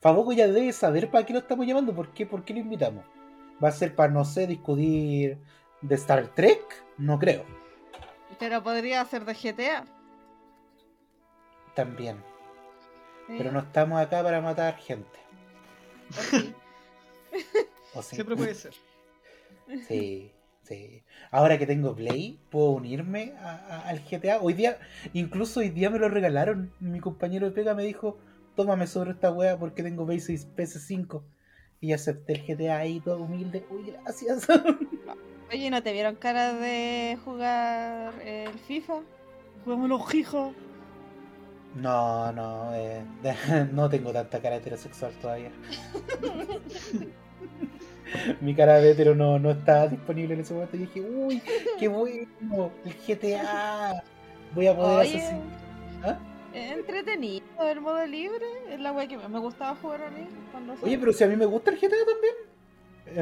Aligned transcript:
Faboco 0.00 0.32
ya 0.32 0.46
debe 0.46 0.72
saber 0.72 1.10
para 1.10 1.26
qué 1.26 1.32
lo 1.32 1.40
estamos 1.40 1.66
llamando, 1.66 1.94
por 1.94 2.12
qué, 2.12 2.24
por 2.26 2.44
qué 2.44 2.54
lo 2.54 2.60
invitamos. 2.60 3.04
¿Va 3.62 3.68
a 3.68 3.72
ser 3.72 3.94
para, 3.96 4.12
no 4.12 4.24
sé, 4.24 4.46
discutir 4.46 5.38
de 5.82 5.94
Star 5.96 6.28
Trek? 6.34 6.60
No 6.96 7.18
creo. 7.18 7.44
Pero 8.38 8.62
podría 8.62 9.04
ser 9.04 9.24
de 9.24 9.34
GTA. 9.34 9.84
También. 11.74 12.22
Pero 13.26 13.52
no 13.52 13.58
estamos 13.60 14.00
acá 14.00 14.22
para 14.22 14.40
matar 14.40 14.76
gente. 14.76 15.18
Siempre 18.02 18.36
puede 18.36 18.54
ser. 18.54 18.74
Sí, 19.86 20.32
sí. 20.62 21.02
Ahora 21.30 21.58
que 21.58 21.66
tengo 21.66 21.94
Play, 21.94 22.38
puedo 22.50 22.70
unirme 22.70 23.34
a- 23.40 23.56
a- 23.56 23.88
al 23.88 24.00
GTA. 24.04 24.40
Hoy 24.40 24.54
día, 24.54 24.78
incluso 25.12 25.60
hoy 25.60 25.70
día 25.70 25.90
me 25.90 25.98
lo 25.98 26.08
regalaron. 26.08 26.72
Mi 26.80 27.00
compañero 27.00 27.46
de 27.46 27.52
pega 27.52 27.74
me 27.74 27.82
dijo, 27.82 28.18
tómame 28.58 28.86
sobre 28.88 29.12
esta 29.12 29.30
wea 29.30 29.56
porque 29.56 29.84
tengo 29.84 30.04
PS, 30.04 30.48
PS5. 30.56 31.22
Y 31.80 31.92
acepté 31.92 32.32
el 32.32 32.44
GTA 32.44 32.78
ahí 32.78 32.98
todo 32.98 33.22
humilde. 33.22 33.64
Uy, 33.70 33.92
gracias. 33.92 34.48
Oye, 35.52 35.70
¿no 35.70 35.80
te 35.80 35.92
vieron 35.92 36.16
cara 36.16 36.54
de 36.54 37.16
jugar 37.24 38.12
el 38.24 38.58
FIFA? 38.58 38.94
Jugamos 39.64 39.88
los 39.88 40.12
hijos. 40.12 40.54
No, 41.76 42.32
no, 42.32 42.74
eh, 42.74 43.04
no 43.72 43.88
tengo 43.88 44.12
tanta 44.12 44.42
cara 44.42 44.56
heterosexual 44.56 45.12
todavía. 45.20 45.52
Mi 48.40 48.56
cara 48.56 48.80
de 48.80 48.90
hetero 48.90 49.14
no, 49.14 49.38
no 49.38 49.52
está 49.52 49.86
disponible 49.86 50.34
en 50.34 50.40
ese 50.40 50.52
momento. 50.52 50.76
Y 50.76 50.80
dije, 50.80 51.00
uy, 51.00 51.40
qué 51.78 51.86
bueno, 51.86 52.72
el 52.84 52.96
GTA. 53.06 54.02
Voy 54.52 54.66
a 54.66 54.74
poder 54.74 54.98
Oye, 54.98 55.16
asesinar. 55.16 55.42
¿Ah? 56.02 56.18
Entretenido 56.52 57.44
el 57.60 57.80
modo 57.80 58.04
libre. 58.06 58.44
Es 58.70 58.80
la 58.80 58.92
wea 58.92 59.06
que 59.08 59.16
me 59.18 59.38
gustaba 59.38 59.76
jugar 59.76 60.02
a 60.04 60.10
mí. 60.10 60.26
Cuando 60.52 60.74
Oye, 60.82 60.98
pero 60.98 61.12
si 61.12 61.24
a 61.24 61.26
mí 61.28 61.36
me 61.36 61.46
gusta 61.46 61.70
el 61.70 61.76
GTA 61.78 61.96
también. 62.06 62.34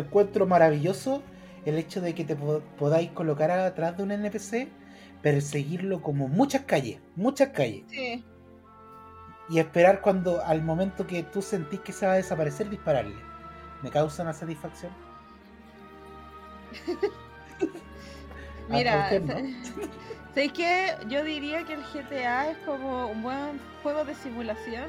Encuentro 0.05 0.47
maravilloso 0.47 1.23
el 1.65 1.79
hecho 1.79 2.01
de 2.01 2.15
que 2.15 2.24
te 2.24 2.37
po- 2.37 2.63
podáis 2.79 3.10
colocar 3.10 3.51
atrás 3.51 3.96
de 3.96 4.02
un 4.02 4.13
NPC, 4.13 4.68
perseguirlo 5.23 6.02
como 6.02 6.29
muchas 6.29 6.63
calles, 6.63 7.01
muchas 7.16 7.49
calles. 7.51 7.85
Sí. 7.88 8.24
Y 9.49 9.59
esperar 9.61 10.01
cuando, 10.01 10.45
al 10.45 10.63
momento 10.63 11.07
que 11.07 11.23
tú 11.23 11.40
sentís 11.43 11.80
que 11.80 11.93
se 11.93 12.05
va 12.07 12.13
a 12.13 12.16
desaparecer, 12.16 12.68
dispararle. 12.68 13.15
Me 13.83 13.90
causa 13.90 14.23
una 14.24 14.33
satisfacción. 14.33 14.90
Mira, 18.68 19.02
¿a 19.02 19.05
usted 19.05 19.23
no? 19.23 19.35
¿Sabéis 20.37 20.52
qué? 20.52 20.95
Yo 21.09 21.24
diría 21.24 21.65
que 21.65 21.73
el 21.73 21.82
GTA 21.82 22.51
es 22.51 22.59
como 22.59 23.06
un 23.06 23.23
buen 23.23 23.59
juego 23.82 24.04
de 24.04 24.15
simulación, 24.16 24.84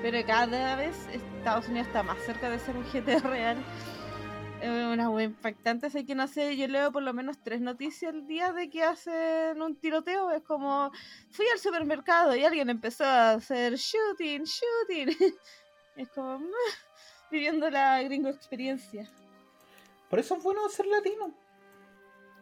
pero 0.00 0.26
cada 0.26 0.74
vez 0.74 0.96
Estados 1.12 1.68
Unidos 1.68 1.88
está 1.88 2.02
más 2.02 2.16
cerca 2.24 2.48
de 2.48 2.58
ser 2.58 2.74
un 2.78 2.84
GTA 2.84 3.18
real. 3.18 3.58
Es 4.62 4.70
una 4.70 5.10
wea 5.10 5.26
impactante, 5.26 5.90
sé 5.90 6.06
que 6.06 6.14
no 6.14 6.26
sé, 6.26 6.56
yo 6.56 6.66
leo 6.66 6.92
por 6.92 7.02
lo 7.02 7.12
menos 7.12 7.36
tres 7.42 7.60
noticias 7.60 8.14
al 8.14 8.26
día 8.26 8.54
de 8.54 8.70
que 8.70 8.84
hacen 8.84 9.60
un 9.60 9.76
tiroteo, 9.76 10.30
es 10.30 10.42
como 10.42 10.90
fui 11.28 11.44
al 11.52 11.58
supermercado 11.58 12.34
y 12.34 12.42
alguien 12.42 12.70
empezó 12.70 13.04
a 13.04 13.32
hacer 13.32 13.74
shooting, 13.74 14.44
shooting. 14.44 15.14
Es 15.96 16.08
como 16.08 16.40
viviendo 17.30 17.68
la 17.68 18.02
gringo 18.02 18.30
experiencia. 18.30 19.06
Por 20.08 20.20
eso 20.20 20.36
es 20.36 20.42
bueno 20.42 20.66
ser 20.70 20.86
latino. 20.86 21.34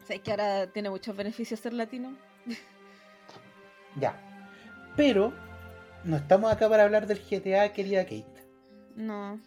¿Sabes 0.04 0.22
que 0.22 0.30
ahora 0.30 0.68
tiene 0.68 0.90
muchos 0.90 1.16
beneficios 1.16 1.58
ser 1.58 1.72
latino? 1.72 2.16
Ya. 3.96 4.20
Pero 4.96 5.32
no 6.02 6.16
estamos 6.16 6.52
acá 6.52 6.68
para 6.68 6.82
hablar 6.82 7.06
del 7.06 7.20
GTA, 7.20 7.72
querida 7.72 8.02
Kate. 8.04 8.26
No. 8.96 9.40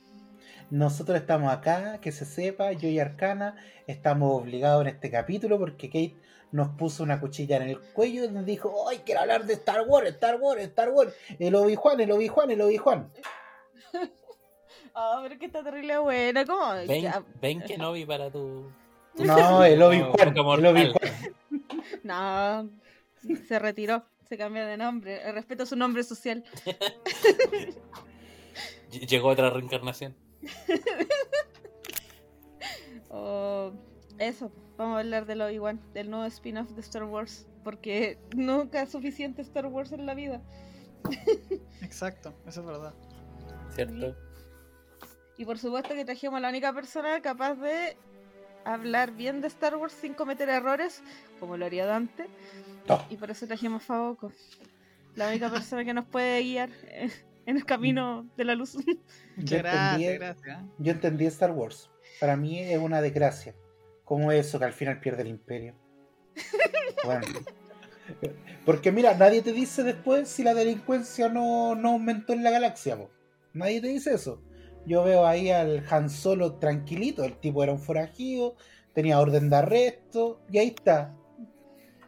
Nosotros 0.70 1.17
estamos 1.17 1.52
acá, 1.52 2.00
que 2.02 2.12
se 2.12 2.26
sepa, 2.26 2.72
yo 2.72 2.89
y 2.89 3.00
Arcana 3.00 3.56
estamos 3.88 4.42
obligados 4.42 4.81
en 4.81 4.88
este 4.88 5.09
capítulo 5.12 5.58
porque 5.58 5.88
Kate 5.88 6.16
nos 6.52 6.70
puso 6.70 7.04
una 7.04 7.20
cuchilla 7.20 7.58
en 7.58 7.64
el 7.64 7.80
cuello 7.80 8.26
y 8.26 8.30
nos 8.30 8.45
dijo, 8.45 8.88
¡ay, 8.89 9.02
quiero 9.05 9.21
hablar 9.21 9.45
de 9.45 9.54
Star 9.54 9.82
Wars, 9.88 10.08
Star 10.10 10.39
Wars, 10.39 10.61
Star 10.61 10.89
Wars! 10.89 11.14
El 11.39 11.55
Obi-Juan, 11.55 12.00
el 12.00 12.11
Obi-Juan, 12.11 12.52
el 12.52 12.61
Obi-Juan. 12.61 13.11
Ah, 15.00 15.20
pero 15.21 15.38
que 15.38 15.45
está 15.45 15.64
terrible 15.64 15.95
buena, 16.00 16.44
¿cómo? 16.44 16.73
Ven, 16.88 17.04
Ya, 17.04 17.23
ven 17.39 17.61
que 17.61 17.77
no 17.77 17.92
vi 17.92 18.04
para 18.04 18.32
tu. 18.32 18.71
No, 19.14 19.64
el 19.64 19.80
Obi-Juan, 19.80 20.36
el. 20.36 20.66
Obi-Juan. 20.66 21.11
No, 22.04 22.67
se 23.36 23.60
retiró, 23.60 24.05
se 24.27 24.38
cambió 24.38 24.65
de 24.65 24.77
nombre. 24.77 25.32
Respeto 25.32 25.65
su 25.65 25.76
nombre 25.76 26.04
social. 26.04 26.43
Ll- 26.65 27.77
Llegó 29.08 29.30
otra 29.30 29.49
reencarnación. 29.49 30.15
O 33.10 33.71
eso, 34.20 34.52
vamos 34.77 34.98
a 34.98 34.99
hablar 34.99 35.26
del 35.26 35.42
Obi-Wan, 35.42 35.82
del 35.93 36.10
nuevo 36.10 36.26
spin-off 36.26 36.71
de 36.71 36.82
Star 36.82 37.04
Wars. 37.04 37.48
Porque 37.64 38.20
nunca 38.36 38.82
es 38.82 38.92
suficiente 38.92 39.42
Star 39.42 39.65
Wars 39.67 39.92
en 39.92 40.05
la 40.05 40.14
vida. 40.14 40.42
Exacto, 41.82 42.33
eso 42.45 42.61
es 42.61 42.67
verdad. 42.67 42.94
¿Cierto? 43.73 44.15
Y 45.38 45.45
por 45.45 45.58
supuesto 45.58 45.94
que 45.94 46.04
trajimos 46.05 46.38
a 46.38 46.42
la 46.42 46.49
única 46.49 46.73
persona 46.73 47.21
capaz 47.21 47.55
de 47.55 47.98
hablar 48.73 49.11
bien 49.11 49.42
de 49.42 49.48
Star 49.48 49.76
Wars 49.76 49.94
sin 49.94 50.14
cometer 50.14 50.50
errores, 50.50 51.02
como 51.39 51.58
lo 51.58 51.66
haría 51.66 51.86
Dante. 51.86 52.28
No. 52.88 53.04
Y 53.10 53.17
por 53.17 53.32
eso 53.32 53.48
trajimos 53.48 53.83
a 53.83 53.86
Faboco. 53.86 54.32
La 55.16 55.30
única 55.30 55.50
persona 55.50 55.83
que 55.83 55.94
nos 55.94 56.05
puede 56.05 56.42
guiar 56.44 56.70
eh, 56.83 57.10
en 57.45 57.58
el 57.58 57.66
camino 57.66 58.27
de 58.38 58.44
la 58.45 58.56
luz. 58.56 58.73
Yo 58.73 58.83
Muchas 59.38 59.60
gracias, 59.60 60.00
entendí- 60.02 60.17
gracias. 60.20 60.61
¿eh? 60.61 60.66
Yo 60.80 60.92
entendí 60.92 61.26
Star 61.26 61.52
Wars. 61.52 61.89
Para 62.20 62.36
mí 62.38 62.60
es 62.60 62.77
una 62.80 63.02
desgracia. 63.02 63.56
Como 64.04 64.32
eso 64.32 64.58
que 64.60 64.66
al 64.66 64.73
final 64.73 65.00
pierde 65.00 65.23
el 65.23 65.27
imperio. 65.30 65.76
Bueno. 67.04 67.27
Porque 68.66 68.92
mira, 68.92 69.14
nadie 69.16 69.42
te 69.42 69.52
dice 69.54 69.83
después 69.83 70.27
si 70.30 70.44
la 70.44 70.54
delincuencia 70.54 71.30
no, 71.30 71.76
no 71.76 71.89
aumentó 71.92 72.33
en 72.33 72.44
la 72.44 72.52
galaxia. 72.52 72.98
po. 72.98 73.10
Nadie 73.54 73.82
te 73.82 73.88
dice 73.88 74.14
eso. 74.14 74.42
Yo 74.87 75.03
veo 75.03 75.27
ahí 75.27 75.52
al 75.52 75.83
Han 75.89 76.09
Solo 76.09 76.53
tranquilito. 76.55 77.23
El 77.25 77.37
tipo 77.37 77.61
era 77.61 77.73
un 77.73 77.80
forajido, 77.80 78.55
tenía 78.93 79.20
orden 79.20 79.49
de 79.49 79.55
arresto. 79.58 80.39
Y 80.49 80.58
ahí 80.59 80.67
está. 80.70 81.14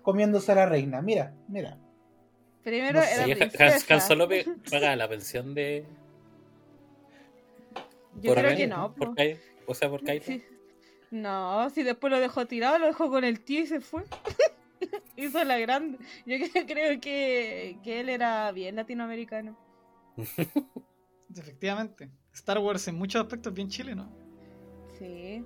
Comiéndose 0.01 0.51
a 0.53 0.55
la 0.55 0.65
reina. 0.65 1.01
Mira, 1.01 1.35
mira. 1.49 1.77
Primero 2.63 2.99
No 2.99 3.05
sé. 3.05 3.31
era 3.31 3.49
Sí, 3.79 3.93
Han- 3.93 4.01
Solo 4.01 4.27
paga 4.71 4.95
la 4.95 5.07
pensión 5.09 5.53
de. 5.53 5.85
Yo 8.21 8.33
creo 8.33 8.55
que 8.55 8.67
no. 8.67 8.95
Por 8.95 9.09
po. 9.09 9.15
Ky- 9.15 9.37
o 9.67 9.73
sea, 9.73 9.89
por. 9.89 10.01
Sí. 10.21 10.43
No, 11.11 11.69
si 11.71 11.83
después 11.83 12.11
lo 12.11 12.19
dejó 12.19 12.45
tirado, 12.45 12.77
lo 12.77 12.85
dejó 12.85 13.09
con 13.09 13.23
el 13.23 13.41
tío 13.41 13.61
y 13.61 13.67
se 13.67 13.81
fue. 13.81 14.03
Hizo 15.17 15.43
la 15.43 15.57
grande. 15.57 15.97
Yo 16.25 16.37
creo 16.67 16.99
que, 17.01 17.77
que 17.83 17.99
él 17.99 18.09
era 18.09 18.51
bien 18.51 18.75
latinoamericano. 18.75 19.57
Efectivamente. 21.35 22.09
Star 22.39 22.59
Wars 22.59 22.87
en 22.87 22.95
muchos 22.95 23.21
aspectos 23.21 23.53
bien 23.53 23.69
chileno. 23.69 24.09
Sí. 24.97 25.43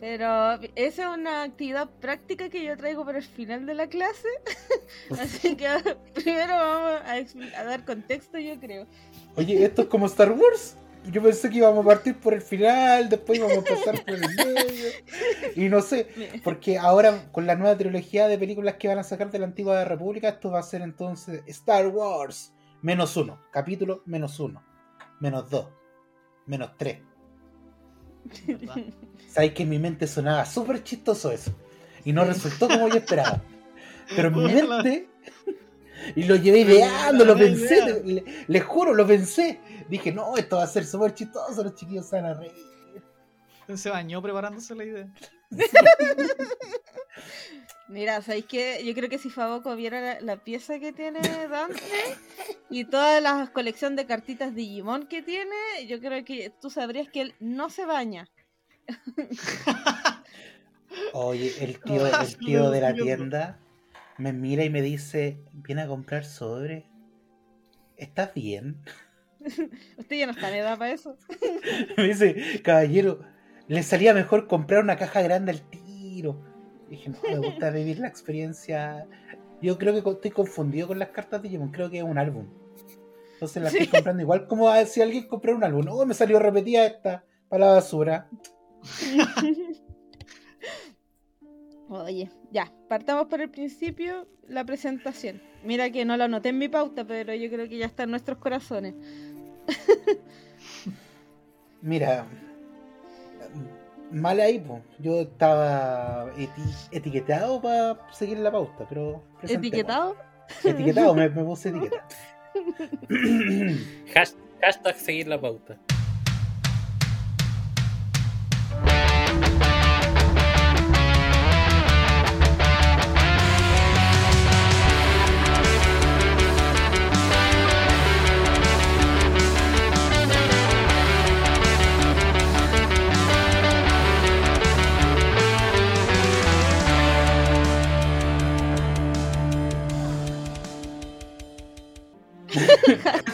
Pero 0.00 0.54
esa 0.74 1.02
es 1.02 1.18
una 1.18 1.44
actividad 1.44 1.88
práctica 2.00 2.48
que 2.48 2.64
yo 2.64 2.76
traigo 2.76 3.04
para 3.04 3.18
el 3.18 3.24
final 3.24 3.66
de 3.66 3.74
la 3.74 3.86
clase. 3.86 4.28
Así 5.20 5.56
que 5.56 5.68
primero 6.14 6.54
vamos 6.54 7.02
a, 7.56 7.64
dar 7.64 7.84
contexto, 7.84 8.38
yo 8.38 8.58
creo. 8.58 8.86
Oye, 9.36 9.64
esto 9.64 9.82
es 9.82 9.88
como 9.88 10.06
Star 10.06 10.32
Wars. 10.32 10.76
Yo 11.10 11.22
pensé 11.22 11.50
que 11.50 11.58
íbamos 11.58 11.84
a 11.84 11.88
partir 11.88 12.16
por 12.16 12.34
el 12.34 12.42
final, 12.42 13.08
después 13.08 13.38
íbamos 13.38 13.58
a 13.58 13.62
pasar 13.62 14.04
por 14.04 14.14
el 14.14 14.20
medio. 14.20 14.88
Y 15.56 15.68
no 15.68 15.80
sé, 15.80 16.06
porque 16.44 16.78
ahora 16.78 17.28
con 17.32 17.46
la 17.46 17.56
nueva 17.56 17.76
trilogía 17.76 18.28
de 18.28 18.38
películas 18.38 18.76
que 18.76 18.86
van 18.86 18.98
a 18.98 19.02
sacar 19.02 19.30
de 19.32 19.40
la 19.40 19.46
antigua 19.46 19.84
República, 19.84 20.28
esto 20.28 20.52
va 20.52 20.60
a 20.60 20.62
ser 20.62 20.82
entonces 20.82 21.42
Star 21.46 21.88
Wars 21.88 22.54
menos 22.82 23.16
uno, 23.16 23.40
capítulo 23.52 24.02
menos 24.06 24.38
uno, 24.38 24.62
menos 25.22 25.48
dos, 25.48 25.68
menos 26.46 26.72
tres. 26.76 26.98
¿verdad? 28.46 28.76
Sabes 29.28 29.52
que 29.52 29.62
en 29.62 29.68
mi 29.68 29.78
mente 29.78 30.06
sonaba 30.06 30.44
súper 30.44 30.82
chistoso 30.82 31.30
eso. 31.30 31.52
Y 32.04 32.12
no 32.12 32.24
resultó 32.24 32.68
como 32.68 32.88
yo 32.88 32.96
esperaba. 32.96 33.40
Pero 34.14 34.28
en 34.28 34.34
mi 34.36 34.44
mente. 34.52 35.08
Y 36.16 36.24
lo 36.24 36.34
llevé 36.34 36.60
ideando, 36.60 37.24
lo 37.24 37.36
pensé, 37.36 38.02
le- 38.04 38.24
les 38.48 38.64
juro, 38.64 38.92
lo 38.92 39.06
pensé. 39.06 39.60
Dije, 39.88 40.10
no, 40.12 40.36
esto 40.36 40.56
va 40.56 40.64
a 40.64 40.66
ser 40.66 40.84
súper 40.84 41.14
chistoso, 41.14 41.62
los 41.62 41.76
chiquillos 41.76 42.08
se 42.08 42.16
van 42.16 42.26
a 42.26 42.34
reír. 42.34 42.52
Se 43.76 43.88
bañó 43.88 44.20
preparándose 44.20 44.74
la 44.74 44.84
idea. 44.84 45.08
Mira, 47.88 48.22
¿sabéis 48.22 48.46
qué? 48.46 48.82
Yo 48.84 48.94
creo 48.94 49.08
que 49.08 49.18
si 49.18 49.28
Faboco 49.28 49.76
viera 49.76 50.00
la, 50.00 50.20
la 50.20 50.36
pieza 50.36 50.78
que 50.78 50.92
tiene 50.92 51.20
Dante 51.48 51.82
y 52.70 52.84
toda 52.84 53.20
la 53.20 53.50
colección 53.52 53.96
de 53.96 54.06
cartitas 54.06 54.54
Digimon 54.54 55.06
que 55.06 55.22
tiene, 55.22 55.54
yo 55.86 56.00
creo 56.00 56.24
que 56.24 56.52
tú 56.60 56.70
sabrías 56.70 57.08
que 57.08 57.20
él 57.22 57.34
no 57.40 57.68
se 57.70 57.84
baña. 57.84 58.28
Oye, 61.12 61.52
el 61.60 61.80
tío, 61.80 62.06
el 62.20 62.36
tío 62.36 62.70
de 62.70 62.80
la 62.80 62.94
tienda 62.94 63.58
me 64.18 64.32
mira 64.32 64.64
y 64.64 64.70
me 64.70 64.82
dice, 64.82 65.38
viene 65.52 65.82
a 65.82 65.86
comprar 65.86 66.24
sobre. 66.24 66.86
¿Estás 67.96 68.34
bien? 68.34 68.82
Usted 69.98 70.16
ya 70.16 70.26
no 70.26 70.32
está 70.32 70.48
en 70.48 70.56
edad 70.56 70.78
para 70.78 70.92
eso. 70.92 71.16
Me 71.96 72.04
dice, 72.04 72.60
caballero, 72.62 73.20
le 73.68 73.82
salía 73.82 74.14
mejor 74.14 74.46
comprar 74.46 74.82
una 74.82 74.96
caja 74.96 75.22
grande 75.22 75.52
al 75.52 75.62
tiro. 75.62 75.81
Dije, 76.92 77.08
no, 77.08 77.16
me 77.30 77.38
gusta 77.38 77.70
vivir 77.70 77.98
la 78.00 78.08
experiencia. 78.08 79.06
Yo 79.62 79.78
creo 79.78 79.94
que 80.02 80.10
estoy 80.10 80.30
confundido 80.30 80.88
con 80.88 80.98
las 80.98 81.08
cartas 81.08 81.40
de 81.40 81.48
Digimon, 81.48 81.70
creo 81.70 81.88
que 81.88 81.96
es 81.98 82.04
un 82.04 82.18
álbum. 82.18 82.46
Entonces 83.32 83.62
la 83.62 83.70
Sí. 83.70 83.78
estoy 83.78 83.88
comprando 83.98 84.22
igual 84.22 84.46
como 84.46 84.68
a- 84.68 84.84
si 84.84 85.00
alguien 85.00 85.26
comprara 85.26 85.56
un 85.56 85.64
álbum. 85.64 85.84
No, 85.86 86.04
me 86.04 86.12
salió 86.12 86.38
repetida 86.38 86.84
esta 86.84 87.24
para 87.48 87.64
la 87.66 87.72
basura. 87.72 88.28
Oye, 91.88 92.30
ya, 92.50 92.70
partamos 92.88 93.26
por 93.28 93.40
el 93.40 93.48
principio, 93.50 94.26
la 94.46 94.64
presentación. 94.64 95.40
Mira 95.64 95.90
que 95.90 96.04
no 96.04 96.16
lo 96.18 96.24
anoté 96.24 96.50
en 96.50 96.58
mi 96.58 96.68
pauta, 96.68 97.06
pero 97.06 97.34
yo 97.34 97.48
creo 97.50 97.68
que 97.70 97.78
ya 97.78 97.86
está 97.86 98.02
en 98.04 98.10
nuestros 98.10 98.36
corazones. 98.38 98.94
Mira, 101.82 102.26
mal 104.12 104.38
ahí, 104.40 104.58
po. 104.60 104.80
Yo 104.98 105.22
estaba 105.22 106.26
eti- 106.36 106.88
etiquetado 106.90 107.60
para 107.60 107.98
seguir 108.12 108.38
la 108.38 108.52
pauta, 108.52 108.86
pero. 108.88 109.22
¿Etiquetado? 109.42 110.16
Etiquetado, 110.64 111.14
me, 111.14 111.28
me 111.28 111.42
puse 111.44 111.70
etiqueta. 111.70 112.06
Hash- 114.14 114.34
hashtag 114.60 114.94
seguir 114.96 115.26
la 115.28 115.40
pauta. 115.40 115.78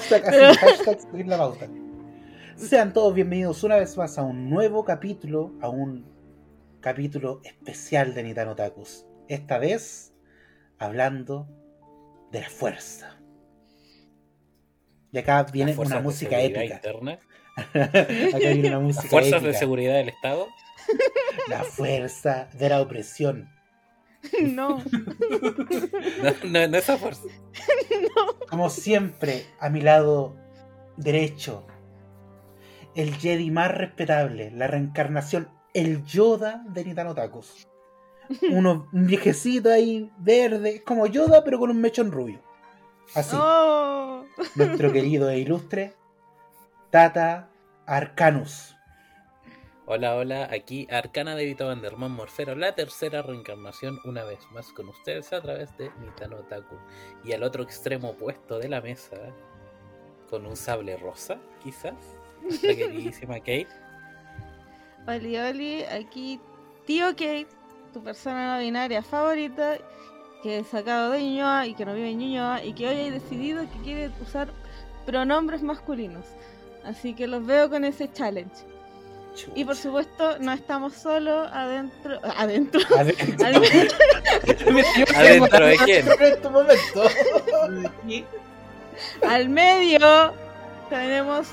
hashtag, 0.10 0.26
así, 0.26 0.58
hashtag 0.58 1.00
seguir 1.00 1.26
la 1.26 1.36
pauta. 1.36 1.68
Sean 2.56 2.92
todos 2.92 3.14
bienvenidos 3.14 3.62
una 3.62 3.76
vez 3.76 3.96
más 3.96 4.16
a 4.16 4.22
un 4.22 4.48
nuevo 4.48 4.84
capítulo, 4.84 5.52
a 5.60 5.68
un 5.68 6.06
capítulo 6.80 7.40
especial 7.44 8.14
de 8.14 8.22
Nitano 8.22 8.56
Takus. 8.56 9.04
Esta 9.28 9.58
vez 9.58 10.14
hablando 10.78 11.46
de 12.32 12.40
la 12.40 12.48
fuerza. 12.48 13.18
Y 15.12 15.18
acá 15.18 15.42
viene 15.44 15.76
una 15.76 16.00
música 16.00 16.40
épica. 16.40 16.76
interna, 16.76 17.18
acá 17.74 18.38
viene 18.38 18.68
una 18.68 18.80
música 18.80 19.02
las 19.02 19.10
fuerzas 19.10 19.42
de 19.42 19.54
seguridad 19.54 19.94
del 19.94 20.08
Estado. 20.08 20.48
La 21.48 21.64
fuerza 21.64 22.48
de 22.54 22.68
la 22.70 22.80
opresión. 22.80 23.50
no. 24.42 24.78
No, 24.78 26.34
no, 26.44 26.68
no 26.68 26.76
esa 26.78 26.96
fuerza. 26.98 27.22
Como 28.48 28.70
siempre, 28.70 29.46
a 29.60 29.68
mi 29.68 29.80
lado 29.80 30.36
derecho, 30.96 31.66
el 32.94 33.14
Jedi 33.16 33.50
más 33.50 33.70
respetable, 33.72 34.50
la 34.50 34.66
reencarnación, 34.66 35.48
el 35.74 36.04
Yoda 36.04 36.64
de 36.68 36.84
Nitano 36.84 37.14
Takus. 37.14 37.68
Uno, 38.50 38.88
un 38.92 39.06
viejecito 39.06 39.70
ahí, 39.70 40.10
verde, 40.18 40.76
es 40.76 40.82
como 40.82 41.06
Yoda, 41.06 41.44
pero 41.44 41.58
con 41.58 41.70
un 41.70 41.80
mechón 41.80 42.10
rubio. 42.12 42.42
Así, 43.14 43.34
Oh. 43.38 44.24
nuestro 44.54 44.92
querido 44.92 45.30
e 45.30 45.38
ilustre 45.38 45.94
Tata 46.90 47.48
Arcanus. 47.86 48.76
Hola, 49.90 50.16
hola, 50.16 50.50
aquí 50.52 50.86
Arcana 50.90 51.34
de 51.34 51.46
Vito 51.46 51.66
Vanderman 51.66 52.10
Morfero, 52.10 52.54
la 52.54 52.74
tercera 52.74 53.22
reencarnación, 53.22 53.98
una 54.04 54.22
vez 54.22 54.40
más 54.52 54.70
con 54.74 54.86
ustedes 54.90 55.32
a 55.32 55.40
través 55.40 55.74
de 55.78 55.90
Nitano 56.02 56.36
Taku. 56.40 56.76
Y 57.24 57.32
al 57.32 57.42
otro 57.42 57.62
extremo 57.62 58.10
opuesto 58.10 58.58
de 58.58 58.68
la 58.68 58.82
mesa, 58.82 59.16
con 60.28 60.44
un 60.44 60.56
sable 60.56 60.98
rosa, 60.98 61.38
quizás, 61.64 61.94
la 62.62 62.74
queridísima 62.74 63.36
Kate. 63.38 63.68
Oli, 65.06 65.38
oli, 65.38 65.84
aquí 65.84 66.38
tío 66.84 67.06
Kate, 67.12 67.48
tu 67.94 68.04
persona 68.04 68.56
no 68.56 68.60
binaria 68.60 69.02
favorita, 69.02 69.78
que 70.42 70.58
es 70.58 70.66
sacado 70.66 71.12
de 71.12 71.22
Ñuñoa 71.22 71.66
y 71.66 71.72
que 71.72 71.86
no 71.86 71.94
vive 71.94 72.10
en 72.10 72.18
Ñuñoa 72.18 72.62
y 72.62 72.74
que 72.74 72.88
hoy 72.88 73.08
ha 73.08 73.10
decidido 73.10 73.62
que 73.62 73.78
quiere 73.84 74.10
usar 74.20 74.50
pronombres 75.06 75.62
masculinos. 75.62 76.26
Así 76.84 77.14
que 77.14 77.26
los 77.26 77.46
veo 77.46 77.70
con 77.70 77.86
ese 77.86 78.12
challenge. 78.12 78.66
Y 79.54 79.64
por 79.64 79.76
supuesto, 79.76 80.38
no 80.40 80.52
estamos 80.52 80.94
solos 80.94 81.48
adentro. 81.52 82.18
Adentro. 82.36 82.80
Adentro. 82.98 83.46
Al- 83.46 85.16
¿Adentro 85.16 85.66
de 85.66 85.76
quién? 85.84 86.06
En 86.20 86.22
este 86.22 86.48
momento. 86.48 87.02
Al 89.28 89.48
medio 89.48 90.32
tenemos 90.90 91.48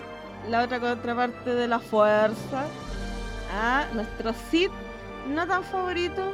la 0.50 0.64
otra 0.64 0.80
contraparte 0.80 1.54
de 1.54 1.68
la 1.68 1.80
fuerza. 1.80 2.66
A 3.58 3.86
nuestro 3.94 4.34
Sid, 4.52 4.70
no 5.28 5.48
tan 5.48 5.64
favorito. 5.64 6.34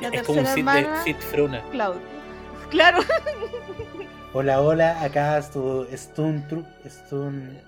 La 0.00 0.08
Es 0.08 0.22
como 0.22 0.40
un 0.40 0.46
Sid, 0.46 0.58
hermana, 0.58 0.98
de, 0.98 1.04
Sid 1.04 1.16
Fruna. 1.16 1.62
Cloud. 1.70 1.96
Claro, 2.70 2.98
Hola, 4.34 4.60
hola, 4.60 5.00
acá 5.02 5.38
es 5.38 5.50
tu 5.50 5.86
Stun 5.94 6.46
Troop, 6.48 6.66
Stun... 6.86 7.58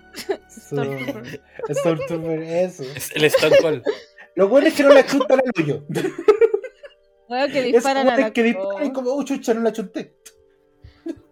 Stormtrooper. 0.50 1.40
Stormtrooper, 1.70 2.42
eso. 2.42 2.84
Es 2.94 3.12
el 3.14 3.56
Cold. 3.60 3.82
Lo 4.34 4.48
bueno 4.48 4.68
es 4.68 4.74
que 4.74 4.82
no 4.82 4.94
la 4.94 5.04
chuntan 5.04 5.40
al 5.40 5.62
hoyo. 5.62 5.84
Weón, 7.28 7.50
que 7.50 7.58
Es 7.58 7.64
disparan 7.66 8.08
a 8.08 8.16
la 8.16 8.32
que 8.32 8.42
disparan 8.42 8.86
y 8.86 8.92
como, 8.92 9.12
oh, 9.12 9.22
chucha, 9.24 9.52
no 9.54 9.60
la 9.60 9.72
chunté. 9.72 10.14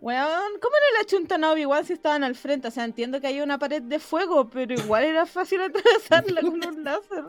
Weón, 0.00 0.60
¿cómo 0.60 0.76
no 0.76 0.98
la 0.98 1.04
chuntan 1.06 1.44
a 1.44 1.52
Obi-Wan 1.52 1.84
si 1.84 1.94
estaban 1.94 2.22
al 2.22 2.34
frente? 2.34 2.68
O 2.68 2.70
sea, 2.70 2.84
entiendo 2.84 3.20
que 3.20 3.26
hay 3.26 3.40
una 3.40 3.58
pared 3.58 3.82
de 3.82 3.98
fuego, 3.98 4.48
pero 4.50 4.74
igual 4.74 5.04
era 5.04 5.26
fácil 5.26 5.60
atravesarla 5.60 6.40
con 6.42 6.64
un 6.64 6.84
láser. 6.84 7.24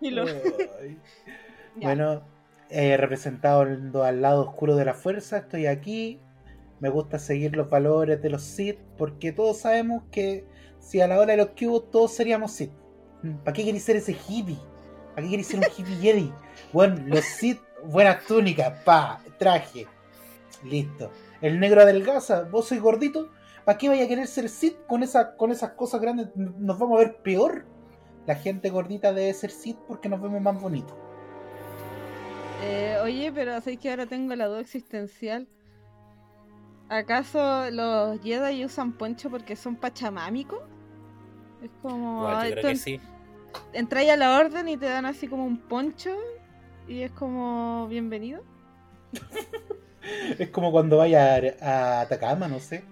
Y 0.00 0.10
lo... 0.10 0.24
Bueno, 1.76 2.24
eh, 2.70 2.96
representado 2.96 3.62
al 4.04 4.22
lado 4.22 4.42
oscuro 4.48 4.76
de 4.76 4.84
la 4.84 4.94
fuerza, 4.94 5.38
estoy 5.38 5.66
aquí. 5.66 6.20
Me 6.84 6.90
gusta 6.90 7.18
seguir 7.18 7.56
los 7.56 7.70
valores 7.70 8.20
de 8.20 8.28
los 8.28 8.42
Sith, 8.42 8.78
porque 8.98 9.32
todos 9.32 9.60
sabemos 9.60 10.02
que 10.10 10.44
si 10.80 11.00
a 11.00 11.08
la 11.08 11.18
hora 11.18 11.32
de 11.32 11.38
los 11.38 11.48
cubos 11.58 11.90
todos 11.90 12.12
seríamos 12.12 12.52
Sith. 12.52 12.72
¿Para 13.42 13.54
qué 13.54 13.64
queréis 13.64 13.84
ser 13.84 13.96
ese 13.96 14.12
hippie? 14.12 14.58
¿Para 15.14 15.22
qué 15.22 15.30
queréis 15.30 15.46
ser 15.46 15.60
un 15.60 15.64
hippie 15.64 15.96
Jedi? 15.96 16.30
Bueno, 16.74 17.02
los 17.06 17.24
Sith, 17.24 17.58
buenas 17.86 18.26
túnicas, 18.26 18.82
pa, 18.84 19.18
traje. 19.38 19.86
Listo. 20.62 21.10
El 21.40 21.58
negro 21.58 21.80
adelgaza, 21.80 22.42
vos 22.42 22.68
sois 22.68 22.82
gordito. 22.82 23.30
¿Para 23.64 23.78
qué 23.78 23.88
vaya 23.88 24.04
a 24.04 24.08
querer 24.08 24.26
ser 24.26 24.50
Sith 24.50 24.76
con, 24.86 25.02
esa, 25.02 25.38
con 25.38 25.52
esas 25.52 25.70
cosas 25.70 26.02
grandes? 26.02 26.36
Nos 26.36 26.78
vamos 26.78 27.00
a 27.00 27.04
ver 27.04 27.16
peor. 27.22 27.64
La 28.26 28.34
gente 28.34 28.68
gordita 28.68 29.14
debe 29.14 29.32
ser 29.32 29.52
Sith 29.52 29.78
porque 29.88 30.10
nos 30.10 30.20
vemos 30.20 30.42
más 30.42 30.60
bonitos. 30.60 30.98
Eh, 32.62 32.98
oye, 33.02 33.32
pero 33.34 33.58
¿sabes 33.62 33.78
que 33.78 33.88
ahora 33.88 34.04
tengo 34.04 34.34
la 34.36 34.48
duda 34.48 34.60
existencial? 34.60 35.48
¿Acaso 36.88 37.70
los 37.70 38.20
Jedi 38.22 38.64
usan 38.64 38.92
poncho 38.92 39.30
porque 39.30 39.56
son 39.56 39.76
pachamámicos? 39.76 40.60
Es 41.62 41.70
como... 41.82 42.28
Ay, 42.28 42.50
yo 42.50 42.52
creo 42.56 42.62
que 42.64 42.70
en- 42.72 42.76
sí. 42.78 43.00
Entráis 43.72 44.10
a 44.10 44.16
la 44.16 44.38
orden 44.38 44.68
y 44.68 44.76
te 44.76 44.86
dan 44.86 45.06
así 45.06 45.28
como 45.28 45.46
un 45.46 45.58
poncho 45.58 46.10
y 46.88 47.02
es 47.02 47.12
como 47.12 47.86
bienvenido. 47.88 48.42
Es 50.38 50.50
como 50.50 50.70
cuando 50.72 50.98
vaya 50.98 51.36
a, 51.36 51.38
a 51.62 52.00
Atacama, 52.02 52.48
no 52.48 52.58
sé. 52.60 52.84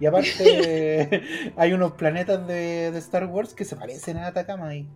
Y 0.00 0.06
aparte, 0.06 1.22
hay 1.56 1.72
unos 1.72 1.92
planetas 1.92 2.46
de, 2.46 2.90
de 2.90 2.98
Star 2.98 3.26
Wars 3.26 3.52
que 3.52 3.64
se 3.64 3.76
parecen 3.76 4.16
a 4.16 4.28
Atacama 4.28 4.68
ahí. 4.68 4.88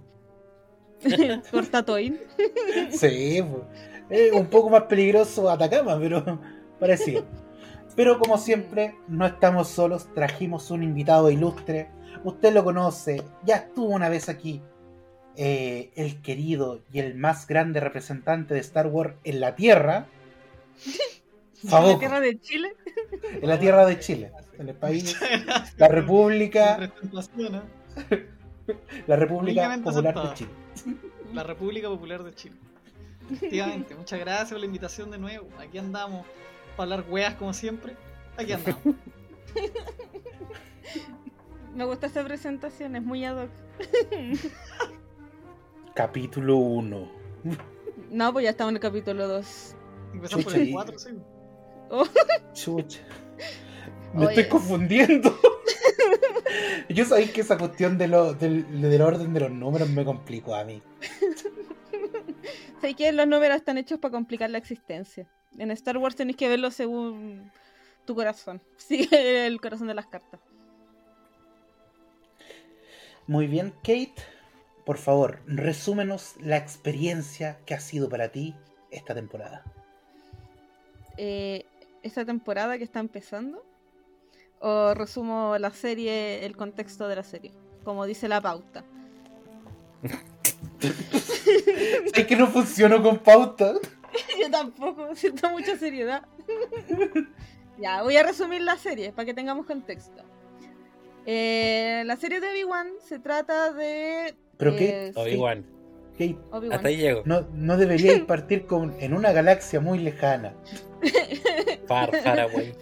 Por 1.53 1.67
Tatooine. 1.67 2.19
Sí, 2.91 3.43
pues. 3.43 3.63
Es 4.11 4.33
un 4.33 4.47
poco 4.47 4.71
más 4.71 4.85
peligroso 4.85 5.51
Atacama, 5.51 5.99
pero 6.01 6.41
parecido. 6.81 7.25
Pero 7.99 8.21
como 8.21 8.39
siempre, 8.39 8.95
no 9.09 9.27
estamos 9.27 9.67
solos, 9.67 10.07
trajimos 10.15 10.71
un 10.71 10.85
invitado 10.85 11.33
ilustre. 11.33 11.89
Usted 12.23 12.55
lo 12.55 12.63
conoce, 12.63 13.25
ya 13.45 13.57
estuvo 13.57 13.89
una 13.89 14.09
vez 14.09 14.29
aquí. 14.29 14.63
Eh, 15.35 15.91
el 15.97 16.23
querido 16.23 16.81
y 16.93 17.01
el 17.01 17.17
más 17.17 17.49
grande 17.49 17.81
representante 17.81 18.55
de 18.55 18.61
Star 18.61 18.87
Wars 18.87 19.17
en 19.25 19.41
la 19.41 19.57
Tierra. 19.57 20.07
En 21.61 21.71
la 21.73 21.99
tierra 21.99 22.21
de 22.21 22.39
Chile. 22.39 22.77
en 23.43 23.49
la 23.49 23.59
Tierra 23.59 23.85
de 23.85 23.99
Chile, 23.99 24.31
en 24.61 24.69
el 24.69 24.77
país, 24.77 25.19
la 25.77 25.89
República, 25.89 26.79
¿eh? 26.85 28.29
la 29.09 29.17
República 29.17 29.81
Popular 29.83 30.15
de. 30.15 30.35
Chile. 30.35 30.51
La 31.33 31.43
República 31.43 31.89
Popular 31.89 32.23
de 32.23 32.33
Chile. 32.33 32.55
Efectivamente, 33.29 33.97
muchas 33.97 34.21
gracias 34.21 34.51
por 34.51 34.61
la 34.61 34.67
invitación 34.67 35.11
de 35.11 35.19
nuevo. 35.19 35.49
Aquí 35.59 35.79
andamos 35.79 36.25
para 36.79 36.95
hablar 36.95 37.11
weas 37.11 37.35
como 37.35 37.53
siempre. 37.53 37.97
Aquí 38.37 38.53
andamos. 38.53 38.81
Me 41.75 41.85
gusta 41.85 42.07
esta 42.07 42.25
presentación, 42.25 42.95
es 42.97 43.03
muy 43.03 43.25
ad 43.25 43.45
hoc. 43.45 43.51
Capítulo 45.95 46.57
1. 46.57 47.13
No, 48.11 48.33
pues 48.33 48.45
ya 48.45 48.51
estamos 48.51 48.71
en 48.71 48.77
el 48.77 48.83
capítulo 48.83 49.27
2. 49.29 49.75
Empezamos 50.15 50.45
por 50.45 50.55
el 50.55 50.69
y- 50.69 50.73
4, 50.73 50.99
sí. 50.99 51.11
Chucha. 52.55 53.01
Me 54.15 54.27
Oye. 54.27 54.35
estoy 54.35 54.49
confundiendo. 54.49 55.37
Yo 56.89 57.05
sabía 57.05 57.31
que 57.33 57.41
esa 57.43 57.59
cuestión 57.59 57.99
de 57.99 58.09
lo, 58.09 58.33
del, 58.35 58.81
del 58.81 59.03
orden 59.03 59.35
de 59.35 59.41
los 59.41 59.51
números 59.51 59.91
me 59.91 60.05
complicó 60.05 60.55
a 60.55 60.65
mí. 60.65 60.81
Sé 62.81 62.95
que 62.95 63.13
los 63.13 63.27
números 63.27 63.57
están 63.57 63.79
hechos 63.79 63.99
para 63.99 64.13
complicar 64.13 64.49
la 64.51 64.59
existencia. 64.59 65.27
En 65.57 65.71
Star 65.71 65.97
Wars 65.99 66.17
tenéis 66.17 66.37
que 66.37 66.49
verlo 66.49 66.71
según 66.71 67.51
tu 68.05 68.15
corazón. 68.15 68.61
Sigue 68.77 69.47
el 69.47 69.61
corazón 69.61 69.89
de 69.89 69.95
las 69.95 70.07
cartas. 70.07 70.41
Muy 73.27 73.47
bien, 73.47 73.73
Kate. 73.83 74.15
Por 74.85 74.97
favor, 74.97 75.41
resúmenos 75.47 76.37
la 76.41 76.57
experiencia 76.57 77.59
que 77.67 77.75
ha 77.75 77.81
sido 77.81 78.09
para 78.09 78.31
ti 78.31 78.55
esta 78.91 79.15
temporada. 79.15 79.63
Eh, 81.19 81.67
esta 82.03 82.25
temporada 82.25 82.79
que 82.79 82.85
está 82.85 83.01
empezando. 83.01 83.63
O 84.61 84.95
resumo 84.95 85.57
la 85.59 85.71
serie, 85.71 86.45
el 86.47 86.57
contexto 86.57 87.07
de 87.07 87.17
la 87.17 87.23
serie. 87.23 87.53
Como 87.85 88.07
dice 88.07 88.29
la 88.29 88.41
pauta. 88.41 88.85
Es 92.15 92.27
que 92.27 92.37
no 92.37 92.47
funcionó 92.47 93.03
con 93.03 93.19
pauta. 93.19 93.75
Yo 94.41 94.51
tampoco, 94.51 95.15
siento 95.15 95.51
mucha 95.51 95.77
seriedad. 95.77 96.23
ya, 97.79 98.03
voy 98.03 98.17
a 98.17 98.23
resumir 98.23 98.63
la 98.63 98.77
serie 98.77 99.13
para 99.13 99.27
que 99.27 99.35
tengamos 99.35 99.67
contexto. 99.67 100.23
Eh, 101.27 102.03
la 102.07 102.17
serie 102.17 102.41
de 102.41 102.49
Obi-Wan 102.51 102.89
se 103.07 103.19
trata 103.19 103.73
de. 103.73 104.35
Pero 104.57 104.75
eh, 104.79 105.13
Obi-Wan. 105.15 105.65
Hasta 106.73 106.89
ahí 106.89 106.97
llego. 106.97 107.23
no, 107.27 107.47
no 107.53 107.77
deberíais 107.77 108.23
partir 108.25 108.67
con, 108.67 108.97
en 108.99 109.13
una 109.15 109.31
galaxia 109.31 109.79
muy 109.79 110.01
lejana. 110.01 110.53
Far, 111.87 112.11
far 112.23 112.41
away. 112.41 112.75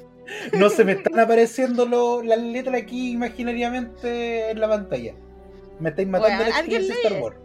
No 0.54 0.70
se 0.70 0.84
me 0.84 0.92
están 0.92 1.20
apareciendo 1.20 1.84
lo- 1.84 2.22
las 2.22 2.38
letras 2.40 2.80
aquí 2.82 3.10
imaginariamente 3.12 4.50
en 4.50 4.58
la 4.60 4.68
pantalla. 4.68 5.14
Me 5.80 5.90
estáis 5.90 6.08
matando 6.08 6.34
Bueno, 6.36 6.50
la 6.50 6.56
¿alguien 6.56 6.80
experiencia 6.80 7.10
de 7.10 7.16
Star? 7.16 7.22
Wars. 7.22 7.36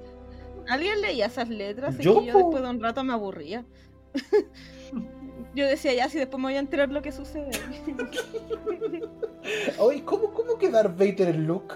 ¿Alguien 0.68 1.02
leía 1.02 1.26
esas 1.28 1.50
letras? 1.50 1.96
Es 1.98 2.06
Yo, 2.06 2.20
que 2.22 2.28
yo 2.28 2.38
después 2.38 2.64
de 2.64 2.70
un 2.70 2.82
rato 2.82 3.04
me 3.04 3.14
aburría. 3.14 3.66
yo 5.56 5.66
decía, 5.68 5.94
ya, 5.94 6.10
si 6.10 6.18
después 6.18 6.40
me 6.40 6.48
voy 6.48 6.56
a 6.56 6.60
enterar 6.60 6.90
lo 6.90 7.02
que 7.02 7.12
sucede. 7.12 7.52
Oye, 9.80 10.04
¿cómo, 10.04 10.32
¿cómo 10.34 10.58
que 10.58 10.70
Darth 10.70 10.98
Vader 10.98 11.30
es 11.30 11.38
Luke? 11.38 11.76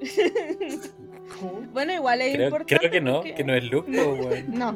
bueno, 1.72 1.92
igual 1.92 2.20
es 2.22 2.34
Creo, 2.34 2.46
importante. 2.48 2.78
creo 2.78 2.90
que 2.90 3.00
no, 3.00 3.14
porque- 3.16 3.34
que 3.34 3.44
no 3.44 3.54
es 3.54 3.64
Luke, 3.70 3.92
po, 3.92 4.12
weón. 4.14 4.44
No, 4.54 4.74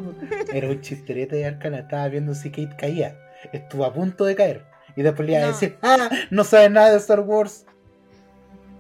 Era 0.53 0.69
un 0.69 0.81
chisterete 0.81 1.37
de 1.37 1.47
Arcana, 1.47 1.79
estaba 1.81 2.09
viendo 2.09 2.35
si 2.35 2.51
Kate 2.51 2.77
caía. 2.79 3.19
Estuvo 3.53 3.85
a 3.85 3.93
punto 3.93 4.25
de 4.25 4.35
caer. 4.35 4.65
Y 4.97 5.03
después 5.03 5.27
le 5.27 5.35
iba 5.35 5.43
a 5.43 5.47
No. 5.47 5.53
decir, 5.53 5.77
¡ah! 5.83 6.09
No 6.31 6.45
sabe 6.45 6.71
nada 6.71 6.91
de 6.91 6.97
Star 6.99 7.21
Wars. 7.21 7.67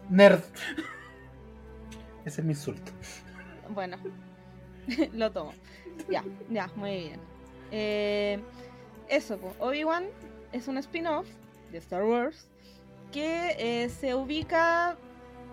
Nerd. 0.08 0.40
Ese 2.24 2.40
es 2.40 2.44
mi 2.44 2.52
insulto. 2.52 2.90
bueno, 3.70 3.96
lo 5.12 5.30
tomo. 5.30 5.52
Ya, 6.10 6.24
ya, 6.50 6.70
muy 6.76 6.96
bien. 6.96 7.20
Eh, 7.70 8.40
eso, 9.08 9.38
pues, 9.38 9.54
Obi-Wan 9.58 10.04
es 10.52 10.68
un 10.68 10.78
spin-off 10.78 11.26
de 11.72 11.78
Star 11.78 12.04
Wars 12.04 12.46
que 13.12 13.56
eh, 13.58 13.88
se 13.88 14.14
ubica 14.14 14.96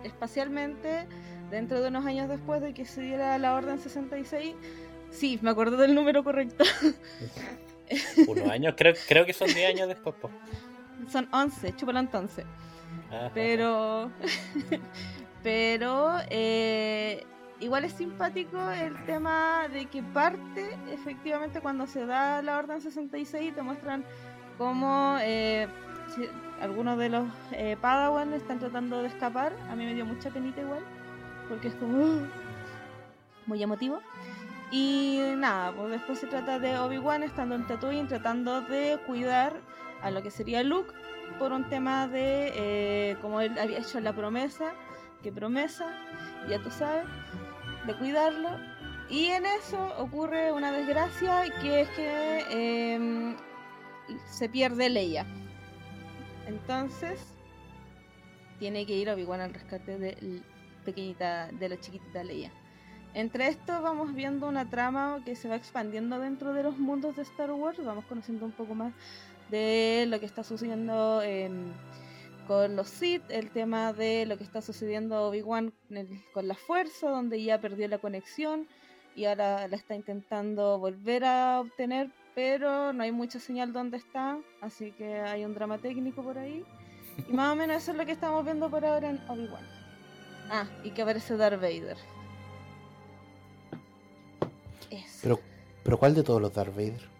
espacialmente 0.02 1.06
dentro 1.50 1.80
de 1.80 1.88
unos 1.88 2.04
años 2.04 2.28
después 2.28 2.60
de 2.60 2.74
que 2.74 2.84
se 2.84 3.00
diera 3.00 3.38
la 3.38 3.54
Orden 3.54 3.78
66. 3.80 4.54
Sí, 5.10 5.38
me 5.42 5.50
acuerdo 5.50 5.76
del 5.76 5.94
número 5.94 6.24
correcto. 6.24 6.64
Unos 8.26 8.48
años, 8.48 8.74
creo, 8.76 8.94
creo 9.06 9.26
que 9.26 9.32
son 9.32 9.46
10 9.48 9.68
años 9.68 9.88
después, 9.88 10.14
po. 10.16 10.30
Son 11.10 11.28
11, 11.32 11.76
chúpalo 11.76 12.00
entonces. 12.00 12.44
Ajá. 13.10 13.30
Pero. 13.34 14.10
pero. 15.42 16.16
eh, 16.30 17.24
igual 17.60 17.84
es 17.84 17.92
simpático 17.92 18.58
el 18.70 18.96
tema 19.04 19.68
de 19.68 19.86
que 19.86 20.02
parte, 20.02 20.76
efectivamente, 20.90 21.60
cuando 21.60 21.86
se 21.86 22.06
da 22.06 22.42
la 22.42 22.58
Orden 22.58 22.80
66, 22.80 23.54
te 23.54 23.62
muestran 23.62 24.04
cómo 24.58 25.16
eh, 25.20 25.66
algunos 26.60 26.98
de 26.98 27.08
los 27.08 27.26
eh, 27.52 27.76
Padawan 27.80 28.32
están 28.34 28.58
tratando 28.58 29.02
de 29.02 29.08
escapar. 29.08 29.52
A 29.70 29.76
mí 29.76 29.84
me 29.84 29.94
dio 29.94 30.04
mucha 30.04 30.30
penita 30.30 30.60
igual, 30.60 30.82
porque 31.48 31.68
es 31.68 31.74
como. 31.74 31.98
"Uh", 31.98 32.26
muy 33.46 33.62
emotivo. 33.62 34.00
Y 34.70 35.20
nada, 35.36 35.72
pues 35.72 35.90
después 35.90 36.18
se 36.18 36.26
trata 36.26 36.58
de 36.58 36.78
Obi-Wan 36.78 37.22
estando 37.22 37.54
en 37.54 37.66
Tatooine 37.66 38.08
tratando 38.08 38.62
de 38.62 38.98
cuidar 39.06 39.52
a 40.02 40.10
lo 40.10 40.22
que 40.22 40.30
sería 40.30 40.62
Luke 40.62 40.92
por 41.38 41.52
un 41.52 41.68
tema 41.68 42.08
de 42.08 42.52
eh, 42.54 43.16
como 43.20 43.40
él 43.40 43.56
había 43.58 43.78
hecho 43.78 44.00
la 44.00 44.12
promesa, 44.12 44.72
que 45.22 45.30
promesa, 45.30 45.86
ya 46.48 46.58
tú 46.58 46.70
sabes, 46.70 47.04
de 47.86 47.94
cuidarlo. 47.96 48.50
Y 49.10 49.26
en 49.26 49.44
eso 49.44 49.92
ocurre 49.98 50.50
una 50.52 50.72
desgracia 50.72 51.42
que 51.60 51.82
es 51.82 51.88
que 51.90 52.44
eh, 52.50 53.36
se 54.30 54.48
pierde 54.48 54.88
Leia. 54.88 55.26
Entonces 56.46 57.20
tiene 58.58 58.86
que 58.86 58.94
ir 58.96 59.10
Obi-Wan 59.10 59.40
al 59.40 59.52
rescate 59.54 59.98
de 59.98 60.42
pequeñita, 60.84 61.48
de 61.52 61.68
la 61.68 61.78
chiquitita 61.80 62.24
Leia. 62.24 62.50
Entre 63.12 63.48
esto 63.48 63.80
vamos 63.80 64.14
viendo 64.14 64.48
una 64.48 64.68
trama 64.68 65.20
que 65.24 65.36
se 65.36 65.48
va 65.48 65.56
expandiendo 65.56 66.18
dentro 66.18 66.52
de 66.52 66.62
los 66.62 66.78
mundos 66.78 67.16
de 67.16 67.22
Star 67.22 67.50
Wars, 67.52 67.78
vamos 67.84 68.04
conociendo 68.06 68.44
un 68.44 68.52
poco 68.52 68.74
más 68.74 68.92
de 69.50 70.06
lo 70.08 70.18
que 70.18 70.26
está 70.26 70.42
sucediendo 70.42 71.22
en- 71.22 71.72
con 72.46 72.76
los 72.76 72.88
Sith, 72.88 73.22
el 73.28 73.50
tema 73.50 73.92
de 73.92 74.26
lo 74.26 74.36
que 74.36 74.44
está 74.44 74.60
sucediendo 74.60 75.28
Obi-Wan 75.28 75.72
con 76.32 76.48
la 76.48 76.54
fuerza, 76.54 77.10
donde 77.10 77.42
ya 77.42 77.60
perdió 77.60 77.88
la 77.88 77.98
conexión 77.98 78.68
y 79.16 79.26
ahora 79.26 79.68
la 79.68 79.76
está 79.76 79.94
intentando 79.94 80.78
volver 80.78 81.24
a 81.24 81.60
obtener, 81.60 82.10
pero 82.34 82.92
no 82.92 83.02
hay 83.02 83.12
mucha 83.12 83.38
señal 83.38 83.72
donde 83.72 83.96
está, 83.96 84.38
así 84.60 84.92
que 84.92 85.20
hay 85.20 85.44
un 85.44 85.54
drama 85.54 85.78
técnico 85.78 86.22
por 86.22 86.38
ahí. 86.38 86.64
Y 87.28 87.32
más 87.32 87.52
o 87.52 87.56
menos 87.56 87.76
eso 87.76 87.92
es 87.92 87.96
lo 87.96 88.04
que 88.04 88.12
estamos 88.12 88.44
viendo 88.44 88.68
por 88.68 88.84
ahora 88.84 89.10
en 89.10 89.20
Obi-Wan. 89.28 89.64
Ah, 90.50 90.66
y 90.82 90.90
que 90.90 91.02
aparece 91.02 91.36
Darth 91.36 91.60
Vader. 91.60 91.96
Eso. 94.90 95.18
Pero, 95.22 95.40
pero 95.82 95.98
¿cuál 95.98 96.14
de 96.14 96.22
todos 96.22 96.42
los 96.42 96.52
Darth 96.52 96.74
Vader? 96.74 97.13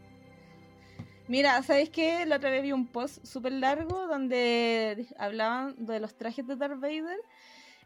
Mira, 1.27 1.63
¿sabéis 1.63 1.89
qué? 1.89 2.27
La 2.27 2.37
otra 2.37 2.51
vez 2.51 2.63
vi 2.63 2.73
un 2.73 2.87
post 2.87 3.25
súper 3.25 3.53
largo 3.53 4.07
donde 4.07 5.07
hablaban 5.19 5.75
de 5.87 5.99
los 5.99 6.15
trajes 6.17 6.47
de 6.47 6.57
Darth 6.57 6.79
Vader 6.81 7.19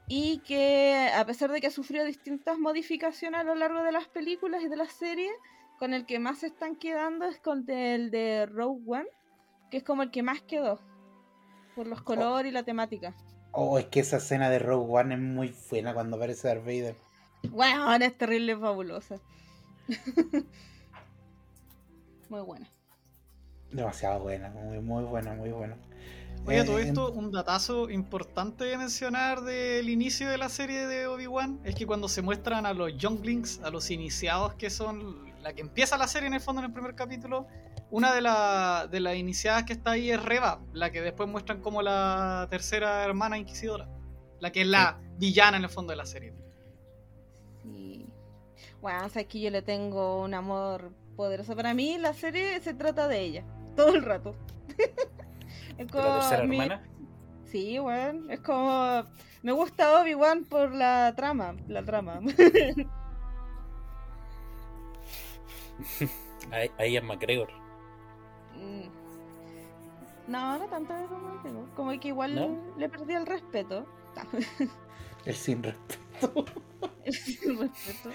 y 0.09 0.39
que 0.39 1.09
a 1.15 1.25
pesar 1.25 1.53
de 1.53 1.61
que 1.61 1.69
ha 1.69 1.71
sufrido 1.71 2.05
distintas 2.05 2.59
modificaciones 2.59 3.41
a 3.41 3.45
lo 3.45 3.55
largo 3.55 3.83
de 3.85 3.93
las 3.93 4.09
películas 4.09 4.63
y 4.63 4.69
de 4.69 4.77
las 4.77 4.93
series, 4.93 5.31
con 5.79 5.95
el 5.95 6.05
que 6.05 6.19
más 6.19 6.39
se 6.39 6.49
están 6.49 6.75
quedando 6.75 7.27
es 7.27 7.39
con 7.39 7.65
el 7.71 8.11
de 8.11 8.47
Rogue 8.47 8.83
One, 8.87 9.09
que 9.71 9.77
es 9.77 9.85
como 9.85 10.03
el 10.03 10.11
que 10.11 10.25
más 10.25 10.41
quedó 10.43 10.81
por 11.77 11.87
los 11.87 12.03
colores 12.03 12.51
y 12.51 12.53
la 12.53 12.65
temática. 12.65 13.15
Oh, 13.53 13.79
es 13.79 13.87
que 13.87 14.01
esa 14.01 14.17
escena 14.17 14.51
de 14.51 14.59
Rogue 14.59 14.93
One 14.93 15.15
es 15.15 15.21
muy 15.21 15.55
buena 15.71 15.95
cuando 15.95 16.17
aparece 16.17 16.49
Darth 16.49 16.65
Vader. 16.65 16.97
Bueno, 17.51 17.95
es 17.95 18.19
terrible, 18.19 18.57
fabulosa. 18.57 19.21
Muy 22.29 22.43
buena. 22.43 22.69
Demasiado 23.71 24.21
buena, 24.21 24.49
muy, 24.51 24.81
muy 24.81 25.05
buena, 25.05 25.35
muy 25.35 25.51
buena. 25.51 25.77
Oye, 26.47 26.61
Eh, 26.61 26.65
todo 26.65 26.79
esto, 26.79 27.13
un 27.13 27.31
datazo 27.31 27.91
importante 27.91 28.65
de 28.65 28.79
mencionar 28.79 29.43
del 29.43 29.89
inicio 29.91 30.31
de 30.31 30.39
la 30.39 30.49
serie 30.49 30.87
de 30.87 31.07
Obi-Wan 31.07 31.61
es 31.65 31.75
que 31.75 31.87
cuando 31.87 32.09
se 32.09 32.23
muestran 32.23 32.65
a 32.65 32.73
los 32.73 32.97
Younglings, 32.97 33.61
a 33.63 33.71
los 33.71 33.91
iniciados 33.91 34.55
que 34.55 34.71
son 34.71 35.29
la 35.43 35.53
que 35.53 35.61
empieza 35.61 35.99
la 35.99 36.09
serie 36.09 36.29
en 36.29 36.35
el 36.35 36.41
fondo 36.41 36.61
en 36.63 36.67
el 36.67 36.73
primer 36.73 36.95
capítulo, 36.95 37.47
una 37.91 38.15
de, 38.15 38.21
la- 38.23 38.89
de 38.91 39.01
las 39.01 39.17
iniciadas 39.17 39.65
que 39.65 39.73
está 39.75 39.93
ahí 39.93 40.11
es 40.11 40.23
Reva, 40.23 40.61
la 40.73 40.91
que 40.91 41.01
después 41.03 41.29
muestran 41.29 41.61
como 41.61 41.83
la 41.83 42.47
tercera 42.51 43.05
hermana 43.05 43.37
inquisidora, 43.39 43.89
la 44.41 44.51
que 44.51 44.63
es 44.63 44.67
la 44.67 44.99
villana 45.19 45.57
en 45.59 45.65
el 45.65 45.71
fondo 45.71 45.91
de 45.91 45.97
la 45.97 46.07
serie. 46.07 46.33
Sí. 47.63 48.07
Bueno, 48.81 49.05
o 49.07 49.09
sea, 49.09 49.25
que 49.25 49.41
yo 49.41 49.51
le 49.51 49.63
tengo 49.63 50.23
un 50.23 50.35
amor 50.35 50.93
poderoso. 51.17 51.55
Para 51.57 51.75
mí, 51.75 51.99
la 51.99 52.13
serie 52.15 52.61
se 52.61 52.75
trata 52.75 53.09
de 53.09 53.21
ella, 53.21 53.45
todo 53.79 53.95
el 53.95 54.03
rato. 54.03 54.35
es 55.79 55.87
¿De 55.87 55.99
la 55.99 56.19
tercera 56.21 56.43
mi- 56.45 56.61
hermana? 56.61 56.83
Sí, 57.45 57.79
bueno, 57.79 58.31
es 58.31 58.41
como. 58.41 59.05
Me 59.43 59.53
gusta 59.53 60.01
Obi-Wan 60.03 60.45
por 60.45 60.75
la 60.75 61.15
trama. 61.17 61.55
La 61.69 61.85
trama. 61.85 62.21
Ahí, 66.79 66.97
es 66.97 67.05
McGregor. 67.05 67.49
Mm. 68.57 68.89
no, 70.27 70.59
no 70.59 70.67
tanto 70.67 70.93
como. 71.09 71.67
Como 71.77 72.01
que 72.01 72.09
igual 72.09 72.35
¿No? 72.35 72.59
le 72.77 72.89
perdí 72.89 73.15
el 73.15 73.27
respeto. 73.27 73.87
El 75.25 75.35
sin 75.35 75.63
respeto. 75.63 76.45
El 77.05 77.59
respeto. 77.61 78.11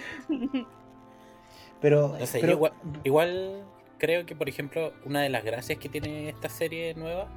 Pero, 1.79 2.15
No 2.20 2.25
sé, 2.25 2.39
pero- 2.39 2.51
yo 2.51 2.58
igual, 2.58 2.74
igual 3.03 3.63
creo 4.03 4.25
que, 4.25 4.36
por 4.36 4.50
ejemplo, 4.50 4.91
una 5.05 5.22
de 5.22 5.29
las 5.29 5.45
gracias 5.45 5.79
que 5.79 5.88
tiene 5.88 6.27
esta 6.27 6.50
serie 6.50 6.93
nueva 6.93 7.29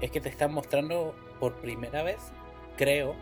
es 0.00 0.10
que 0.10 0.18
te 0.18 0.30
están 0.30 0.50
mostrando 0.50 1.14
por 1.38 1.56
primera 1.56 2.02
vez, 2.02 2.32
creo, 2.78 3.14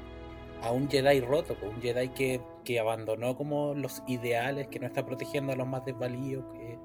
a 0.63 0.71
un 0.71 0.89
Jedi 0.89 1.21
roto, 1.23 1.57
pues, 1.59 1.75
un 1.75 1.83
Jedi 1.83 2.11
que, 2.11 2.41
que 2.65 2.79
abandonó 2.79 3.37
como 3.37 3.75
los 3.75 4.05
ideales, 4.07 4.69
que 4.69 4.79
no 4.79 4.87
está 4.87 5.05
protegiendo 5.05 5.53
a 5.53 5.57
los 5.57 5.67
más 5.67 5.85
desvalidos, 5.85 6.45
que, 6.53 6.79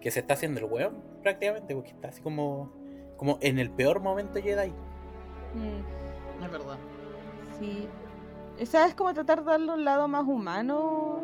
que 0.00 0.10
se 0.10 0.18
está 0.18 0.34
haciendo 0.34 0.58
el 0.58 0.66
weón 0.66 1.00
prácticamente, 1.22 1.76
porque 1.76 1.90
está 1.90 2.08
así 2.08 2.20
como, 2.20 2.72
como 3.16 3.38
en 3.40 3.60
el 3.60 3.70
peor 3.70 4.00
momento 4.00 4.42
Jedi. 4.42 4.70
Mm, 5.54 6.44
Es 6.44 6.50
verdad. 6.50 6.78
sí. 7.60 7.86
Esa 8.58 8.84
es 8.88 8.96
como 8.96 9.14
tratar 9.14 9.44
de 9.44 9.50
darle 9.52 9.74
un 9.74 9.84
lado 9.84 10.08
más 10.08 10.26
humano 10.26 11.20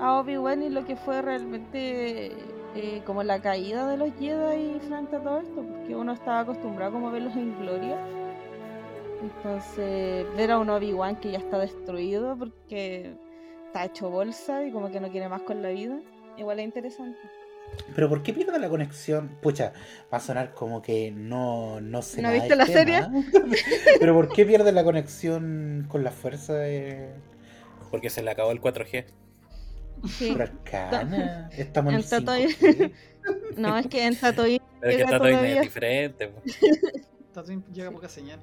a 0.00 0.18
Obi-Wan 0.18 0.64
y 0.64 0.70
lo 0.70 0.84
que 0.84 0.96
fue 0.96 1.22
realmente 1.22 2.32
eh, 2.74 3.02
como 3.04 3.22
la 3.22 3.40
caída 3.42 3.86
de 3.86 3.98
los 3.98 4.10
Jedi 4.18 4.80
frente 4.80 5.16
a 5.16 5.20
todo 5.20 5.40
esto, 5.40 5.62
porque 5.62 5.94
uno 5.94 6.12
estaba 6.12 6.40
acostumbrado 6.40 6.92
como 6.92 7.08
a 7.08 7.12
verlos 7.12 7.36
en 7.36 7.58
gloria. 7.60 7.98
Entonces, 9.22 10.26
ver 10.36 10.50
a 10.50 10.58
un 10.58 10.70
Obi-Wan 10.70 11.16
que 11.16 11.32
ya 11.32 11.38
está 11.38 11.58
destruido 11.58 12.36
porque 12.36 13.14
está 13.66 13.84
hecho 13.84 14.10
bolsa 14.10 14.64
y 14.64 14.72
como 14.72 14.90
que 14.90 15.00
no 15.00 15.10
quiere 15.10 15.28
más 15.28 15.42
con 15.42 15.62
la 15.62 15.68
vida, 15.68 16.00
igual 16.38 16.60
es 16.60 16.64
interesante. 16.64 17.18
pero 17.94 18.08
¿por 18.08 18.22
qué 18.22 18.32
pierde 18.32 18.58
la 18.58 18.68
conexión? 18.68 19.28
Pucha, 19.40 19.74
va 20.12 20.16
a 20.16 20.20
sonar 20.20 20.54
como 20.54 20.80
que 20.80 21.10
no, 21.10 21.80
no 21.80 22.02
sé 22.02 22.22
¿No 22.22 22.28
nada 22.28 22.40
viste 22.40 22.56
la 22.56 22.66
tema. 22.66 23.12
pero 24.00 24.14
¿por 24.14 24.28
qué 24.28 24.46
pierde 24.46 24.72
la 24.72 24.82
conexión 24.82 25.86
con 25.88 26.04
la 26.04 26.10
fuerza 26.10 26.54
de 26.54 27.10
Porque 27.90 28.08
se 28.10 28.22
le 28.22 28.30
acabó 28.30 28.50
el 28.50 28.60
4G. 28.60 29.04
Sí. 30.08 30.36
Estamos 31.56 31.94
en 31.94 32.02
Tatooine. 32.08 32.48
5G. 32.50 32.92
No, 33.56 33.78
es 33.78 33.86
que 33.86 34.04
en 34.04 34.16
Tatooine 34.18 34.60
Pero 34.80 34.90
es 34.90 34.96
que 34.96 35.04
Llega 35.04 35.10
Tatooine 35.18 35.44
es 35.46 35.60
diferente. 35.62 36.28
pues. 36.28 36.58
Tatooine 37.32 37.62
llega 37.72 37.90
poca 37.92 38.08
señal. 38.08 38.40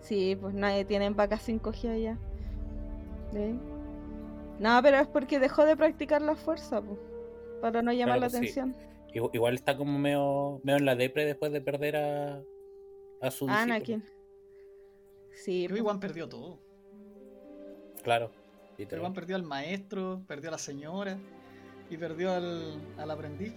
Sí, 0.00 0.36
pues 0.40 0.54
nadie 0.54 0.84
tiene 0.84 1.10
vacas 1.10 1.46
5G 1.48 1.90
allá. 1.90 2.18
¿Sí? 3.32 3.58
No, 4.60 4.80
pero 4.82 4.98
es 4.98 5.08
porque 5.08 5.40
dejó 5.40 5.64
de 5.66 5.76
practicar 5.76 6.22
la 6.22 6.36
fuerza, 6.36 6.80
pues, 6.80 6.98
para 7.60 7.82
no 7.82 7.92
llamar 7.92 8.18
Claro, 8.18 8.32
la 8.32 8.38
pues 8.40 8.52
sí. 8.52 8.60
atención. 8.60 8.76
Igu- 9.12 9.30
Igual 9.32 9.54
está 9.54 9.76
como 9.76 9.98
medio, 9.98 10.60
medio 10.62 10.78
en 10.78 10.84
la 10.86 10.94
depre 10.94 11.24
después 11.26 11.50
de 11.52 11.60
perder 11.60 11.96
a, 11.96 12.40
a 13.20 13.30
su 13.32 13.46
discípulo. 13.46 13.52
Anakin. 13.74 14.04
Sí, 15.32 15.64
Pero 15.66 15.72
pues, 15.74 15.80
Obi-Wan 15.80 16.00
perdió 16.00 16.28
todo. 16.28 16.58
Claro. 18.04 18.30
Literal. 18.78 19.12
perdió 19.12 19.36
al 19.36 19.42
maestro, 19.42 20.22
perdió 20.26 20.48
a 20.50 20.52
la 20.52 20.58
señora 20.58 21.18
y 21.90 21.96
perdió 21.96 22.32
al, 22.32 22.80
al 22.98 23.10
aprendiz. 23.10 23.54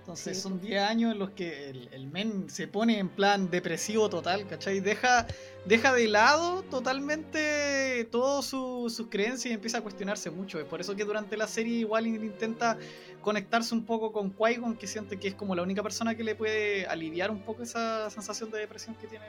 Entonces 0.00 0.36
Sí, 0.38 0.42
son 0.42 0.52
pues. 0.58 0.68
10 0.70 0.82
años 0.82 1.12
en 1.12 1.18
los 1.18 1.30
que 1.30 1.68
el, 1.70 1.88
el 1.92 2.06
men 2.06 2.48
se 2.48 2.66
pone 2.66 2.98
en 2.98 3.08
plan 3.10 3.50
depresivo 3.50 4.08
total, 4.08 4.46
¿cachai? 4.46 4.80
Deja, 4.80 5.26
deja 5.66 5.92
de 5.92 6.08
lado 6.08 6.62
totalmente 6.62 8.06
todas 8.10 8.46
su- 8.46 8.88
sus 8.94 9.08
creencias 9.08 9.50
y 9.50 9.54
empieza 9.54 9.78
a 9.78 9.80
cuestionarse 9.82 10.30
mucho. 10.30 10.58
Es 10.58 10.64
por 10.64 10.80
eso 10.80 10.96
que 10.96 11.04
durante 11.04 11.36
la 11.36 11.46
serie 11.46 11.78
igual 11.78 12.06
intenta 12.06 12.78
conectarse 13.20 13.74
un 13.74 13.84
poco 13.84 14.10
con 14.12 14.34
Qui-Gon, 14.34 14.76
que 14.78 14.86
siente 14.86 15.18
que 15.18 15.28
es 15.28 15.34
como 15.34 15.54
la 15.54 15.62
única 15.62 15.82
persona 15.82 16.14
que 16.14 16.24
le 16.24 16.34
puede 16.34 16.86
aliviar 16.86 17.30
un 17.30 17.40
poco 17.42 17.62
esa 17.62 18.08
sensación 18.10 18.50
de 18.50 18.58
depresión 18.60 18.94
que 18.96 19.06
tiene 19.08 19.26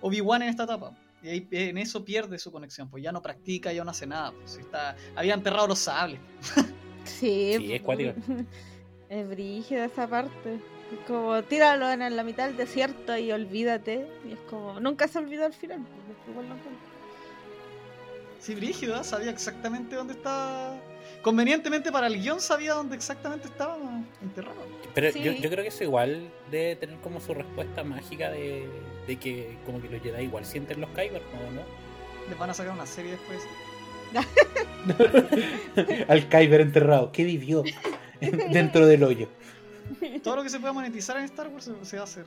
Obi-Wan 0.00 0.42
en 0.42 0.48
esta 0.48 0.64
etapa. 0.64 0.92
Y 1.22 1.28
ahí 1.28 1.48
en 1.50 1.78
eso 1.78 2.04
pierde 2.04 2.38
su 2.38 2.50
conexión, 2.50 2.88
pues 2.88 3.02
ya 3.02 3.12
no 3.12 3.20
practica, 3.22 3.72
ya 3.72 3.84
no 3.84 3.90
hace 3.90 4.06
nada. 4.06 4.32
Pues, 4.32 4.56
está, 4.56 4.96
había 5.14 5.34
enterrado 5.34 5.66
los 5.68 5.78
sables. 5.80 6.18
sí, 7.04 7.54
Sí, 7.58 7.72
es 7.74 7.82
cuático. 7.82 8.12
es 9.08 9.28
brígida 9.28 9.84
esa 9.84 10.06
parte. 10.08 10.54
Es 10.54 10.98
como, 11.06 11.42
tíralo 11.44 11.90
en 11.90 12.16
la 12.16 12.24
mitad 12.24 12.46
del 12.48 12.56
desierto 12.56 13.16
y 13.16 13.30
olvídate. 13.32 14.06
Y 14.28 14.32
es 14.32 14.40
como, 14.48 14.80
nunca 14.80 15.06
se 15.08 15.18
olvidó 15.18 15.44
al 15.46 15.54
final. 15.54 15.80
pues, 16.26 16.36
lo 16.36 16.42
encuentra. 16.42 16.70
Sí, 18.38 18.54
Brígido, 18.54 18.98
¿eh? 18.98 19.04
sabía 19.04 19.30
exactamente 19.30 19.94
dónde 19.96 20.14
estaba. 20.14 20.74
Convenientemente 21.22 21.92
para 21.92 22.06
el 22.06 22.18
guion 22.18 22.40
sabía 22.40 22.72
dónde 22.72 22.96
exactamente 22.96 23.46
estaba 23.48 23.76
enterrado. 24.22 24.56
Pero 24.94 25.12
Sí. 25.12 25.22
yo, 25.22 25.32
yo 25.32 25.50
creo 25.50 25.62
que 25.62 25.68
eso 25.68 25.84
igual 25.84 26.32
debe 26.50 26.76
tener 26.76 26.98
como 27.00 27.20
su 27.20 27.34
respuesta 27.34 27.84
mágica 27.84 28.30
de, 28.30 28.66
de 29.06 29.16
que 29.16 29.56
como 29.66 29.80
que 29.80 29.88
los 29.88 30.02
Jedi 30.02 30.24
igual 30.24 30.44
sienten 30.44 30.80
los 30.80 30.90
Kyber, 30.90 31.22
¿no? 31.22 31.50
¿no? 31.52 31.62
Les 32.28 32.38
van 32.38 32.50
a 32.50 32.54
sacar 32.54 32.72
una 32.72 32.86
serie 32.86 33.12
después. 33.12 33.40
Al 36.08 36.28
Kyber 36.28 36.60
enterrado. 36.60 37.12
¿Qué 37.12 37.24
vivió 37.24 37.62
dentro 38.50 38.86
del 38.86 39.04
hoyo? 39.04 39.28
Todo 40.22 40.36
lo 40.36 40.42
que 40.42 40.50
se 40.50 40.60
pueda 40.60 40.72
monetizar 40.72 41.16
en 41.16 41.24
Star 41.24 41.48
Wars 41.48 41.70
se, 41.82 41.96
va 41.96 42.02
a 42.02 42.04
hacer. 42.04 42.26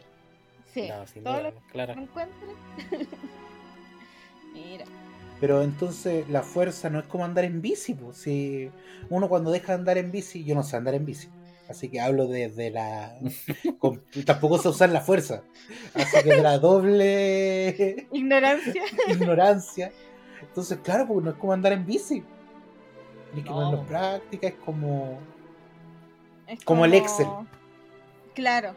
Sí, 0.73 0.89
No, 0.89 1.07
sin 1.07 1.23
todo 1.23 1.37
duda, 1.37 1.51
lo 1.51 1.61
claro. 1.71 1.95
que. 1.95 3.07
Mira. 4.53 4.85
Pero 5.39 5.61
entonces 5.61 6.27
la 6.29 6.41
fuerza 6.41 6.89
no 6.89 6.99
es 6.99 7.05
como 7.05 7.25
andar 7.25 7.45
en 7.45 7.61
bici. 7.61 7.93
Pues. 7.93 8.17
Si 8.17 8.69
uno 9.09 9.29
cuando 9.29 9.51
deja 9.51 9.73
de 9.73 9.79
andar 9.79 9.97
en 9.97 10.11
bici, 10.11 10.43
yo 10.43 10.55
no 10.55 10.63
sé 10.63 10.77
andar 10.77 10.95
en 10.95 11.05
bici. 11.05 11.29
Así 11.69 11.89
que 11.89 12.01
hablo 12.01 12.27
desde 12.27 12.69
la... 12.71 13.15
con- 13.79 14.03
tampoco 14.25 14.57
sé 14.57 14.69
usar 14.69 14.89
la 14.89 15.01
fuerza. 15.01 15.43
Así 15.93 16.17
que 16.23 16.35
de 16.35 16.41
la 16.41 16.57
doble 16.59 18.07
Ignorancia. 18.11 18.83
ignorancia. 19.07 19.91
Entonces, 20.41 20.79
claro, 20.83 21.07
pues 21.07 21.23
no 21.23 21.31
es 21.31 21.37
como 21.37 21.53
andar 21.53 21.71
en 21.73 21.85
bici. 21.85 22.23
Tienes 23.33 23.45
que 23.45 23.49
No. 23.49 23.85
práctica, 23.85 24.47
es 24.47 24.55
como... 24.55 25.19
Es 26.47 26.63
Como 26.65 26.83
el 26.85 26.93
Excel. 26.93 27.27
Claro. 28.33 28.75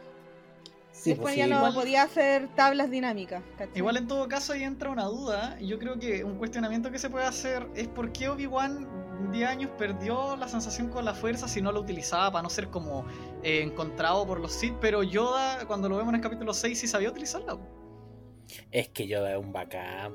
Sí, 0.97 1.11
Después 1.11 1.35
pues, 1.35 1.37
ya 1.37 1.45
sí. 1.45 1.51
no 1.51 1.57
igual- 1.59 1.75
podía 1.75 2.03
hacer 2.03 2.49
tablas 2.57 2.91
dinámicas. 2.91 3.43
¿cachai? 3.59 3.77
Igual 3.77 3.99
en 3.99 4.09
todo 4.09 4.27
caso 4.29 4.55
ahí 4.55 4.65
entra 4.65 4.91
una 4.91 5.05
duda. 5.05 5.59
Yo 5.61 5.79
creo 5.79 5.99
que 5.99 6.25
un 6.25 6.39
cuestionamiento 6.39 6.91
que 6.91 6.99
se 6.99 7.11
puede 7.11 7.27
hacer 7.27 7.67
es 7.75 7.87
por 7.87 8.13
qué 8.13 8.29
Obi-Wan 8.31 8.89
10 9.31 9.47
años 9.49 9.71
perdió 9.79 10.37
la 10.37 10.49
sensación 10.49 10.89
con 10.89 11.05
la 11.05 11.13
fuerza 11.15 11.49
si 11.49 11.61
no 11.61 11.71
la 11.71 11.81
utilizaba 11.81 12.33
para 12.33 12.43
no 12.43 12.51
ser 12.51 12.69
como 12.69 13.05
eh, 13.43 13.63
encontrado 13.63 14.27
por 14.27 14.41
los 14.41 14.53
Sith. 14.53 14.75
Pero 14.81 15.03
Yoda, 15.03 15.67
cuando 15.67 15.89
lo 15.89 15.97
vemos 15.99 16.11
en 16.11 16.17
el 16.17 16.21
capítulo 16.23 16.55
6, 16.55 16.79
sí 16.81 16.87
sabía 16.89 17.11
utilizarla. 17.11 17.59
Es 18.73 18.89
que 18.89 19.07
Yoda 19.07 19.33
es 19.33 19.39
un 19.39 19.53
bacán. 19.53 20.15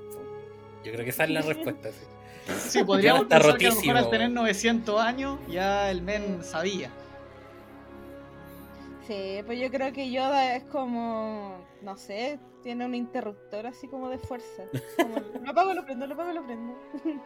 Yo 0.83 0.91
creo 0.91 1.03
que 1.03 1.11
esa 1.11 1.25
es 1.25 1.29
la 1.29 1.41
respuesta. 1.41 1.89
sí. 1.91 2.69
Sí, 2.69 2.83
podríamos 2.83 3.25
pensar 3.27 3.55
que 3.57 3.67
a 3.67 3.69
lo 3.69 3.75
mejor 3.75 3.75
rotísimo, 3.75 3.97
al 3.97 4.05
tener 4.09 4.27
weón. 4.27 4.33
900 4.33 4.99
años 4.99 5.39
ya 5.47 5.91
el 5.91 6.01
men 6.01 6.43
sabía. 6.43 6.89
Sí, 9.07 9.41
pues 9.45 9.59
yo 9.59 9.69
creo 9.71 9.91
que 9.93 10.11
Yoda 10.11 10.55
es 10.55 10.63
como, 10.65 11.57
no 11.81 11.97
sé, 11.97 12.39
tiene 12.61 12.85
un 12.85 12.93
interruptor 12.93 13.65
así 13.65 13.87
como 13.87 14.09
de 14.09 14.19
fuerza. 14.19 14.63
Como, 14.95 15.15
lo 15.43 15.49
apago, 15.49 15.73
lo 15.73 15.83
prendo, 15.85 16.05
lo 16.07 16.13
apago, 16.13 16.33
lo 16.33 16.45
prendo. 16.45 16.73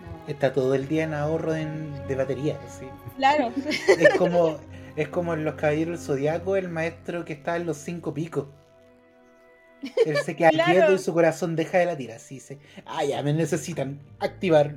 No. 0.00 0.28
Está 0.28 0.52
todo 0.52 0.74
el 0.74 0.88
día 0.88 1.04
en 1.04 1.14
ahorro 1.14 1.54
en- 1.54 2.06
de 2.08 2.14
batería. 2.16 2.58
sí. 2.68 2.84
Claro, 3.16 3.52
Es 3.56 4.14
como, 4.18 4.58
es 4.96 5.08
como 5.08 5.32
en 5.34 5.44
los 5.44 5.54
caballeros 5.54 5.98
del 6.00 6.06
zodiaco, 6.06 6.56
el 6.56 6.68
maestro 6.68 7.24
que 7.24 7.32
está 7.32 7.56
en 7.56 7.64
los 7.64 7.78
cinco 7.78 8.12
picos. 8.12 8.48
Él 10.04 10.16
se 10.18 10.34
queda 10.36 10.50
Claro. 10.50 10.72
quieto 10.72 10.92
y 10.94 10.98
su 10.98 11.14
corazón 11.14 11.56
deja 11.56 11.78
de 11.78 11.86
latir. 11.86 12.10
Así 12.12 12.34
dice, 12.36 12.58
ah, 12.84 13.04
ya 13.04 13.22
me 13.22 13.32
necesitan 13.32 14.00
activar. 14.18 14.76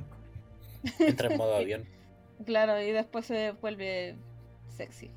Entra 0.98 1.28
en 1.28 1.36
modo 1.36 1.56
avión. 1.56 1.84
claro, 2.46 2.80
y 2.80 2.92
después 2.92 3.26
se 3.26 3.50
vuelve 3.60 4.16
sexy. 4.68 5.10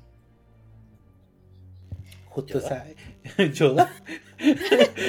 Justo 2.32 2.60
¿Yoda? 2.60 2.86
esa. 3.34 3.44
Yoda. 3.52 3.92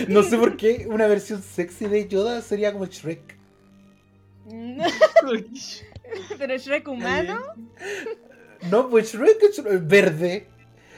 no 0.10 0.24
sé 0.24 0.38
por 0.38 0.58
qué 0.58 0.86
una 0.90 1.08
versión 1.08 1.42
sexy 1.42 1.86
de 1.88 2.08
Yoda 2.10 2.42
sería 2.42 2.74
como 2.74 2.86
Shrek. 2.86 3.38
Pero 6.38 6.58
Shrek 6.58 6.88
humano, 6.90 7.40
No, 8.70 8.90
pues 8.90 9.14
Shrek 9.14 9.42
es 9.44 9.88
verde. 9.88 10.48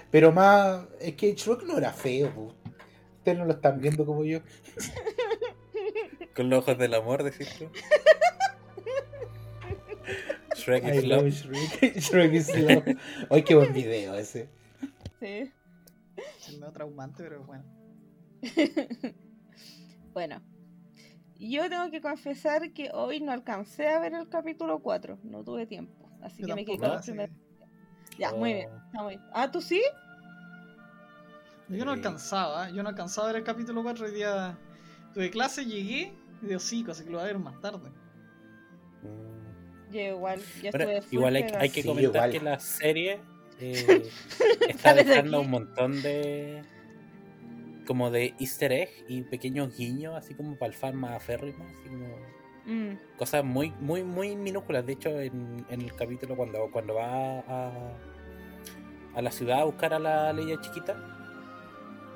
Pero 0.09 0.31
más. 0.31 0.85
Es 0.99 1.13
que 1.15 1.33
Shrek 1.35 1.63
no 1.63 1.77
era 1.77 1.91
feo, 1.93 2.33
po. 2.33 2.55
Ustedes 3.19 3.37
no 3.37 3.45
lo 3.45 3.53
están 3.53 3.79
viendo 3.79 4.03
como 4.05 4.23
yo. 4.23 4.39
Con 6.35 6.49
los 6.49 6.59
ojos 6.59 6.77
del 6.79 6.95
amor, 6.95 7.23
decís 7.23 7.49
tú. 7.57 7.69
Shrek 10.55 10.85
I 10.85 10.97
is 10.97 11.03
love 11.03 11.23
love. 11.23 11.33
Shrek. 11.33 11.95
Shrek 12.01 12.33
is 12.33 12.55
love. 12.55 12.83
Ay, 13.29 13.43
qué 13.43 13.53
buen 13.55 13.73
video 13.73 14.15
ese. 14.15 14.49
sí. 15.19 15.51
Es 16.47 16.53
medio 16.59 16.71
traumante, 16.71 17.23
pero 17.23 17.43
bueno. 17.43 17.63
Bueno, 20.13 20.41
yo 21.37 21.69
tengo 21.69 21.91
que 21.91 21.99
confesar 21.99 22.71
que 22.71 22.89
hoy 22.93 23.19
no 23.19 23.33
alcancé 23.33 23.89
a 23.89 23.99
ver 23.99 24.13
el 24.13 24.29
capítulo 24.29 24.79
4, 24.79 25.19
no 25.23 25.43
tuve 25.43 25.65
tiempo, 25.67 26.09
así 26.21 26.41
Yo 26.41 26.47
que 26.47 26.55
me 26.55 26.63
quedé 26.65 26.77
con 26.77 26.91
el 26.91 26.95
así 26.97 27.11
primer. 27.11 27.29
que- 27.31 28.17
Ya, 28.19 28.31
muy 28.33 28.53
bien, 28.53 28.69
Oh. 28.71 28.77
está 28.85 29.03
muy 29.03 29.09
bien. 29.17 29.21
Ah, 29.33 29.51
¿tú 29.51 29.59
sí? 29.61 29.81
Yo 31.67 31.83
no 31.83 31.91
alcanzaba, 31.91 32.69
yo 32.69 32.81
no 32.81 32.87
alcanzaba 32.89 33.27
a 33.27 33.31
ver 33.33 33.41
el 33.41 33.45
capítulo 33.45 33.83
4 33.83 34.05
hoy 34.05 34.13
día. 34.13 34.57
Tuve 35.13 35.29
clase, 35.31 35.65
llegué 35.65 36.13
y 36.41 36.45
digo, 36.45 36.59
sí, 36.61 36.85
así 36.89 37.03
que 37.03 37.09
lo 37.09 37.17
voy 37.17 37.23
a 37.25 37.27
ver 37.27 37.39
más 37.39 37.59
tarde. 37.59 37.89
Mm. 39.01 39.91
Yo 39.91 39.99
igual, 39.99 40.41
ya 40.63 40.71
Pero 40.71 40.89
estuve 40.91 41.15
igual 41.15 41.35
hay, 41.35 41.43
hay 41.59 41.69
que 41.69 41.81
Sí, 41.81 41.87
comentar 41.89 42.29
igual. 42.29 42.31
que 42.31 42.39
la 42.39 42.59
serie 42.59 43.19
eh, 43.59 44.09
está 44.69 44.93
dejando 44.93 45.41
un 45.41 45.49
montón 45.49 46.01
de 46.01 46.61
como 47.87 48.09
de 48.09 48.33
easter 48.39 48.71
egg 48.71 48.89
y 49.07 49.21
pequeños 49.21 49.75
guiños 49.77 50.15
así 50.15 50.33
como 50.33 50.55
para 50.55 50.71
el 50.71 50.77
fan 50.77 50.95
más 50.95 51.11
aférrimo 51.11 51.65
así 51.65 51.89
como 51.89 52.07
Mm, 52.65 52.93
cosas 53.15 53.43
muy 53.43 53.71
muy 53.79 54.03
muy 54.03 54.35
minúsculas 54.35 54.83
de 54.87 54.93
hecho 54.93 55.09
en, 55.21 55.63
en 55.69 55.81
el 55.81 55.93
capítulo 55.93 56.35
cuando 56.35 56.71
cuando 56.71 56.95
va 56.95 57.39
a, 57.41 57.71
a 59.13 59.21
la 59.21 59.29
ciudad 59.29 59.59
a 59.59 59.63
buscar 59.65 59.93
a 59.93 59.99
la 59.99 60.33
Leia 60.33 60.59
chiquita 60.59 60.97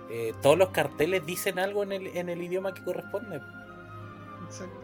eh, 0.10 0.34
todos 0.41 0.58
los 0.58 0.69
carteles 0.69 1.23
dicen 1.23 1.60
algo 1.60 1.84
en 1.84 1.91
el, 1.91 2.08
en 2.17 2.30
el 2.30 2.41
idioma 2.41 2.73
que 2.73 2.84
corresponde. 2.84 3.39
Exacto. 4.45 4.80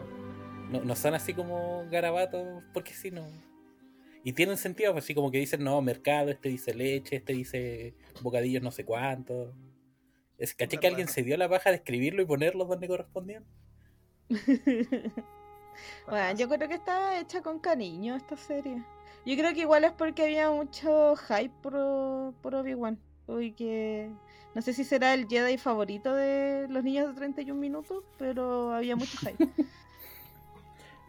no, 0.70 0.84
no 0.84 0.94
son 0.94 1.14
así 1.14 1.34
como 1.34 1.84
garabatos 1.90 2.62
porque 2.72 2.94
si 2.94 3.10
no 3.10 3.26
y 4.26 4.32
tienen 4.32 4.56
sentido 4.56 4.92
pues, 4.92 5.04
así 5.04 5.14
como 5.14 5.30
que 5.30 5.38
dicen 5.38 5.62
no 5.62 5.80
mercado 5.80 6.30
este 6.30 6.48
dice 6.48 6.74
leche 6.74 7.16
este 7.16 7.32
dice 7.32 7.94
bocadillos 8.22 8.60
no 8.60 8.72
sé 8.72 8.84
cuánto 8.84 9.54
es 10.36 10.52
caché 10.52 10.78
que 10.78 10.88
alguien 10.88 11.06
se 11.06 11.22
dio 11.22 11.36
la 11.36 11.46
baja 11.46 11.70
de 11.70 11.76
escribirlo 11.76 12.22
y 12.22 12.26
ponerlo 12.26 12.64
donde 12.64 12.88
correspondían 12.88 13.44
Bueno, 16.08 16.38
yo 16.38 16.48
creo 16.48 16.68
que 16.68 16.74
está 16.74 17.18
hecha 17.18 17.42
con 17.42 17.58
cariño 17.58 18.16
esta 18.16 18.36
serie. 18.36 18.82
Yo 19.24 19.36
creo 19.36 19.52
que 19.52 19.60
igual 19.60 19.84
es 19.84 19.92
porque 19.92 20.22
había 20.24 20.50
mucho 20.50 21.16
hype 21.16 21.52
por, 21.62 22.34
por 22.40 22.54
Obi-Wan. 22.54 22.98
Y 23.40 23.52
que 23.52 24.10
no 24.54 24.62
sé 24.62 24.72
si 24.72 24.84
será 24.84 25.12
el 25.14 25.26
Jedi 25.26 25.58
favorito 25.58 26.14
de 26.14 26.66
los 26.70 26.84
niños 26.84 27.08
de 27.08 27.14
31 27.14 27.60
minutos, 27.60 28.04
pero 28.18 28.72
había 28.72 28.96
mucho 28.96 29.18
hype. 29.18 29.36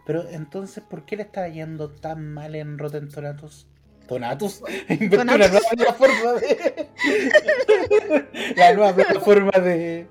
Pero 0.08 0.26
entonces, 0.30 0.82
¿por 0.84 1.04
qué 1.04 1.18
le 1.18 1.24
está 1.24 1.50
yendo 1.50 1.92
tan 1.92 2.34
mal 2.34 2.56
en 2.56 2.80
Rotten 2.80 3.10
Tomatoes? 3.10 3.68
¿Tonatus? 4.08 4.64
Inventé 4.90 5.18
una 5.18 5.38
nueva 5.38 5.60
plataforma 5.60 6.34
de. 6.34 6.90
La 8.56 8.74
nueva 8.74 8.96
plataforma 8.96 9.52
de. 9.52 10.08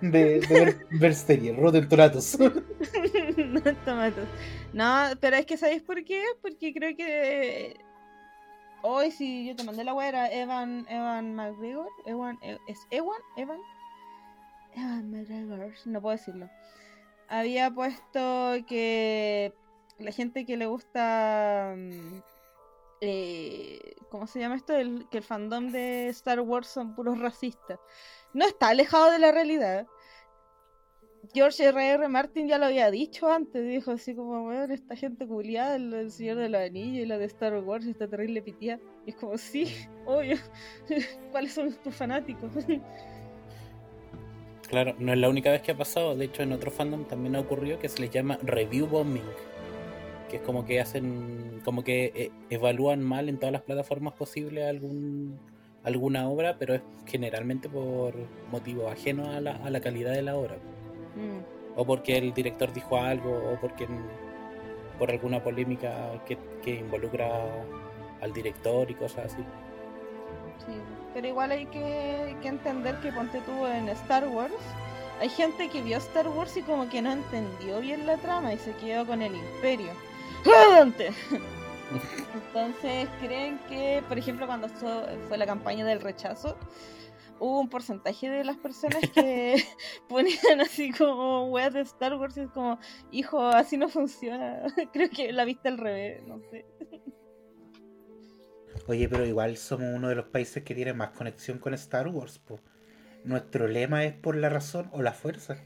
de, 0.00 0.40
de 0.40 0.46
ver, 0.48 0.86
ver 0.92 1.14
series, 1.16 1.56
Rotten 1.56 1.88
Tomatoes. 1.88 2.38
no, 2.38 3.60
tomatos. 3.84 4.28
No, 4.72 5.08
pero 5.20 5.36
es 5.36 5.46
que 5.46 5.56
¿sabéis 5.56 5.82
por 5.82 6.04
qué? 6.04 6.22
Porque 6.40 6.72
creo 6.72 6.96
que 6.96 7.76
hoy 8.82 9.10
si 9.10 9.48
yo 9.48 9.56
te 9.56 9.64
mandé 9.64 9.82
la 9.82 9.94
web 9.94 10.10
era 10.10 10.32
Evan 10.32 10.86
Evan 10.88 11.34
McGregor, 11.34 11.88
Evan 12.06 12.38
es 12.68 12.78
Ewan, 12.92 13.20
Evan 13.36 13.58
Evan 14.76 15.10
McGregor, 15.10 15.72
no 15.86 16.00
puedo 16.00 16.16
decirlo. 16.16 16.48
Había 17.30 17.70
puesto 17.70 18.56
que 18.68 19.54
la 19.98 20.12
gente 20.12 20.44
que 20.44 20.58
le 20.58 20.66
gusta 20.66 21.74
mm, 21.76 22.18
eh, 23.00 23.94
¿cómo 24.10 24.26
se 24.26 24.40
llama 24.40 24.56
esto? 24.56 24.76
El, 24.76 25.08
que 25.08 25.18
el 25.18 25.24
fandom 25.24 25.70
de 25.70 26.08
Star 26.08 26.40
Wars 26.40 26.68
son 26.68 26.94
puros 26.94 27.18
racistas. 27.18 27.78
No 28.34 28.44
está 28.46 28.68
alejado 28.68 29.10
de 29.10 29.18
la 29.18 29.32
realidad. 29.32 29.86
George 31.32 31.64
R.R. 31.64 32.08
Martin 32.08 32.48
ya 32.48 32.58
lo 32.58 32.66
había 32.66 32.90
dicho 32.90 33.30
antes, 33.30 33.66
dijo 33.66 33.92
así 33.92 34.14
como, 34.14 34.48
weón, 34.48 34.70
esta 34.70 34.96
gente 34.96 35.26
culiada, 35.26 35.76
el, 35.76 36.10
Señor 36.10 36.38
de 36.38 36.48
los 36.48 36.60
Anillos 36.60 37.04
y 37.04 37.06
la 37.06 37.18
de 37.18 37.26
Star 37.26 37.54
Wars, 37.62 37.86
está 37.86 38.08
terrible 38.08 38.42
pitía. 38.42 38.80
Y 39.06 39.10
es 39.10 39.16
como, 39.16 39.36
sí, 39.38 39.66
obvio, 40.06 40.36
¿cuáles 41.30 41.52
son 41.52 41.72
tus 41.82 41.94
fanáticos? 41.94 42.50
claro 44.70 44.94
no 44.98 45.12
es 45.12 45.18
la 45.18 45.28
única 45.28 45.50
vez 45.50 45.60
que 45.62 45.72
ha 45.72 45.76
pasado 45.76 46.16
de 46.16 46.24
hecho 46.24 46.42
en 46.42 46.52
otro 46.52 46.70
fandom 46.70 47.04
también 47.04 47.36
ha 47.36 47.40
ocurrido 47.40 47.78
que 47.78 47.88
se 47.88 48.00
les 48.00 48.10
llama 48.10 48.38
review 48.42 48.86
bombing 48.86 49.22
que 50.30 50.36
es 50.36 50.42
como 50.42 50.64
que 50.64 50.80
hacen 50.80 51.60
como 51.64 51.82
que 51.82 52.12
eh, 52.14 52.30
evalúan 52.48 53.02
mal 53.02 53.28
en 53.28 53.38
todas 53.38 53.52
las 53.52 53.62
plataformas 53.62 54.14
posibles 54.14 54.68
algún 54.68 55.38
alguna 55.82 56.28
obra 56.28 56.56
pero 56.58 56.74
es 56.74 56.82
generalmente 57.06 57.68
por 57.68 58.14
motivos 58.50 58.90
ajenos 58.92 59.28
a 59.28 59.40
la, 59.40 59.56
a 59.56 59.70
la 59.70 59.80
calidad 59.80 60.12
de 60.12 60.22
la 60.22 60.36
obra. 60.36 60.56
Mm, 61.16 61.76
o 61.76 61.84
porque 61.84 62.18
el 62.18 62.32
director 62.32 62.72
dijo 62.72 62.96
algo 62.96 63.30
o 63.30 63.60
porque 63.60 63.86
por 64.98 65.10
alguna 65.10 65.42
polémica 65.42 66.22
que, 66.26 66.36
que 66.62 66.76
involucra 66.76 67.28
al 68.20 68.32
director 68.32 68.90
y 68.90 68.94
cosas 68.94 69.32
así 69.32 69.42
sí. 70.66 70.72
Pero 71.14 71.26
igual 71.26 71.50
hay 71.50 71.66
que, 71.66 72.36
que 72.42 72.48
entender 72.48 73.00
que 73.00 73.12
ponte 73.12 73.40
tú 73.40 73.66
en 73.66 73.88
Star 73.90 74.26
Wars. 74.28 74.54
Hay 75.20 75.28
gente 75.28 75.68
que 75.68 75.82
vio 75.82 75.98
Star 75.98 76.28
Wars 76.28 76.56
y 76.56 76.62
como 76.62 76.88
que 76.88 77.02
no 77.02 77.12
entendió 77.12 77.80
bien 77.80 78.06
la 78.06 78.16
trama 78.16 78.54
y 78.54 78.58
se 78.58 78.72
quedó 78.76 79.06
con 79.06 79.20
el 79.22 79.34
imperio. 79.34 79.90
¡Adelante! 80.46 81.10
Entonces 82.34 83.08
creen 83.20 83.58
que, 83.68 84.02
por 84.08 84.18
ejemplo, 84.18 84.46
cuando 84.46 84.68
fue 85.28 85.36
la 85.36 85.46
campaña 85.46 85.84
del 85.84 86.00
rechazo, 86.00 86.56
hubo 87.40 87.58
un 87.60 87.68
porcentaje 87.68 88.30
de 88.30 88.44
las 88.44 88.56
personas 88.56 89.02
que 89.12 89.56
ponían 90.08 90.60
así 90.60 90.92
como 90.92 91.46
weas 91.46 91.72
de 91.72 91.80
Star 91.80 92.14
Wars 92.14 92.36
y 92.36 92.40
es 92.40 92.50
como, 92.50 92.78
hijo, 93.10 93.40
así 93.40 93.76
no 93.76 93.88
funciona. 93.88 94.62
Creo 94.92 95.10
que 95.10 95.32
la 95.32 95.44
viste 95.44 95.68
al 95.68 95.78
revés, 95.78 96.22
no 96.26 96.38
sé. 96.50 96.64
Oye, 98.90 99.08
pero 99.08 99.24
igual 99.24 99.56
somos 99.56 99.94
uno 99.94 100.08
de 100.08 100.16
los 100.16 100.26
países 100.26 100.64
que 100.64 100.74
tiene 100.74 100.92
más 100.92 101.10
conexión 101.10 101.58
con 101.58 101.74
Star 101.74 102.08
Wars, 102.08 102.40
po. 102.40 102.58
Nuestro 103.22 103.68
lema 103.68 104.04
es 104.04 104.14
por 104.14 104.34
la 104.34 104.48
razón 104.48 104.88
o 104.90 105.00
la 105.00 105.12
fuerza. 105.12 105.62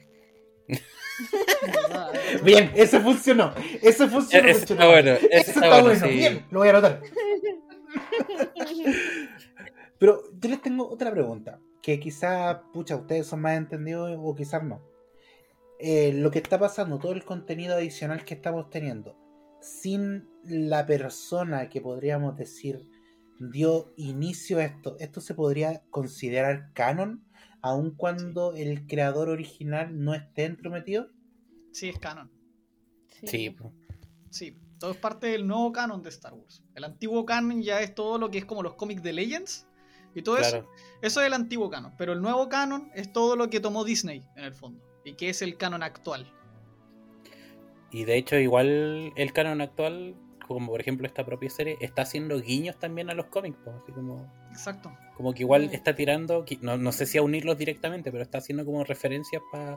Bien, 2.44 2.70
ese 2.74 3.00
funcionó. 3.00 3.54
Ese 3.80 4.08
funcionó. 4.08 4.46
Ese 4.46 4.60
mucho 4.60 4.74
está 4.74 4.88
bueno, 4.88 5.12
Ese 5.12 5.36
está 5.38 5.50
está 5.52 5.68
bueno, 5.68 5.84
bueno. 5.84 6.06
sí. 6.06 6.12
Bien, 6.12 6.44
lo 6.50 6.58
voy 6.58 6.68
a 6.68 6.72
anotar. 6.72 7.00
Pero 9.98 10.22
yo 10.38 10.50
les 10.50 10.60
tengo 10.60 10.86
otra 10.86 11.10
pregunta. 11.10 11.60
Que 11.80 11.98
quizás, 11.98 12.58
pucha, 12.74 12.94
ustedes 12.94 13.26
son 13.26 13.40
más 13.40 13.56
entendidos 13.56 14.14
o 14.18 14.34
quizás 14.34 14.62
no. 14.62 14.82
Eh, 15.78 16.12
lo 16.12 16.30
que 16.30 16.40
está 16.40 16.58
pasando, 16.58 16.98
todo 16.98 17.12
el 17.12 17.24
contenido 17.24 17.74
adicional 17.74 18.22
que 18.26 18.34
estamos 18.34 18.68
teniendo, 18.68 19.16
sin 19.62 20.28
la 20.44 20.84
persona 20.84 21.70
que 21.70 21.80
podríamos 21.80 22.36
decir 22.36 22.86
dio 23.38 23.92
inicio 23.96 24.58
a 24.58 24.64
esto, 24.64 24.96
¿esto 24.98 25.20
se 25.20 25.34
podría 25.34 25.82
considerar 25.90 26.72
canon? 26.72 27.24
Aun 27.60 27.94
cuando 27.94 28.54
el 28.54 28.86
creador 28.86 29.28
original 29.28 30.04
no 30.04 30.14
esté 30.14 30.44
entrometido. 30.44 31.08
Sí, 31.72 31.88
es 31.88 31.98
canon. 31.98 32.30
sí. 33.24 33.54
Sí, 34.30 34.58
todo 34.78 34.90
es 34.90 34.96
parte 34.96 35.28
del 35.28 35.46
nuevo 35.46 35.70
canon 35.70 36.02
de 36.02 36.08
Star 36.08 36.34
Wars. 36.34 36.62
El 36.74 36.84
antiguo 36.84 37.24
canon 37.24 37.62
ya 37.62 37.80
es 37.80 37.94
todo 37.94 38.18
lo 38.18 38.30
que 38.30 38.38
es 38.38 38.44
como 38.44 38.62
los 38.62 38.74
cómics 38.74 39.02
de 39.02 39.12
Legends 39.12 39.68
y 40.14 40.22
todo 40.22 40.38
eso. 40.38 40.50
claro 40.50 40.68
Eso 41.02 41.20
es 41.20 41.26
el 41.28 41.32
antiguo 41.32 41.70
canon. 41.70 41.94
Pero 41.96 42.12
el 42.12 42.20
nuevo 42.20 42.48
canon 42.48 42.90
es 42.94 43.12
todo 43.12 43.36
lo 43.36 43.48
que 43.48 43.60
tomó 43.60 43.84
Disney 43.84 44.26
en 44.36 44.44
el 44.44 44.52
fondo. 44.52 44.84
Y 45.04 45.14
que 45.14 45.30
es 45.30 45.40
el 45.40 45.56
canon 45.56 45.82
actual. 45.84 46.30
Y 47.92 48.04
de 48.04 48.16
hecho, 48.16 48.36
igual 48.36 49.12
el 49.14 49.32
canon 49.32 49.60
actual, 49.60 50.16
como 50.46 50.68
por 50.70 50.80
ejemplo 50.80 51.06
esta 51.06 51.24
propia 51.24 51.50
serie, 51.50 51.76
está 51.80 52.02
haciendo 52.02 52.40
guiños 52.40 52.78
también 52.78 53.10
a 53.10 53.14
los 53.14 53.26
cómics, 53.26 53.58
po, 53.64 53.72
así 53.82 53.92
como, 53.92 54.32
Exacto. 54.50 54.92
como 55.16 55.32
que 55.34 55.42
igual 55.42 55.66
Mm. 55.68 55.74
está 55.74 55.94
tirando, 55.94 56.44
no, 56.60 56.76
no 56.76 56.92
sé 56.92 57.06
si 57.06 57.18
a 57.18 57.22
unirlos 57.22 57.58
directamente, 57.58 58.10
pero 58.12 58.22
está 58.22 58.38
haciendo 58.38 58.64
como 58.64 58.84
referencias 58.84 59.42
pa- 59.50 59.76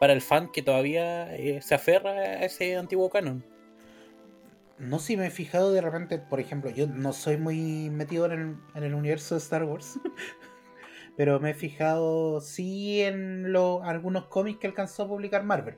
para 0.00 0.12
el 0.12 0.20
fan 0.20 0.50
que 0.52 0.62
todavía 0.62 1.34
eh, 1.36 1.60
se 1.62 1.74
aferra 1.74 2.10
a 2.12 2.44
ese 2.44 2.76
antiguo 2.76 3.08
canon. 3.10 3.44
No 4.78 4.98
sé 4.98 5.06
si 5.06 5.16
me 5.16 5.26
he 5.26 5.30
fijado 5.30 5.72
de 5.72 5.80
repente, 5.80 6.18
por 6.18 6.40
ejemplo, 6.40 6.68
yo 6.70 6.86
no 6.88 7.12
soy 7.12 7.36
muy 7.36 7.90
metido 7.90 8.26
en 8.26 8.32
el, 8.32 8.56
en 8.74 8.82
el 8.82 8.94
universo 8.94 9.36
de 9.36 9.38
Star 9.40 9.62
Wars, 9.64 10.00
pero 11.16 11.38
me 11.38 11.50
he 11.50 11.54
fijado 11.54 12.40
sí 12.40 13.00
en 13.02 13.52
lo- 13.52 13.84
algunos 13.84 14.26
cómics 14.26 14.58
que 14.58 14.66
alcanzó 14.66 15.04
a 15.04 15.08
publicar 15.08 15.44
Marvel. 15.44 15.76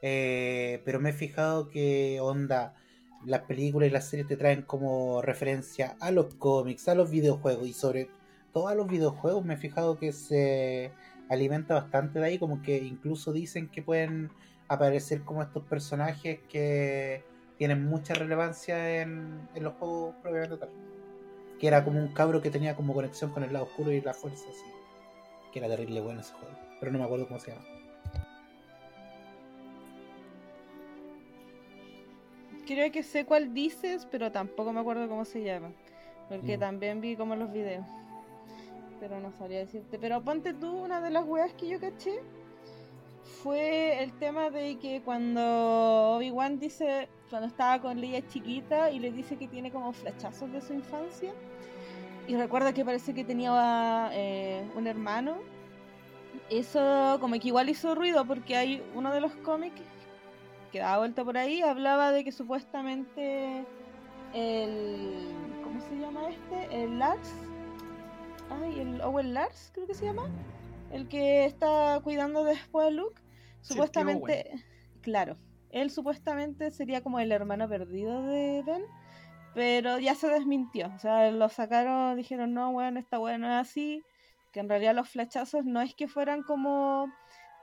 Eh, 0.00 0.80
pero 0.84 1.00
me 1.00 1.10
he 1.10 1.12
fijado 1.12 1.68
que 1.68 2.18
onda, 2.22 2.74
las 3.24 3.42
películas 3.42 3.88
y 3.88 3.92
las 3.92 4.08
series 4.08 4.28
te 4.28 4.36
traen 4.36 4.62
como 4.62 5.22
referencia 5.22 5.96
a 6.00 6.10
los 6.10 6.34
cómics, 6.34 6.88
a 6.88 6.94
los 6.94 7.10
videojuegos 7.10 7.66
y 7.68 7.72
sobre 7.72 8.08
todo 8.52 8.68
a 8.68 8.74
los 8.74 8.88
videojuegos 8.88 9.44
me 9.44 9.54
he 9.54 9.56
fijado 9.56 9.98
que 9.98 10.12
se 10.12 10.92
alimenta 11.28 11.74
bastante 11.74 12.18
de 12.18 12.26
ahí, 12.26 12.38
como 12.38 12.62
que 12.62 12.78
incluso 12.78 13.32
dicen 13.32 13.68
que 13.68 13.82
pueden 13.82 14.30
aparecer 14.68 15.22
como 15.22 15.42
estos 15.42 15.64
personajes 15.64 16.40
que 16.48 17.24
tienen 17.56 17.84
mucha 17.84 18.14
relevancia 18.14 19.02
en, 19.02 19.48
en 19.54 19.64
los 19.64 19.74
juegos 19.74 20.14
propiamente 20.22 20.56
tal. 20.56 20.70
Que 21.58 21.66
era 21.66 21.84
como 21.84 21.98
un 21.98 22.08
cabro 22.08 22.40
que 22.40 22.50
tenía 22.50 22.76
como 22.76 22.94
conexión 22.94 23.30
con 23.32 23.42
el 23.42 23.52
lado 23.52 23.64
oscuro 23.64 23.90
y 23.90 24.00
la 24.00 24.14
fuerza, 24.14 24.44
así. 24.48 24.64
Que 25.52 25.58
era 25.58 25.68
terrible 25.68 26.00
bueno 26.00 26.20
ese 26.20 26.32
juego. 26.34 26.56
Pero 26.78 26.92
no 26.92 26.98
me 26.98 27.04
acuerdo 27.04 27.26
cómo 27.26 27.40
se 27.40 27.50
llama. 27.50 27.77
Creo 32.68 32.92
que 32.92 33.02
sé 33.02 33.24
cuál 33.24 33.54
dices, 33.54 34.06
pero 34.10 34.30
tampoco 34.30 34.74
me 34.74 34.80
acuerdo 34.80 35.08
cómo 35.08 35.24
se 35.24 35.42
llama. 35.42 35.72
Porque 36.28 36.58
Mm. 36.58 36.60
también 36.60 37.00
vi 37.00 37.16
como 37.16 37.34
los 37.34 37.50
videos. 37.50 37.86
Pero 39.00 39.20
no 39.20 39.32
sabría 39.32 39.60
decirte. 39.60 39.98
Pero 39.98 40.20
ponte 40.22 40.52
tú, 40.52 40.70
una 40.84 41.00
de 41.00 41.08
las 41.08 41.24
weas 41.26 41.50
que 41.54 41.66
yo 41.66 41.80
caché 41.80 42.20
fue 43.42 44.02
el 44.02 44.12
tema 44.18 44.50
de 44.50 44.76
que 44.76 45.00
cuando 45.02 45.40
Obi-Wan 46.16 46.58
dice, 46.58 47.08
cuando 47.30 47.48
estaba 47.48 47.80
con 47.80 47.98
Leia 48.02 48.20
chiquita 48.28 48.90
y 48.90 48.98
le 48.98 49.12
dice 49.12 49.36
que 49.36 49.48
tiene 49.48 49.70
como 49.70 49.94
flechazos 49.94 50.52
de 50.52 50.60
su 50.60 50.74
infancia, 50.74 51.32
y 52.26 52.36
recuerda 52.36 52.74
que 52.74 52.84
parece 52.84 53.14
que 53.14 53.24
tenía 53.24 54.10
eh, 54.12 54.62
un 54.76 54.86
hermano, 54.86 55.38
eso 56.50 57.16
como 57.18 57.40
que 57.40 57.48
igual 57.48 57.70
hizo 57.70 57.94
ruido 57.94 58.26
porque 58.26 58.56
hay 58.56 58.82
uno 58.94 59.10
de 59.14 59.22
los 59.22 59.34
cómics 59.36 59.80
que 60.70 60.80
daba 60.80 60.98
vuelta 60.98 61.24
por 61.24 61.36
ahí, 61.36 61.62
hablaba 61.62 62.12
de 62.12 62.24
que 62.24 62.32
supuestamente 62.32 63.64
el... 64.34 65.34
¿Cómo 65.62 65.80
se 65.80 65.96
llama 65.96 66.28
este? 66.30 66.82
El 66.82 66.98
Lars. 66.98 67.34
Ay, 68.50 68.80
el 68.80 69.00
Owen 69.00 69.34
Lars, 69.34 69.70
creo 69.74 69.86
que 69.86 69.94
se 69.94 70.06
llama. 70.06 70.28
El 70.90 71.08
que 71.08 71.44
está 71.44 72.00
cuidando 72.02 72.44
después 72.44 72.86
de 72.86 72.92
Luke. 72.92 73.20
Sí, 73.60 73.74
Supuestamente, 73.74 74.64
claro, 75.02 75.36
él 75.70 75.90
supuestamente 75.90 76.70
sería 76.70 77.02
como 77.02 77.20
el 77.20 77.32
hermano 77.32 77.68
perdido 77.68 78.22
de 78.22 78.62
Ben, 78.64 78.84
pero 79.54 79.98
ya 79.98 80.14
se 80.14 80.28
desmintió. 80.28 80.90
O 80.94 80.98
sea, 80.98 81.30
lo 81.30 81.48
sacaron, 81.48 82.16
dijeron, 82.16 82.54
no, 82.54 82.72
bueno, 82.72 82.98
esta 82.98 83.18
bueno 83.18 83.46
es 83.48 83.68
así. 83.68 84.02
Que 84.52 84.60
en 84.60 84.68
realidad 84.68 84.94
los 84.94 85.10
flechazos 85.10 85.64
no 85.66 85.82
es 85.82 85.94
que 85.94 86.08
fueran 86.08 86.42
como 86.42 87.12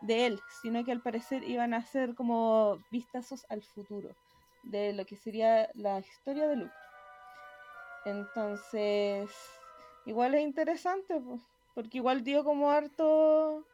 de 0.05 0.27
él, 0.27 0.41
sino 0.61 0.83
que 0.83 0.91
al 0.91 1.01
parecer 1.01 1.43
iban 1.43 1.73
a 1.73 1.83
ser 1.83 2.15
como 2.15 2.79
vistazos 2.91 3.45
al 3.49 3.63
futuro 3.63 4.15
de 4.63 4.93
lo 4.93 5.05
que 5.05 5.15
sería 5.15 5.69
la 5.73 5.99
historia 5.99 6.47
de 6.47 6.55
Luke. 6.57 6.73
Entonces, 8.05 9.29
igual 10.05 10.35
es 10.35 10.41
interesante, 10.41 11.19
pues, 11.19 11.41
porque 11.73 11.97
igual 11.97 12.23
dio 12.23 12.43
como 12.43 12.71
harto 12.71 13.65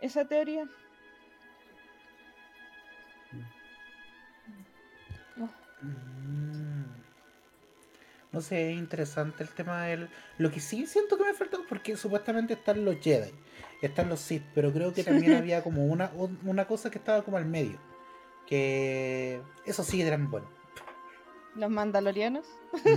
esa 0.00 0.26
teoría. 0.26 0.68
Mm. 5.82 6.84
No 8.32 8.40
sé, 8.40 8.72
es 8.72 8.78
interesante 8.78 9.42
el 9.42 9.48
tema 9.50 9.86
del... 9.86 10.08
Lo 10.38 10.50
que 10.50 10.60
sí 10.60 10.86
siento 10.86 11.18
que 11.18 11.24
me 11.24 11.34
falta, 11.34 11.58
porque 11.68 11.96
supuestamente 11.96 12.54
están 12.54 12.84
los 12.84 13.00
Jedi, 13.00 13.32
están 13.86 14.08
los 14.08 14.20
Sith, 14.20 14.42
pero 14.54 14.72
creo 14.72 14.92
que 14.92 15.04
también 15.04 15.34
había 15.36 15.62
como 15.62 15.84
una, 15.86 16.10
una 16.44 16.66
cosa 16.66 16.90
que 16.90 16.98
estaba 16.98 17.22
como 17.22 17.36
al 17.36 17.46
medio. 17.46 17.78
Que 18.46 19.40
eso 19.64 19.84
sí 19.84 20.02
eran 20.02 20.30
buenos. 20.30 20.50
Los 21.54 21.70
mandalorianos. 21.70 22.46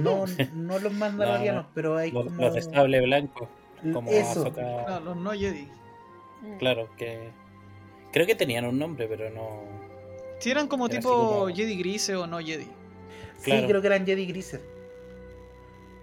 No, 0.01 0.25
no 0.53 0.79
los 0.79 0.93
mandalorianos, 0.93 1.67
pero 1.73 1.97
hay 1.97 2.11
Los, 2.11 2.25
como... 2.25 2.41
los 2.41 2.53
de 2.53 2.61
sable 2.61 3.01
blanco, 3.01 3.49
como 3.91 4.11
Eso. 4.11 4.51
No, 4.51 4.99
los 4.99 5.17
no 5.17 5.31
Jedi. 5.31 5.67
Mm. 6.41 6.57
Claro, 6.57 6.89
que. 6.97 7.31
Creo 8.11 8.27
que 8.27 8.35
tenían 8.35 8.65
un 8.65 8.77
nombre, 8.77 9.07
pero 9.07 9.29
no. 9.31 9.63
Si 10.39 10.51
eran 10.51 10.67
como 10.67 10.87
Era 10.87 10.97
tipo 10.97 11.09
como- 11.09 11.47
Jedi 11.55 11.77
grises 11.77 12.15
o 12.15 12.27
no 12.27 12.39
Jedi. 12.39 12.67
Sí, 13.37 13.51
creo 13.67 13.81
que 13.81 13.87
eran 13.87 14.05
Jedi 14.05 14.25
grises. 14.25 14.61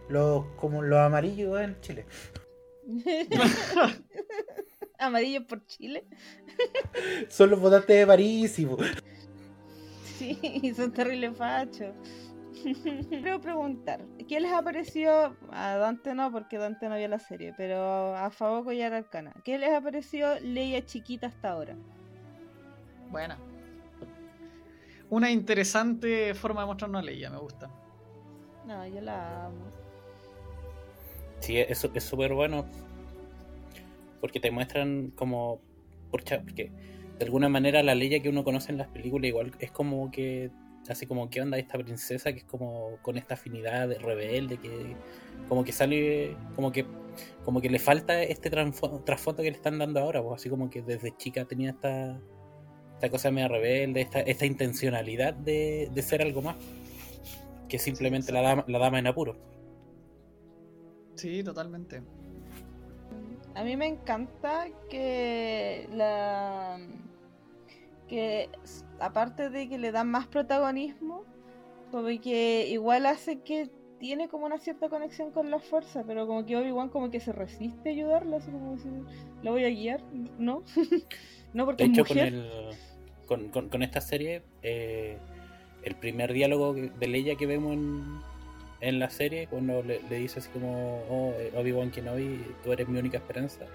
Los, 0.09 0.45
como 0.57 0.83
los 0.83 0.99
amarillos 0.99 1.61
en 1.61 1.81
Chile. 1.81 2.05
Amarillo 5.01 5.47
por 5.47 5.67
Chile. 5.67 6.05
Son 7.29 7.51
los 7.51 7.61
votantes 7.61 7.97
de 7.97 8.07
París 8.07 8.59
y... 8.59 8.69
Sí, 10.05 10.73
son 10.77 10.93
terribles 10.93 11.37
fachos. 11.37 11.95
Quiero 13.09 13.41
preguntar, 13.41 14.05
¿qué 14.29 14.41
les 14.41 14.53
ha 14.53 14.63
parecido? 14.63 15.35
A 15.51 15.77
Dante 15.77 16.15
no, 16.15 16.31
porque 16.31 16.59
Dante 16.59 16.89
no 16.89 16.97
vio 16.97 17.09
la 17.09 17.19
serie, 17.19 17.55
pero 17.57 18.15
a 18.15 18.31
Faboco 18.31 18.73
y 18.73 18.83
a 18.83 18.95
Arcana. 18.95 19.33
¿Qué 19.45 19.59
les 19.59 19.71
ha 19.71 19.81
parecido 19.81 20.39
Leia 20.41 20.85
chiquita 20.85 21.29
hasta 21.29 21.51
ahora? 21.51 21.77
Buena. 23.11 23.39
Una 25.09 25.31
interesante 25.31 26.35
forma 26.35 26.61
de 26.61 26.67
mostrarnos 26.67 27.03
a 27.03 27.05
Leia, 27.05 27.31
me 27.31 27.39
gusta. 27.39 27.71
No, 28.67 28.87
yo 28.87 29.01
la 29.01 29.47
amo. 29.47 29.65
Sí, 31.41 31.59
eso 31.59 31.91
es 31.95 32.05
súper 32.05 32.35
bueno. 32.35 32.67
Porque 34.21 34.41
te 34.41 34.51
muestran 34.51 35.11
como. 35.11 35.61
Porque, 36.11 36.43
de 37.19 37.25
alguna 37.25 37.49
manera 37.49 37.83
la 37.83 37.95
ley 37.95 38.21
que 38.21 38.29
uno 38.29 38.45
conoce 38.45 38.73
en 38.73 38.79
las 38.79 38.89
películas, 38.89 39.29
igual 39.29 39.53
es 39.59 39.71
como 39.71 40.11
que. 40.11 40.51
Así 40.89 41.07
como, 41.07 41.29
¿qué 41.29 41.43
onda 41.43 41.59
esta 41.59 41.79
princesa? 41.79 42.33
Que 42.33 42.39
es 42.39 42.45
como 42.45 42.97
con 43.03 43.19
esta 43.19 43.35
afinidad 43.35 43.89
de 43.89 43.99
rebelde, 43.99 44.57
que 44.57 44.97
como 45.49 45.65
que 45.65 45.73
sale. 45.73 46.37
Como 46.57 46.73
que 46.73 46.87
como 47.45 47.61
que 47.61 47.69
le 47.69 47.79
falta 47.79 48.23
este 48.23 48.51
trasfondo 48.51 49.43
que 49.43 49.51
le 49.51 49.57
están 49.57 49.79
dando 49.79 50.01
ahora. 50.01 50.23
Pues, 50.23 50.41
así 50.41 50.49
como 50.49 50.71
que 50.71 50.83
desde 50.83 51.17
chica 51.17 51.45
tenía 51.45 51.71
esta. 51.71 52.21
Esta 52.95 53.09
cosa 53.09 53.31
media 53.31 53.49
rebelde, 53.49 54.03
esta, 54.03 54.21
esta 54.21 54.45
intencionalidad 54.45 55.33
de, 55.33 55.91
de 55.91 56.03
ser 56.03 56.21
algo 56.21 56.43
más. 56.43 56.57
Que 57.67 57.79
simplemente 57.79 58.27
Sí, 58.27 58.33
la, 58.35 58.43
dama, 58.43 58.65
la 58.69 58.79
dama 58.79 58.99
en 58.99 59.07
apuro. 59.07 59.37
Sí, 61.15 61.43
totalmente. 61.43 62.03
A 63.61 63.63
mí 63.63 63.77
me 63.77 63.87
encanta 63.89 64.69
que 64.89 65.87
la 65.93 66.79
que 68.09 68.49
aparte 68.99 69.51
de 69.51 69.69
que 69.69 69.77
le 69.77 69.93
dan 69.93 70.11
más 70.11 70.27
protagonismo, 70.29 71.25
como 71.91 72.09
que 72.23 72.67
igual 72.71 73.05
hace 73.05 73.41
que 73.43 73.69
tiene 73.99 74.29
como 74.31 74.47
una 74.47 74.57
cierta 74.59 74.89
conexión 74.89 75.31
con 75.31 75.51
la 75.51 75.59
fuerza, 75.59 76.05
pero 76.07 76.27
como 76.27 76.47
que 76.47 76.57
Obi-Wan 76.57 76.89
como 76.89 77.11
que 77.11 77.21
se 77.21 77.33
resiste 77.33 77.91
a 77.91 77.93
ayudarla, 77.93 78.39
así 78.39 78.51
como 78.51 78.79
si 78.79 78.89
la 79.43 79.51
voy 79.51 79.65
a 79.65 79.69
guiar, 79.69 80.03
¿no? 80.39 80.63
no 81.53 81.67
porque 81.67 81.85
De 81.85 81.93
es 81.93 81.99
hecho, 81.99 82.07
con, 82.07 82.19
el, 82.19 82.51
con, 83.27 83.49
con- 83.51 83.69
con 83.69 83.83
esta 83.83 84.01
serie, 84.01 84.43
eh, 84.63 85.19
el 85.83 85.97
primer 85.97 86.33
diálogo 86.33 86.73
de 86.73 87.07
Leia 87.09 87.37
que 87.37 87.45
vemos 87.45 87.75
en, 87.75 88.21
en 88.81 88.99
la 88.99 89.11
serie, 89.11 89.47
cuando 89.47 89.83
le, 89.83 90.01
le 90.09 90.17
dice 90.17 90.39
así 90.41 90.49
como, 90.51 91.03
oh, 91.11 91.35
eh, 91.39 91.53
Obi-Wan 91.57 91.91
Kenobi, 91.91 92.45
tú 92.65 92.73
eres 92.73 92.89
mi 92.89 92.99
única 92.99 93.19
esperanza. 93.19 93.67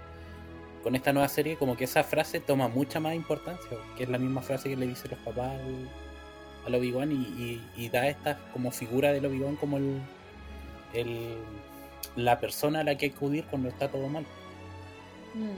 Con 0.83 0.95
esta 0.95 1.13
nueva 1.13 1.27
serie, 1.27 1.57
como 1.57 1.75
que 1.77 1.83
esa 1.85 2.03
frase 2.03 2.39
toma 2.39 2.67
mucha 2.67 2.99
más 2.99 3.15
importancia, 3.15 3.77
que 3.97 4.03
es 4.03 4.09
la 4.09 4.17
misma 4.17 4.41
frase 4.41 4.69
que 4.69 4.75
le 4.75 4.87
dicen 4.87 5.11
los 5.11 5.19
papás 5.19 5.51
al, 5.59 5.89
al 6.65 6.75
Obi-Wan 6.75 7.11
y, 7.11 7.15
y- 7.15 7.69
y 7.75 7.89
da 7.89 8.07
esta 8.07 8.39
como 8.53 8.71
figura 8.71 9.11
del 9.11 9.25
Obi-Wan 9.25 9.55
como 9.57 9.77
el, 9.77 9.99
el- 10.93 11.37
la 12.15 12.39
persona 12.39 12.79
a 12.81 12.83
la 12.83 12.95
que 12.97 13.07
acudir 13.07 13.45
cuando 13.45 13.69
está 13.69 13.87
todo 13.89 14.07
mal. 14.07 14.23
Mm. 15.33 15.49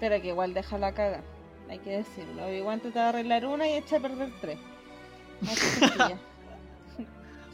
Pero 0.00 0.20
que 0.22 0.28
igual 0.28 0.54
deja 0.54 0.78
la 0.78 0.92
caga, 0.92 1.22
hay 1.68 1.78
que 1.78 1.90
decirlo. 1.98 2.46
Obi-Wan 2.46 2.80
trata 2.80 3.02
de 3.04 3.08
arreglar 3.08 3.46
una 3.46 3.66
y 3.68 3.72
echa 3.74 3.96
a 3.96 4.00
perder 4.00 4.30
tres. 4.40 4.58
Así. 5.42 5.80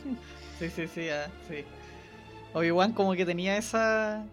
Sí, 0.59 0.71
sí, 0.71 0.87
sí, 0.89 1.09
ah, 1.09 1.31
sí. 1.49 1.65
Obi-Wan 2.53 2.93
como 2.93 3.15
que 3.15 3.27
tenía 3.27 3.57
esa 3.57 4.25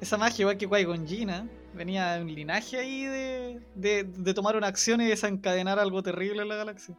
esa 0.00 0.16
magia, 0.16 0.42
igual 0.42 0.58
que 0.58 0.68
Qui-Gon 0.68 1.06
Jinn. 1.06 1.50
Venía 1.74 2.14
de 2.14 2.22
un 2.22 2.34
linaje 2.34 2.78
ahí 2.78 3.04
de, 3.04 3.60
de, 3.74 4.04
de 4.04 4.34
tomar 4.34 4.56
una 4.56 4.68
acción 4.68 5.00
y 5.00 5.06
desencadenar 5.06 5.78
algo 5.78 6.02
terrible 6.02 6.42
en 6.42 6.48
la 6.48 6.56
galaxia. 6.56 6.96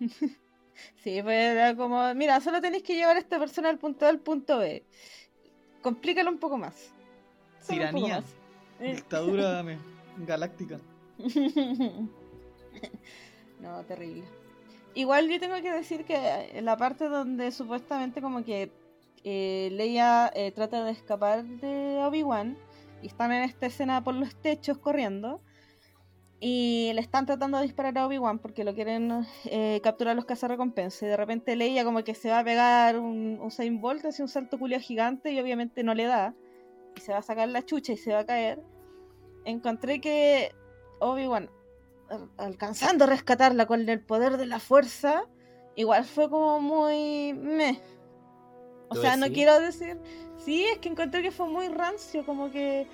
Sí, 0.96 1.20
pues 1.22 1.36
era 1.36 1.74
como, 1.76 2.14
mira, 2.14 2.40
solo 2.40 2.60
tenéis 2.60 2.84
que 2.84 2.94
llevar 2.94 3.16
a 3.16 3.18
esta 3.18 3.38
persona 3.38 3.68
al 3.68 3.78
punto 3.78 4.06
A 4.06 4.10
al 4.10 4.20
punto 4.20 4.58
B. 4.58 4.86
Complícalo 5.82 6.30
un 6.30 6.38
poco 6.38 6.56
más. 6.56 6.94
Solo 7.60 7.84
un 7.84 7.90
poco 7.90 8.06
Tiranía. 8.06 8.16
más. 8.16 8.36
Eh. 8.78 8.94
Dictadura 8.94 9.64
galáctica. 10.16 10.80
no, 13.58 13.84
terrible. 13.86 14.24
Igual 14.98 15.28
yo 15.28 15.38
tengo 15.38 15.54
que 15.62 15.70
decir 15.70 16.04
que 16.04 16.16
en 16.54 16.64
la 16.64 16.76
parte 16.76 17.08
donde 17.08 17.52
supuestamente 17.52 18.20
como 18.20 18.42
que 18.42 18.72
eh, 19.22 19.68
Leia 19.70 20.28
eh, 20.34 20.50
trata 20.50 20.82
de 20.82 20.90
escapar 20.90 21.44
de 21.44 22.00
Obi-Wan 22.02 22.58
y 23.00 23.06
están 23.06 23.30
en 23.30 23.44
esta 23.44 23.66
escena 23.66 24.02
por 24.02 24.16
los 24.16 24.34
techos 24.34 24.76
corriendo 24.78 25.40
y 26.40 26.90
le 26.94 27.00
están 27.00 27.26
tratando 27.26 27.58
de 27.58 27.62
disparar 27.62 27.96
a 27.96 28.08
Obi-Wan 28.08 28.40
porque 28.40 28.64
lo 28.64 28.74
quieren 28.74 29.24
eh, 29.44 29.80
capturar 29.84 30.16
los 30.16 30.24
cazarrecompensas 30.24 31.04
y 31.04 31.06
de 31.06 31.16
repente 31.16 31.54
Leia 31.54 31.84
como 31.84 32.02
que 32.02 32.16
se 32.16 32.30
va 32.30 32.40
a 32.40 32.44
pegar 32.44 32.98
un 32.98 33.38
Usain 33.40 33.80
Bolt 33.80 34.04
hace 34.04 34.22
un 34.22 34.28
salto 34.28 34.58
culio 34.58 34.80
gigante 34.80 35.30
y 35.30 35.38
obviamente 35.38 35.84
no 35.84 35.94
le 35.94 36.06
da 36.06 36.34
y 36.96 37.00
se 37.00 37.12
va 37.12 37.18
a 37.18 37.22
sacar 37.22 37.48
la 37.48 37.64
chucha 37.64 37.92
y 37.92 37.98
se 37.98 38.12
va 38.12 38.18
a 38.18 38.26
caer. 38.26 38.60
Encontré 39.44 40.00
que 40.00 40.50
Obi-Wan 40.98 41.50
alcanzando 42.36 43.04
a 43.04 43.08
rescatarla 43.08 43.66
con 43.66 43.88
el 43.88 44.00
poder 44.00 44.36
de 44.36 44.46
la 44.46 44.60
fuerza 44.60 45.24
igual 45.76 46.04
fue 46.04 46.28
como 46.30 46.60
muy 46.60 47.34
meh. 47.34 47.80
o 48.88 48.94
¿Tú 48.94 49.00
sea 49.00 49.16
no 49.16 49.28
quiero 49.28 49.60
decir 49.60 49.98
sí 50.38 50.64
es 50.64 50.78
que 50.78 50.88
encontré 50.88 51.22
que 51.22 51.30
fue 51.30 51.46
muy 51.46 51.68
rancio 51.68 52.24
como 52.24 52.50
que 52.50 52.86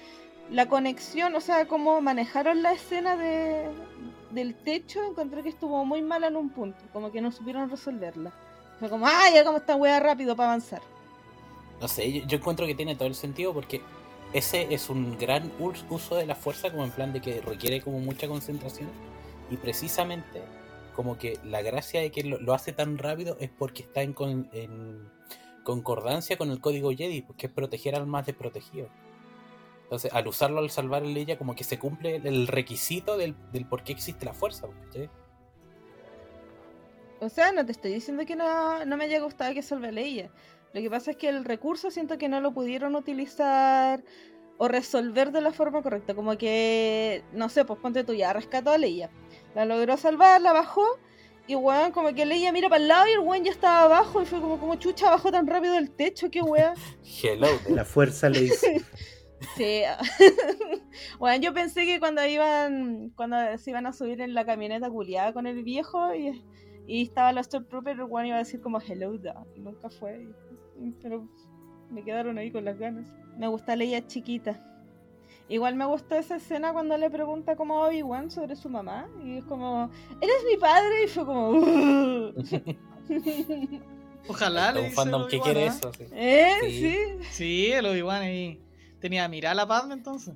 la 0.51 0.67
conexión, 0.69 1.35
o 1.35 1.41
sea, 1.41 1.67
cómo 1.67 2.01
manejaron 2.01 2.63
la 2.63 2.73
escena 2.73 3.17
de, 3.17 3.71
del 4.31 4.55
techo, 4.55 5.03
encontré 5.05 5.43
que 5.43 5.49
estuvo 5.49 5.85
muy 5.85 6.03
mal 6.03 6.25
en 6.25 6.37
un 6.37 6.51
punto, 6.51 6.79
como 6.93 7.11
que 7.11 7.21
no 7.21 7.33
supieron 7.33 7.71
resolverla. 7.71 8.33
Fue 8.79 8.89
como, 8.91 9.07
¡ay, 9.07 9.39
hagamos 9.39 9.61
esta 9.61 9.77
wea 9.77 10.01
rápido 10.01 10.37
para 10.37 10.51
avanzar! 10.51 10.83
No 11.81 11.89
sé, 11.89 12.13
yo, 12.13 12.27
yo 12.27 12.39
encuentro 12.39 12.67
que 12.67 12.75
tiene 12.75 12.97
todo 12.97 13.09
el 13.09 13.15
sentido 13.15 13.55
porque 13.55 13.81
ese 14.35 14.75
es 14.75 14.91
un 14.91 15.17
gran 15.17 15.51
us- 15.59 15.85
uso 15.89 16.17
de 16.17 16.27
la 16.27 16.35
fuerza, 16.35 16.71
como 16.71 16.85
en 16.85 16.91
plan 16.91 17.13
de 17.13 17.21
que 17.23 17.41
requiere 17.41 17.81
como 17.81 18.01
mucha 18.01 18.29
concentración. 18.29 18.91
Y 19.51 19.57
precisamente, 19.57 20.43
como 20.95 21.17
que 21.17 21.39
la 21.45 21.63
gracia 21.63 22.01
de 22.01 22.11
que 22.11 22.25
lo, 22.25 22.53
hace 22.53 22.73
tan 22.73 22.99
rápido 22.99 23.37
es 23.41 23.49
porque 23.51 23.83
está 23.83 24.03
en, 24.03 24.13
con- 24.13 24.49
en 24.53 25.09
concordancia 25.63 26.37
con 26.37 26.51
el 26.51 26.61
código 26.61 26.91
Jedi, 26.91 27.23
porque 27.23 27.47
es 27.47 27.53
proteger 27.53 27.95
al 27.95 28.07
más 28.07 28.27
desprotegido. 28.27 28.89
Entonces, 29.85 30.13
al 30.13 30.27
usarlo 30.27 30.59
al 30.61 30.71
salvar 30.71 31.03
a 31.03 31.07
Leia, 31.07 31.39
como 31.39 31.55
que 31.55 31.63
se 31.63 31.79
cumple 31.79 32.17
el 32.17 32.47
requisito 32.47 33.17
del, 33.17 33.35
por 33.69 33.85
qué 33.85 33.93
existe 33.93 34.25
la 34.25 34.35
fuerza. 34.35 34.67
O 37.21 37.29
sea, 37.29 37.53
no 37.53 37.65
te 37.65 37.73
estoy 37.73 37.95
diciendo 37.95 38.25
que 38.27 38.35
no, 38.35 38.85
no 38.85 38.97
me 38.97 39.05
haya 39.05 39.21
gustado 39.21 39.55
que 39.55 39.63
salve 39.63 39.89
a 39.89 39.93
Leia. 39.93 40.31
Lo 40.75 40.81
que 40.81 40.91
pasa 40.91 41.13
es 41.13 41.17
que 41.17 41.29
el 41.29 41.45
recurso 41.45 41.93
siento 41.93 42.19
que 42.19 42.29
no 42.29 42.41
lo 42.41 42.53
pudieron 42.53 42.97
utilizar 42.97 44.03
o 44.59 44.67
resolver 44.67 45.31
de 45.31 45.41
la 45.41 45.53
forma 45.53 45.83
correcta. 45.83 46.15
Como 46.15 46.37
que, 46.37 47.23
no 47.33 47.49
sé, 47.49 47.65
pues 47.65 47.79
ponte 47.79 48.03
tú 48.03 48.13
ya, 48.13 48.33
rescató 48.33 48.73
a 48.73 48.79
Leia. 48.79 49.09
La 49.55 49.65
logró 49.67 49.97
salvar, 49.97 50.41
la 50.41 50.53
bajó. 50.53 50.85
Y 51.47 51.55
weón, 51.55 51.93
como 51.93 52.13
que 52.13 52.27
Leia 52.27 52.51
mira 52.51 52.69
para 52.69 52.83
el 52.83 52.89
lado 52.89 53.07
y 53.07 53.13
el 53.13 53.21
weón 53.21 53.45
ya 53.45 53.53
estaba 53.53 53.85
abajo. 53.85 54.21
Y 54.21 54.27
fue 54.27 54.41
como, 54.41 54.59
como 54.59 54.75
chucha, 54.75 55.11
bajó 55.11 55.31
tan 55.31 55.47
rápido 55.47 55.75
del 55.75 55.93
techo, 55.93 56.29
qué 56.29 56.43
weón. 56.43 56.75
Hello. 57.23 57.47
La 57.69 57.85
fuerza 57.85 58.29
le 58.29 58.41
dice. 58.41 58.83
Sí. 59.57 59.83
bueno, 61.19 61.43
yo 61.43 61.53
pensé 61.53 61.85
que 61.85 62.01
cuando 62.01 62.25
iban, 62.25 63.11
cuando 63.11 63.37
se 63.59 63.71
iban 63.71 63.85
a 63.85 63.93
subir 63.93 64.23
en 64.23 64.33
la 64.33 64.47
camioneta 64.47 64.89
culiada 64.89 65.35
con 65.35 65.47
el 65.47 65.63
viejo 65.63 66.15
y, 66.15 66.43
y 66.87 67.03
estaba 67.03 67.31
la 67.31 67.43
Stormtrooper, 67.43 67.97
el 67.97 68.05
weón 68.05 68.29
iba 68.29 68.37
a 68.37 68.39
decir 68.39 68.63
como 68.63 68.81
hello 68.81 69.19
dad. 69.19 69.45
Y 69.55 69.61
nunca 69.61 69.91
fue. 69.91 70.27
Pero 71.03 71.29
me 71.91 72.03
quedaron 72.03 72.39
ahí 72.39 72.51
con 72.51 72.65
las 72.65 72.79
ganas. 72.79 73.07
Me 73.39 73.49
gusta 73.49 73.77
Leia 73.77 74.07
chiquita. 74.07 74.59
Igual 75.49 75.75
me 75.75 75.85
gustó 75.85 76.15
esa 76.17 76.37
escena 76.37 76.73
cuando 76.73 76.97
le 76.97 77.11
pregunta 77.11 77.55
como 77.55 77.83
a 77.83 77.89
Obi-Wan 77.89 78.31
sobre 78.31 78.57
su 78.57 78.71
mamá. 78.71 79.09
Y 79.23 79.37
es 79.39 79.45
como, 79.45 79.91
¿eres 80.21 80.43
mi 80.51 80.57
padre? 80.57 81.05
Y 81.05 81.09
fue 81.09 81.27
como... 81.27 81.51
Ojalá 84.27 84.73
le 84.73 84.81
un 84.81 84.91
fandom 84.93 85.29
que 85.29 85.39
quiere 85.39 85.65
¿ah? 85.65 85.67
eso. 85.67 85.93
sí. 85.93 86.05
¿Eh? 86.13 86.55
Sí. 86.63 86.71
Sí. 86.71 86.97
Sí, 87.31 87.71
el 87.73 87.85
Obi-Wan 87.85 88.23
ahí. 88.23 88.59
Tenía 89.01 89.29
mirar 89.29 89.55
la 89.55 89.67
Padme 89.67 89.93
entonces. 89.93 90.35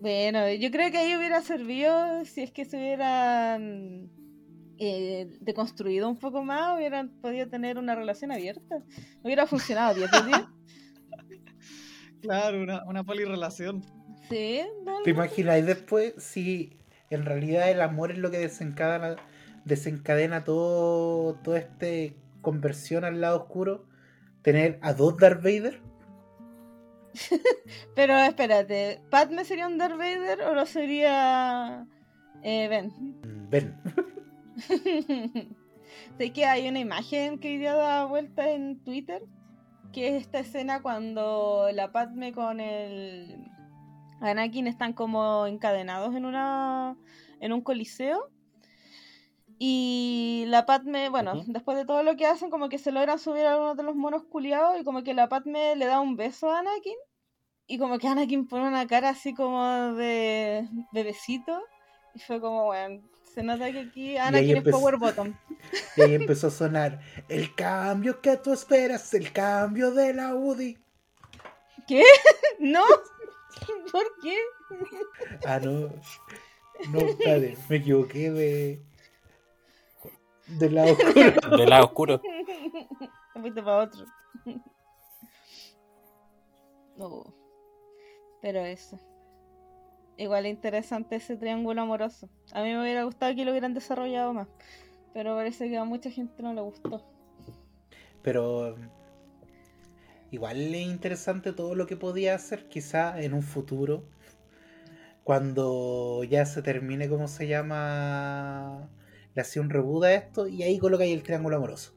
Bueno, 0.00 0.52
yo 0.52 0.72
creo 0.72 0.90
que 0.90 0.98
ahí 0.98 1.16
hubiera 1.16 1.40
servido 1.42 2.24
si 2.24 2.42
es 2.42 2.50
que 2.50 2.64
se 2.64 2.76
hubieran 2.76 4.10
eh, 4.78 5.36
deconstruido 5.40 6.08
un 6.08 6.18
poco 6.18 6.42
más, 6.42 6.76
hubieran 6.76 7.08
podido 7.20 7.48
tener 7.48 7.78
una 7.78 7.94
relación 7.94 8.32
abierta. 8.32 8.82
Hubiera 9.22 9.46
funcionado 9.46 9.94
10 9.94 10.10
de 10.10 10.22
10. 10.22 10.38
Claro, 12.20 12.60
una, 12.60 12.84
una 12.84 13.04
polirrelación. 13.04 13.80
Sí, 14.28 14.60
¿Te 15.04 15.10
imaginas? 15.10 15.60
Y 15.60 15.62
después, 15.62 16.14
si 16.18 16.76
en 17.10 17.24
realidad 17.24 17.70
el 17.70 17.80
amor 17.80 18.10
es 18.10 18.18
lo 18.18 18.30
que 18.30 18.38
desencadena, 18.38 19.16
desencadena 19.64 20.44
todo, 20.44 21.34
todo 21.36 21.56
este 21.56 22.16
conversión 22.42 23.04
al 23.04 23.20
lado 23.20 23.42
oscuro, 23.42 23.86
tener 24.42 24.78
a 24.82 24.92
dos 24.92 25.16
Darth 25.16 25.42
Vader. 25.42 25.80
Pero 27.94 28.16
espérate, 28.18 29.00
¿Padme 29.10 29.44
sería 29.44 29.66
un 29.66 29.78
Darth 29.78 29.96
Vader 29.96 30.42
o 30.42 30.54
lo 30.54 30.66
sería 30.66 31.86
eh, 32.42 32.68
Ben? 32.68 32.88
Mm, 32.88 33.50
Ven. 33.50 33.76
sé 36.18 36.32
que 36.32 36.44
hay 36.44 36.68
una 36.68 36.80
imagen 36.80 37.38
que 37.38 37.58
día 37.58 37.74
da 37.74 38.04
vuelta 38.04 38.50
en 38.50 38.82
Twitter, 38.82 39.22
que 39.92 40.08
es 40.08 40.22
esta 40.22 40.40
escena 40.40 40.82
cuando 40.82 41.68
la 41.72 41.92
Padme 41.92 42.32
con 42.32 42.60
el 42.60 43.50
Anakin 44.20 44.66
están 44.66 44.92
como 44.92 45.46
encadenados 45.46 46.14
en 46.14 46.24
una 46.24 46.96
en 47.40 47.52
un 47.52 47.62
coliseo. 47.62 48.30
Y 49.60 50.44
la 50.46 50.66
Padme, 50.66 51.08
bueno, 51.08 51.42
después 51.46 51.76
de 51.76 51.84
todo 51.84 52.04
lo 52.04 52.16
que 52.16 52.26
hacen, 52.26 52.50
como 52.50 52.68
que 52.68 52.78
se 52.78 52.92
logran 52.92 53.18
subir 53.18 53.44
a 53.44 53.56
uno 53.56 53.74
de 53.74 53.82
los 53.82 53.96
monos 53.96 54.22
culiados 54.24 54.80
y 54.80 54.84
como 54.84 55.02
que 55.02 55.14
la 55.14 55.28
Padme 55.28 55.74
le 55.74 55.86
da 55.86 56.00
un 56.00 56.16
beso 56.16 56.50
a 56.50 56.60
Anakin. 56.60 56.94
Y 57.66 57.78
como 57.78 57.98
que 57.98 58.08
Anakin 58.08 58.46
pone 58.46 58.68
una 58.68 58.86
cara 58.86 59.10
así 59.10 59.34
como 59.34 59.64
de 59.94 60.68
bebecito. 60.92 61.60
Y 62.14 62.20
fue 62.20 62.40
como, 62.40 62.66
bueno, 62.66 63.02
se 63.34 63.42
nota 63.42 63.70
que 63.70 63.80
aquí 63.80 64.16
Anakin 64.16 64.50
es 64.50 64.56
empezó- 64.58 64.78
Power 64.78 64.96
Bottom. 64.96 65.34
Y 65.96 66.00
ahí 66.02 66.14
empezó 66.14 66.46
a 66.46 66.50
sonar 66.50 67.00
el 67.28 67.54
cambio 67.54 68.20
que 68.20 68.36
tú 68.36 68.52
esperas, 68.52 69.12
el 69.14 69.32
cambio 69.32 69.90
de 69.90 70.14
la 70.14 70.34
UDI. 70.34 70.78
¿Qué? 71.86 72.02
¿No? 72.58 72.84
¿Por 73.92 74.04
qué? 74.22 74.36
Ah, 75.44 75.58
no. 75.62 75.90
No, 76.90 76.98
espérate, 77.00 77.56
me 77.68 77.76
equivoqué 77.76 78.30
de. 78.30 78.82
Del 80.46 80.74
lado 80.76 80.92
oscuro. 80.92 81.56
Del 81.58 81.68
lado 81.70 81.84
oscuro. 81.86 82.22
Me 83.34 83.40
fuiste 83.42 83.62
para 83.62 83.82
otro. 83.82 84.04
No. 86.96 87.34
Pero 88.40 88.60
eso. 88.64 88.98
Igual 90.18 90.46
interesante 90.46 91.16
ese 91.16 91.36
triángulo 91.36 91.80
amoroso. 91.80 92.28
A 92.52 92.62
mí 92.62 92.70
me 92.70 92.82
hubiera 92.82 93.04
gustado 93.04 93.34
que 93.34 93.44
lo 93.44 93.52
hubieran 93.52 93.72
desarrollado 93.72 94.34
más. 94.34 94.48
Pero 95.14 95.34
parece 95.36 95.68
que 95.70 95.78
a 95.78 95.84
mucha 95.84 96.10
gente 96.10 96.42
no 96.42 96.52
le 96.52 96.60
gustó. 96.60 97.02
Pero 98.22 98.76
igual 100.30 100.74
es 100.74 100.86
interesante 100.86 101.52
todo 101.52 101.74
lo 101.74 101.86
que 101.86 101.96
podía 101.96 102.34
hacer, 102.34 102.68
quizá 102.68 103.20
en 103.20 103.32
un 103.32 103.42
futuro, 103.42 104.04
cuando 105.24 106.24
ya 106.24 106.44
se 106.46 106.62
termine, 106.62 107.08
¿cómo 107.08 107.28
se 107.28 107.46
llama? 107.46 108.90
Le 109.34 109.42
hacía 109.42 109.62
un 109.62 109.70
reboot 109.70 110.04
a 110.04 110.14
esto 110.14 110.48
y 110.48 110.62
ahí 110.64 110.78
coloca 110.78 111.04
ahí 111.04 111.12
el 111.12 111.22
triángulo 111.22 111.56
amoroso. 111.56 111.94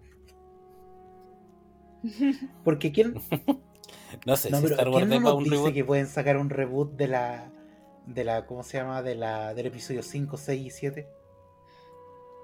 Porque 2.63 2.91
quién, 2.91 3.15
No 4.25 4.35
sé 4.35 4.51
no, 4.51 4.57
si 4.59 4.65
Star 4.65 4.89
Wars 4.89 5.07
¿quién 5.07 5.09
no 5.09 5.19
nos 5.19 5.35
un 5.35 5.43
dice 5.43 5.69
reboot. 5.69 5.73
que 5.73 5.83
pueden 5.85 6.07
sacar 6.07 6.37
un 6.37 6.49
reboot 6.49 6.95
de 6.95 7.07
la 7.07 7.51
de 8.13 8.23
la 8.23 8.45
¿cómo 8.45 8.63
se 8.63 8.77
llama? 8.77 9.01
de 9.01 9.15
la 9.15 9.53
del 9.53 9.67
episodio 9.67 10.01
5, 10.03 10.37
6 10.37 10.65
y 10.65 10.69
7? 10.69 11.07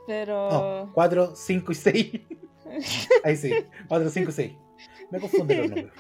Pero. 0.08 0.50
No, 0.86 0.92
4, 0.94 1.36
5 1.36 1.72
y 1.72 1.76
6. 1.76 2.12
Ahí 3.24 3.36
sí, 3.36 3.54
4, 3.88 4.10
5 4.10 4.30
y 4.30 4.34
6. 4.34 4.54
Me 5.12 5.20
confunden 5.20 5.58
los 5.60 5.70
números. 5.70 5.94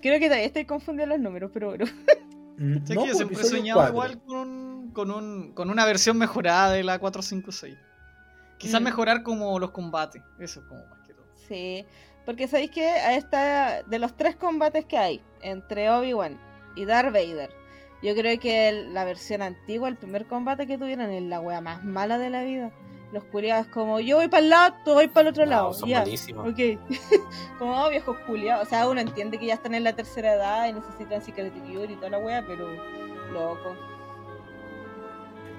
Creo 0.00 0.18
que 0.20 0.26
todavía 0.26 0.46
estoy 0.46 0.64
confundiendo 0.64 1.14
los 1.16 1.22
números, 1.22 1.50
pero 1.52 1.68
bueno. 1.70 1.84
Mm, 2.56 2.86
Sé 2.86 2.94
no, 2.94 3.02
que 3.02 3.08
yo 3.08 3.12
pues, 3.12 3.16
siempre 3.16 3.40
he 3.40 3.44
soñado 3.44 3.80
4. 3.80 3.92
igual 3.92 4.20
con, 4.24 4.36
un- 4.48 4.90
con, 4.92 5.10
un, 5.10 5.52
con 5.54 5.70
una 5.70 5.84
versión 5.84 6.18
mejorada 6.18 6.72
de 6.72 6.84
la 6.84 6.98
456. 6.98 7.76
Quizás 8.58 8.80
Mm. 8.80 8.84
mejorar 8.84 9.22
como 9.22 9.58
los 9.58 9.70
combates. 9.72 10.22
Eso 10.40 10.62
como 10.68 10.84
más 10.86 11.00
que 11.06 11.14
todo. 11.14 11.26
Sí, 11.48 11.84
porque 12.24 12.46
sabéis 12.48 12.70
que 12.70 12.86
a 12.86 13.14
esta, 13.16 13.82
de 13.84 13.98
los 13.98 14.16
tres 14.16 14.36
combates 14.36 14.84
que 14.86 14.98
hay 14.98 15.22
entre 15.42 15.90
Obi-Wan 15.90 16.38
y 16.74 16.84
Darth 16.84 17.12
Vader, 17.12 17.50
yo 18.02 18.14
creo 18.14 18.38
que 18.38 18.68
el- 18.68 18.94
la 18.94 19.04
versión 19.04 19.42
antigua, 19.42 19.88
el 19.88 19.96
primer 19.96 20.26
combate 20.26 20.66
que 20.66 20.78
tuvieron, 20.78 21.10
es 21.10 21.22
la 21.22 21.40
wea 21.40 21.60
más 21.60 21.82
mala 21.84 22.18
de 22.18 22.30
la 22.30 22.44
vida. 22.44 22.70
Los 23.10 23.24
culiados 23.24 23.66
como, 23.68 24.00
yo 24.00 24.16
voy 24.16 24.28
para 24.28 24.42
el 24.42 24.50
lado, 24.50 24.74
tú 24.84 24.92
voy 24.92 25.08
para 25.08 25.22
el 25.22 25.28
otro 25.28 25.44
No, 25.46 25.50
lado. 25.50 25.72
son 25.74 25.88
ya, 25.88 26.00
malísimos. 26.00 26.46
ok. 26.46 26.58
como 27.58 27.82
oh, 27.84 27.88
viejos 27.88 28.18
culiados. 28.26 28.66
O 28.66 28.70
sea, 28.70 28.86
uno 28.86 29.00
entiende 29.00 29.38
que 29.38 29.46
ya 29.46 29.54
están 29.54 29.74
en 29.74 29.82
la 29.84 29.94
tercera 29.94 30.34
edad 30.34 30.68
y 30.68 30.74
necesitan 30.74 31.22
Secret 31.22 31.52
Cure 31.54 31.90
y 31.90 31.96
toda 31.96 32.10
la 32.10 32.18
wea, 32.18 32.44
pero 32.46 32.68
loco. 33.32 33.74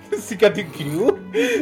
Cicate 0.19 0.67
Crew. 0.67 1.17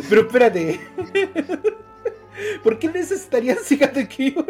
Pero 0.10 0.22
espérate. 0.22 0.80
¿Por 2.64 2.78
qué 2.80 2.90
necesitarían 2.90 3.58
Cicate 3.64 4.08
Crew? 4.08 4.46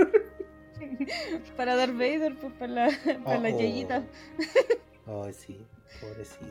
para 1.58 1.76
Darth 1.76 1.94
Vader, 1.94 2.36
pues 2.40 2.54
para 2.54 2.72
la, 2.72 2.90
para 3.24 3.40
Oh. 3.40 3.60
yayitas. 3.60 4.04
Ay, 5.06 5.34
sí, 5.34 5.66
pobrecito. 6.02 6.46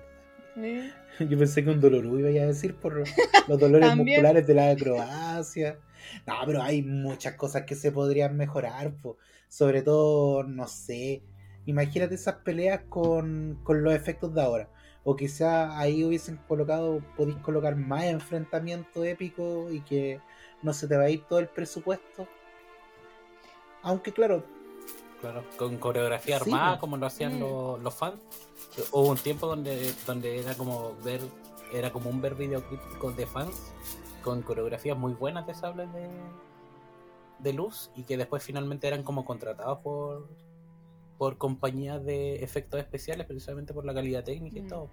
Sí. 0.54 0.90
Yo 1.28 1.38
pensé 1.38 1.62
que 1.64 1.70
un 1.70 1.80
dolorú 1.80 2.18
iba 2.18 2.28
a 2.28 2.46
decir 2.46 2.74
por 2.76 3.02
los 3.48 3.58
dolores 3.60 3.94
musculares 3.96 4.46
de 4.46 4.54
la 4.54 4.70
acrobacia. 4.70 5.78
No, 6.26 6.34
pero 6.46 6.62
hay 6.62 6.82
muchas 6.82 7.34
cosas 7.34 7.62
que 7.64 7.74
se 7.74 7.92
podrían 7.92 8.36
mejorar. 8.36 8.92
po. 9.02 9.16
Sobre 9.48 9.82
todo, 9.82 10.42
no 10.44 10.66
sé. 10.68 11.22
Imagínate 11.66 12.14
esas 12.14 12.36
peleas 12.36 12.82
con, 12.88 13.58
con 13.64 13.82
los 13.82 13.94
efectos 13.94 14.32
de 14.34 14.40
ahora. 14.42 14.70
O 15.04 15.14
quizá 15.16 15.78
ahí 15.78 16.02
hubiesen 16.04 16.36
colocado, 16.48 17.00
podéis 17.16 17.36
colocar 17.38 17.76
más 17.76 18.04
enfrentamientos 18.04 19.04
épicos 19.06 19.72
y 19.72 19.80
que 19.82 20.20
no 20.62 20.72
se 20.72 20.88
te 20.88 20.96
va 20.96 21.04
a 21.04 21.10
ir 21.10 21.22
todo 21.28 21.38
el 21.38 21.48
presupuesto. 21.48 22.26
Aunque 23.86 24.12
claro, 24.12 24.42
Claro, 25.20 25.44
con 25.56 25.78
coreografía 25.78 26.38
Sí, 26.38 26.50
armada 26.50 26.72
pues. 26.72 26.80
como 26.80 26.96
lo 26.98 27.06
hacían 27.06 27.36
Mm. 27.36 27.40
los, 27.40 27.82
los 27.82 27.94
fans. 27.94 28.16
Hubo 28.92 29.08
un 29.08 29.16
tiempo 29.16 29.46
donde, 29.46 29.94
donde 30.06 30.40
era 30.40 30.54
como 30.54 30.94
ver, 31.02 31.22
era 31.72 31.90
como 31.90 32.10
un 32.10 32.20
ver 32.20 32.34
videoclips 32.34 33.16
de 33.16 33.26
fans 33.26 33.72
con 34.22 34.42
coreografías 34.42 34.98
muy 34.98 35.14
buenas 35.14 35.46
de 35.46 35.54
sables 35.54 35.90
de, 35.94 36.08
de 37.38 37.52
luz 37.54 37.90
y 37.96 38.02
que 38.02 38.16
después 38.18 38.42
finalmente 38.42 38.86
eran 38.88 39.02
como 39.04 39.24
contratados 39.24 39.78
por, 39.78 40.28
por 41.16 41.38
compañías 41.38 42.04
de 42.04 42.42
efectos 42.44 42.78
especiales, 42.80 43.26
precisamente 43.26 43.72
por 43.72 43.84
la 43.86 43.94
calidad 43.94 44.22
técnica 44.24 44.58
y 44.58 44.62
Mm. 44.62 44.68
todo. 44.68 44.88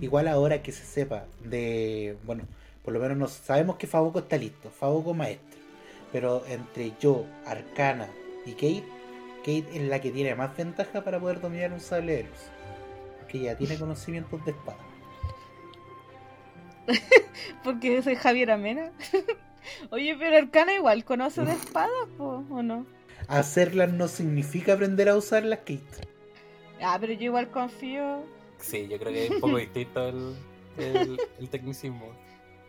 Igual 0.00 0.26
ahora 0.26 0.60
que 0.62 0.72
se 0.72 0.84
sepa 0.84 1.26
de. 1.40 2.16
Bueno, 2.24 2.44
por 2.82 2.92
lo 2.94 2.98
menos 2.98 3.16
nos 3.16 3.30
sabemos 3.30 3.76
que 3.76 3.86
Fabuco 3.86 4.18
está 4.18 4.36
listo, 4.36 4.70
Fabuco 4.70 5.14
maestro. 5.14 5.53
Pero 6.14 6.44
entre 6.46 6.92
yo, 7.00 7.26
Arcana 7.44 8.08
y 8.46 8.52
Kate, 8.52 8.84
Kate 9.40 9.66
es 9.74 9.82
la 9.82 10.00
que 10.00 10.12
tiene 10.12 10.36
más 10.36 10.56
ventaja 10.56 11.02
para 11.02 11.18
poder 11.18 11.40
dominar 11.40 11.72
un 11.72 11.80
sable 11.80 12.18
de 12.18 12.22
luz. 12.22 12.38
Porque 13.18 13.38
ella 13.38 13.58
tiene 13.58 13.76
conocimientos 13.76 14.44
de 14.44 14.52
espada. 14.52 14.78
Porque 17.64 18.00
soy 18.00 18.14
Javier 18.14 18.52
Amena. 18.52 18.92
Oye, 19.90 20.14
pero 20.16 20.36
Arcana 20.36 20.74
igual 20.74 21.04
conoce 21.04 21.44
de 21.44 21.50
espadas, 21.50 21.90
po, 22.16 22.44
¿o 22.48 22.62
no? 22.62 22.86
Hacerlas 23.26 23.92
no 23.92 24.06
significa 24.06 24.74
aprender 24.74 25.08
a 25.08 25.16
usarlas, 25.16 25.58
Kate. 25.58 25.82
Ah, 26.80 26.96
pero 27.00 27.12
yo 27.14 27.24
igual 27.24 27.50
confío. 27.50 28.22
Sí, 28.58 28.86
yo 28.86 29.00
creo 29.00 29.12
que 29.12 29.24
es 29.24 29.30
un 29.32 29.40
poco 29.40 29.56
distinto 29.58 30.08
el, 30.10 30.36
el, 30.78 31.20
el 31.40 31.48
tecnicismo. 31.48 32.12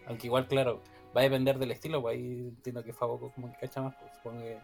Aunque 0.07 0.25
igual, 0.25 0.47
claro, 0.47 0.81
va 1.15 1.21
a 1.21 1.23
depender 1.23 1.57
del 1.57 1.71
estilo, 1.71 2.01
pues 2.01 2.15
ahí 2.17 2.47
entiendo 2.49 2.83
que 2.83 2.93
Faboco 2.93 3.31
como 3.31 3.51
que 3.51 3.57
cacha 3.59 3.81
más, 3.81 3.95
pues 3.95 4.11
supongo 4.15 4.41
que, 4.41 4.57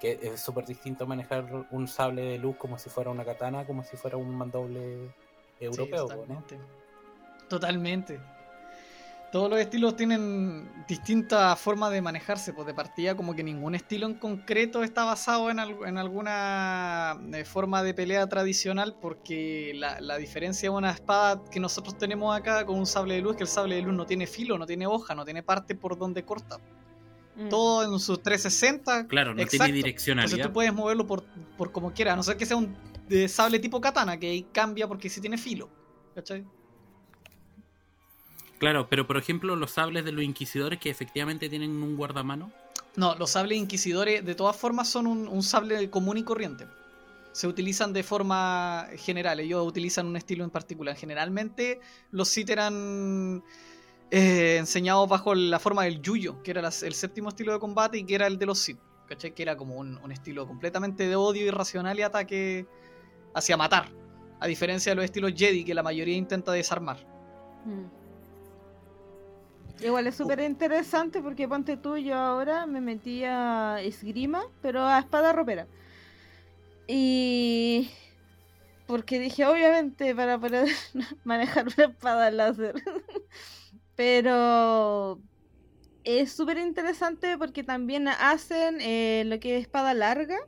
que 0.00 0.28
es 0.28 0.40
súper 0.40 0.64
distinto 0.64 1.06
manejar 1.06 1.66
un 1.70 1.88
sable 1.88 2.22
de 2.22 2.38
luz 2.38 2.56
como 2.56 2.78
si 2.78 2.88
fuera 2.90 3.10
una 3.10 3.24
katana, 3.24 3.66
como 3.66 3.84
si 3.84 3.96
fuera 3.96 4.16
un 4.16 4.34
mandoble 4.34 5.10
europeo, 5.60 6.08
Sí, 6.08 6.14
pues, 6.16 6.28
¿no? 6.28 6.34
totalmente. 6.36 6.58
Todos 9.34 9.50
los 9.50 9.58
estilos 9.58 9.96
tienen 9.96 10.70
distintas 10.86 11.58
formas 11.58 11.90
de 11.90 12.00
manejarse, 12.00 12.52
pues 12.52 12.68
de 12.68 12.72
partida 12.72 13.16
como 13.16 13.34
que 13.34 13.42
ningún 13.42 13.74
estilo 13.74 14.06
en 14.06 14.14
concreto 14.14 14.84
está 14.84 15.02
basado 15.02 15.50
en, 15.50 15.58
al- 15.58 15.76
en 15.86 15.98
alguna 15.98 17.18
eh, 17.32 17.44
forma 17.44 17.82
de 17.82 17.94
pelea 17.94 18.28
tradicional, 18.28 18.94
porque 19.02 19.72
la, 19.74 20.00
la 20.00 20.18
diferencia 20.18 20.70
de 20.70 20.76
una 20.76 20.92
espada 20.92 21.42
que 21.50 21.58
nosotros 21.58 21.98
tenemos 21.98 22.36
acá 22.36 22.64
con 22.64 22.78
un 22.78 22.86
sable 22.86 23.16
de 23.16 23.22
luz 23.22 23.32
es 23.32 23.36
que 23.38 23.42
el 23.42 23.48
sable 23.48 23.74
de 23.74 23.82
luz 23.82 23.92
no 23.94 24.06
tiene 24.06 24.28
filo, 24.28 24.56
no 24.56 24.66
tiene 24.66 24.86
hoja, 24.86 25.16
no 25.16 25.24
tiene 25.24 25.42
parte 25.42 25.74
por 25.74 25.98
donde 25.98 26.22
corta. 26.24 26.58
Mm. 27.34 27.48
Todo 27.48 27.92
en 27.92 27.98
sus 27.98 28.22
360 28.22 29.08
Claro, 29.08 29.34
no 29.34 29.42
Exacto. 29.42 29.64
tiene 29.64 29.78
direccionalidad. 29.78 30.30
Entonces 30.32 30.46
tú 30.46 30.52
puedes 30.52 30.72
moverlo 30.72 31.08
por, 31.08 31.24
por 31.58 31.72
como 31.72 31.92
quieras, 31.92 32.12
a 32.12 32.16
no 32.18 32.22
ser 32.22 32.36
que 32.36 32.46
sea 32.46 32.56
un 32.56 32.76
de 33.08 33.26
sable 33.26 33.58
tipo 33.58 33.80
katana, 33.80 34.16
que 34.16 34.28
ahí 34.28 34.46
cambia 34.52 34.86
porque 34.86 35.08
sí 35.10 35.20
tiene 35.20 35.38
filo. 35.38 35.68
¿Cachai? 36.14 36.44
Claro, 38.64 38.88
pero 38.88 39.06
por 39.06 39.16
ejemplo 39.16 39.56
los 39.56 39.72
sables 39.72 40.04
de 40.04 40.12
los 40.12 40.24
inquisidores 40.24 40.78
que 40.78 40.90
efectivamente 40.90 41.48
tienen 41.48 41.70
un 41.82 41.96
guardamano. 41.96 42.50
No, 42.96 43.14
los 43.16 43.30
sables 43.30 43.58
inquisidores 43.58 44.24
de 44.24 44.34
todas 44.34 44.56
formas 44.56 44.88
son 44.88 45.06
un, 45.06 45.28
un 45.28 45.42
sable 45.42 45.90
común 45.90 46.16
y 46.18 46.22
corriente. 46.22 46.66
Se 47.32 47.46
utilizan 47.48 47.92
de 47.92 48.02
forma 48.04 48.86
general, 48.96 49.40
ellos 49.40 49.66
utilizan 49.66 50.06
un 50.06 50.16
estilo 50.16 50.44
en 50.44 50.50
particular. 50.50 50.94
Generalmente 50.96 51.80
los 52.12 52.28
Sith 52.28 52.50
eran 52.50 53.42
eh, 54.10 54.56
enseñados 54.60 55.08
bajo 55.08 55.34
la 55.34 55.58
forma 55.58 55.82
del 55.84 56.00
Yuyo, 56.00 56.42
que 56.42 56.52
era 56.52 56.62
las- 56.62 56.82
el 56.84 56.94
séptimo 56.94 57.30
estilo 57.30 57.52
de 57.52 57.58
combate 57.58 57.98
y 57.98 58.04
que 58.04 58.14
era 58.14 58.26
el 58.28 58.38
de 58.38 58.46
los 58.46 58.58
Sith. 58.60 58.78
¿Cachai? 59.08 59.34
Que 59.34 59.42
era 59.42 59.56
como 59.56 59.74
un, 59.76 59.98
un 59.98 60.12
estilo 60.12 60.46
completamente 60.46 61.06
de 61.08 61.16
odio 61.16 61.44
irracional 61.44 61.98
y 61.98 62.02
ataque 62.02 62.66
hacia 63.34 63.56
matar. 63.56 63.90
A 64.40 64.46
diferencia 64.46 64.92
de 64.92 64.96
los 64.96 65.04
estilos 65.04 65.32
Jedi, 65.36 65.64
que 65.64 65.74
la 65.74 65.82
mayoría 65.82 66.16
intenta 66.16 66.52
desarmar. 66.52 66.98
Mm. 67.66 68.03
Igual 69.80 70.06
es 70.06 70.14
súper 70.14 70.40
interesante 70.40 71.20
porque 71.20 71.48
ponte 71.48 71.76
tú, 71.76 71.96
yo 71.96 72.14
ahora 72.14 72.66
me 72.66 72.80
metí 72.80 73.24
a 73.24 73.80
esgrima, 73.82 74.44
pero 74.62 74.84
a 74.84 75.00
espada 75.00 75.32
ropera. 75.32 75.66
Y 76.86 77.90
porque 78.86 79.18
dije, 79.18 79.46
obviamente, 79.46 80.14
para 80.14 80.38
poder 80.38 80.68
manejar 81.24 81.66
una 81.76 81.86
espada 81.86 82.30
láser. 82.30 82.82
pero 83.96 85.20
es 86.04 86.32
súper 86.32 86.58
interesante 86.58 87.38
porque 87.38 87.64
también 87.64 88.08
hacen 88.08 88.80
eh, 88.80 89.24
lo 89.26 89.40
que 89.40 89.56
es 89.56 89.62
espada 89.62 89.94
larga. 89.94 90.38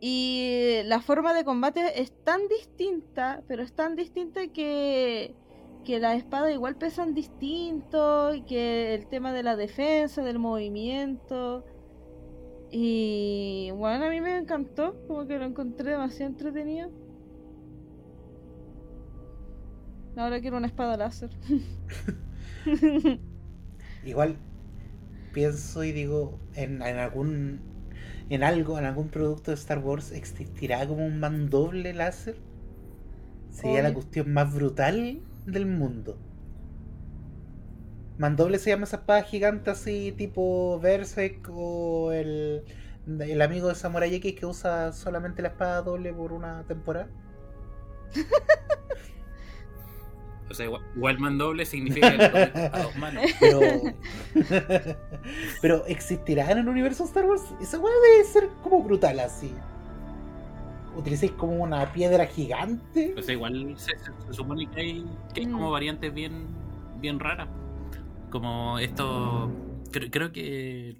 Y 0.00 0.80
la 0.84 1.00
forma 1.00 1.34
de 1.34 1.44
combate 1.44 2.00
es 2.00 2.12
tan 2.24 2.46
distinta, 2.46 3.42
pero 3.48 3.64
es 3.64 3.72
tan 3.72 3.96
distinta 3.96 4.46
que 4.48 5.34
que 5.88 5.98
las 6.00 6.18
espadas 6.18 6.52
igual 6.52 6.76
pesan 6.76 7.14
distinto, 7.14 8.34
y 8.34 8.42
que 8.42 8.94
el 8.94 9.06
tema 9.06 9.32
de 9.32 9.42
la 9.42 9.56
defensa, 9.56 10.22
del 10.22 10.38
movimiento. 10.38 11.64
Y 12.70 13.70
bueno, 13.74 14.04
a 14.04 14.10
mí 14.10 14.20
me 14.20 14.36
encantó, 14.36 15.02
como 15.06 15.26
que 15.26 15.38
lo 15.38 15.46
encontré 15.46 15.92
demasiado 15.92 16.32
entretenido. 16.32 16.90
Ahora 20.14 20.42
quiero 20.42 20.58
una 20.58 20.66
espada 20.66 20.98
láser. 20.98 21.30
Igual 24.04 24.36
pienso 25.32 25.84
y 25.84 25.92
digo, 25.92 26.38
en, 26.54 26.82
en 26.82 26.98
algún 26.98 27.60
en 28.28 28.42
algo, 28.42 28.78
en 28.78 28.84
algún 28.84 29.08
producto 29.08 29.52
de 29.52 29.54
Star 29.54 29.78
Wars 29.78 30.12
existirá 30.12 30.86
como 30.86 31.06
un 31.06 31.18
mandoble 31.18 31.94
láser. 31.94 32.36
Sería 33.48 33.82
la 33.82 33.94
cuestión 33.94 34.34
más 34.34 34.52
brutal 34.52 35.22
del 35.52 35.66
mundo. 35.66 36.18
Mandoble 38.18 38.58
se 38.58 38.70
llama 38.70 38.84
esa 38.84 38.96
espada 38.96 39.22
gigante 39.22 39.70
así 39.70 40.12
tipo 40.16 40.80
Berserk 40.80 41.48
o 41.52 42.12
el, 42.12 42.64
el 43.06 43.42
amigo 43.42 43.68
de 43.68 43.74
Samurai 43.74 44.12
X 44.14 44.34
que 44.34 44.46
usa 44.46 44.92
solamente 44.92 45.42
la 45.42 45.48
espada 45.48 45.82
doble 45.82 46.12
por 46.12 46.32
una 46.32 46.64
temporada. 46.64 47.08
O 50.50 50.54
sea, 50.54 50.64
igual, 50.64 50.82
igual 50.96 51.18
mandoble 51.18 51.66
significa 51.66 52.08
a 52.72 52.82
dos 52.82 52.96
manos. 52.96 53.24
Pero. 53.38 53.60
pero 55.62 55.86
existirá 55.86 56.50
en 56.50 56.58
el 56.58 56.68
universo 56.68 57.04
Star 57.04 57.26
Wars. 57.26 57.42
Esa 57.60 57.78
weá 57.78 57.92
debe 58.12 58.24
ser 58.24 58.48
como 58.62 58.82
brutal 58.82 59.20
así. 59.20 59.54
Utilicéis 60.98 61.32
como 61.32 61.52
una 61.62 61.92
piedra 61.92 62.26
gigante. 62.26 63.14
O 63.16 63.22
sea, 63.22 63.32
igual 63.34 63.74
se, 63.78 63.96
se- 63.98 64.12
se 64.26 64.32
supone 64.32 64.68
que 64.68 64.80
hay, 64.80 65.06
que 65.32 65.40
hay 65.40 65.46
Mm. 65.46 65.52
como 65.52 65.70
variantes 65.70 66.12
bien, 66.12 66.48
bien 67.00 67.20
raras. 67.20 67.48
Como 68.30 68.78
esto. 68.78 69.50
Creo, 69.92 70.10
creo 70.10 70.32
que. 70.32 70.96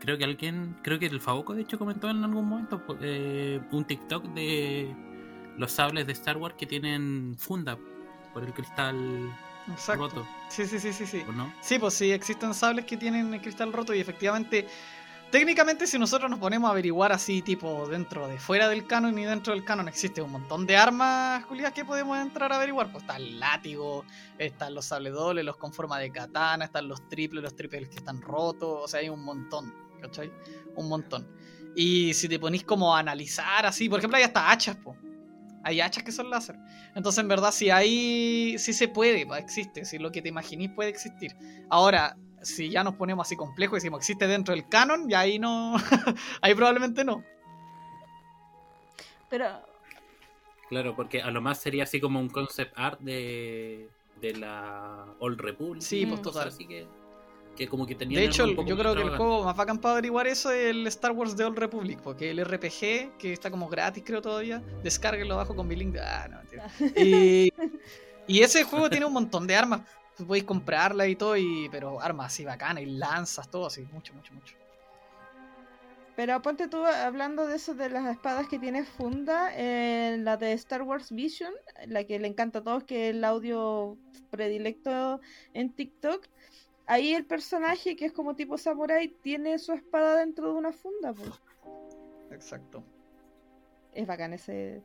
Creo 0.00 0.18
que 0.18 0.24
alguien. 0.24 0.76
Creo 0.82 0.98
que 0.98 1.06
el 1.06 1.20
Faboco, 1.20 1.54
de 1.54 1.62
hecho, 1.62 1.78
comentó 1.78 2.08
en 2.10 2.24
algún 2.24 2.48
momento 2.48 2.84
pues, 2.86 2.98
eh, 3.02 3.60
un 3.70 3.84
TikTok 3.84 4.24
de 4.34 4.94
los 5.58 5.72
sables 5.72 6.06
de 6.06 6.12
Star 6.14 6.36
Wars 6.38 6.54
que 6.58 6.66
tienen 6.66 7.34
funda 7.38 7.78
por 8.34 8.44
el 8.44 8.52
cristal 8.52 8.96
Exacto. 9.70 10.02
roto, 10.08 10.26
Sí, 10.48 10.66
sí, 10.66 10.78
sí, 10.78 10.92
sí, 10.92 11.06
sí. 11.06 11.22
¿o 11.28 11.32
no? 11.32 11.50
Sí, 11.60 11.78
pues 11.78 11.94
sí, 11.94 12.12
existen 12.12 12.52
sables 12.54 12.84
que 12.84 12.96
tienen 12.98 13.32
el 13.32 13.40
cristal 13.40 13.72
roto 13.72 13.94
y 13.94 14.00
efectivamente, 14.00 14.66
técnicamente 15.30 15.86
si 15.86 15.98
nosotros 15.98 16.30
nos 16.30 16.38
ponemos 16.38 16.68
a 16.68 16.72
averiguar 16.72 17.12
así, 17.12 17.42
tipo 17.42 17.86
dentro 17.88 18.28
de 18.28 18.38
fuera 18.38 18.68
del 18.68 18.86
canon 18.86 19.18
y 19.18 19.24
dentro 19.24 19.52
del 19.52 19.64
canon 19.64 19.88
existe 19.88 20.22
un 20.22 20.32
montón 20.32 20.66
de 20.66 20.76
armas 20.76 21.44
culiadas 21.46 21.72
que 21.72 21.84
podemos 21.84 22.18
entrar 22.18 22.52
a 22.52 22.56
averiguar. 22.56 22.90
Pues 22.90 23.02
está 23.04 23.16
el 23.16 23.38
látigo, 23.38 24.04
están 24.38 24.74
los 24.74 24.86
sables 24.86 25.12
dobles, 25.12 25.44
los 25.44 25.56
con 25.56 25.72
forma 25.72 25.98
de 25.98 26.10
katana, 26.10 26.66
están 26.66 26.88
los 26.88 27.08
triples, 27.08 27.42
los 27.42 27.54
triples 27.56 27.88
que 27.88 27.96
están 27.96 28.20
rotos, 28.20 28.84
o 28.84 28.88
sea, 28.88 29.00
hay 29.00 29.08
un 29.08 29.22
montón, 29.24 29.74
¿cachai? 30.00 30.32
Un 30.76 30.88
montón. 30.88 31.28
Y 31.74 32.14
si 32.14 32.28
te 32.28 32.38
ponís 32.38 32.64
como 32.64 32.96
a 32.96 33.00
analizar 33.00 33.66
así, 33.66 33.88
por 33.88 33.98
ejemplo, 33.98 34.16
hay 34.16 34.24
hasta 34.24 34.50
hachas, 34.50 34.76
po. 34.76 34.96
Hay 35.62 35.80
hachas 35.80 36.04
que 36.04 36.12
son 36.12 36.30
láser. 36.30 36.56
Entonces, 36.94 37.18
en 37.18 37.28
verdad, 37.28 37.50
si 37.50 37.70
hay. 37.70 38.56
Sí 38.56 38.72
se 38.72 38.86
puede, 38.86 39.26
existe. 39.36 39.84
Si 39.84 39.98
lo 39.98 40.12
que 40.12 40.22
te 40.22 40.28
imaginís 40.28 40.70
puede 40.70 40.90
existir. 40.90 41.36
Ahora, 41.68 42.16
si 42.46 42.70
ya 42.70 42.82
nos 42.84 42.94
ponemos 42.94 43.26
así 43.26 43.36
complejos 43.36 43.74
y 43.74 43.78
decimos 43.78 43.98
existe 44.00 44.26
dentro 44.26 44.54
del 44.54 44.68
canon, 44.68 45.08
ya 45.08 45.20
ahí 45.20 45.38
no. 45.38 45.76
ahí 46.40 46.54
probablemente 46.54 47.04
no. 47.04 47.22
Pero 49.28 49.60
Claro, 50.68 50.96
porque 50.96 51.22
a 51.22 51.30
lo 51.30 51.40
más 51.40 51.58
sería 51.58 51.84
así 51.84 52.00
como 52.00 52.18
un 52.18 52.28
concept 52.28 52.72
art 52.76 52.98
de, 53.00 53.88
de 54.20 54.32
la 54.34 55.06
Old 55.20 55.40
Republic. 55.40 55.80
Sí, 55.82 56.06
pues, 56.06 56.22
total. 56.22 56.48
Así 56.48 56.66
que, 56.66 56.88
que 57.56 57.68
como 57.68 57.86
que 57.86 57.94
tenían 57.94 58.20
De 58.20 58.26
hecho, 58.26 58.44
el- 58.44 58.56
yo 58.66 58.76
creo 58.76 58.94
que 58.96 59.02
el 59.02 59.16
juego 59.16 59.44
más 59.44 59.56
bacán 59.56 59.78
para 59.78 59.92
averiguar 59.92 60.26
eso 60.26 60.50
es 60.50 60.70
el 60.70 60.84
Star 60.88 61.12
Wars 61.12 61.36
de 61.36 61.44
Old 61.44 61.56
Republic, 61.58 62.00
porque 62.02 62.30
el 62.30 62.44
RPG, 62.44 63.16
que 63.16 63.32
está 63.32 63.48
como 63.50 63.68
gratis 63.68 64.02
creo 64.04 64.20
todavía, 64.20 64.60
descárguenlo 64.82 65.34
abajo 65.34 65.54
con 65.54 65.68
mi 65.68 65.76
link 65.76 65.92
de... 65.92 66.00
Ah, 66.00 66.26
no, 66.28 66.38
mentira. 66.38 66.68
Y, 66.96 67.52
y 68.26 68.40
ese 68.42 68.64
juego 68.64 68.90
tiene 68.90 69.06
un 69.06 69.12
montón 69.12 69.46
de 69.46 69.54
armas. 69.54 69.82
Podéis 70.24 70.44
comprarla 70.44 71.06
y 71.06 71.16
todo, 71.16 71.36
y, 71.36 71.68
pero 71.70 72.00
armas 72.00 72.28
así 72.28 72.44
bacanas, 72.44 72.82
y 72.82 72.86
lanzas, 72.86 73.50
todo 73.50 73.66
así, 73.66 73.86
mucho, 73.92 74.14
mucho, 74.14 74.32
mucho. 74.32 74.56
Pero 76.16 76.40
ponte 76.40 76.66
tú 76.66 76.82
hablando 76.82 77.46
de 77.46 77.56
eso 77.56 77.74
de 77.74 77.90
las 77.90 78.06
espadas 78.06 78.48
que 78.48 78.58
tiene 78.58 78.84
funda, 78.84 79.54
en 79.54 80.24
la 80.24 80.38
de 80.38 80.54
Star 80.54 80.82
Wars 80.82 81.12
Vision, 81.12 81.52
la 81.86 82.04
que 82.04 82.18
le 82.18 82.26
encanta 82.26 82.60
a 82.60 82.62
todos, 82.62 82.84
que 82.84 83.10
es 83.10 83.14
el 83.14 83.22
audio 83.22 83.98
predilecto 84.30 85.20
en 85.52 85.70
TikTok. 85.74 86.26
Ahí 86.86 87.12
el 87.12 87.26
personaje, 87.26 87.96
que 87.96 88.06
es 88.06 88.12
como 88.12 88.34
tipo 88.34 88.56
samurai, 88.56 89.08
tiene 89.08 89.58
su 89.58 89.72
espada 89.74 90.16
dentro 90.16 90.52
de 90.52 90.54
una 90.54 90.72
funda. 90.72 91.12
Pues. 91.12 91.30
Exacto. 92.30 92.82
es 93.92 94.06
bacán 94.06 94.32
ese. 94.32 94.82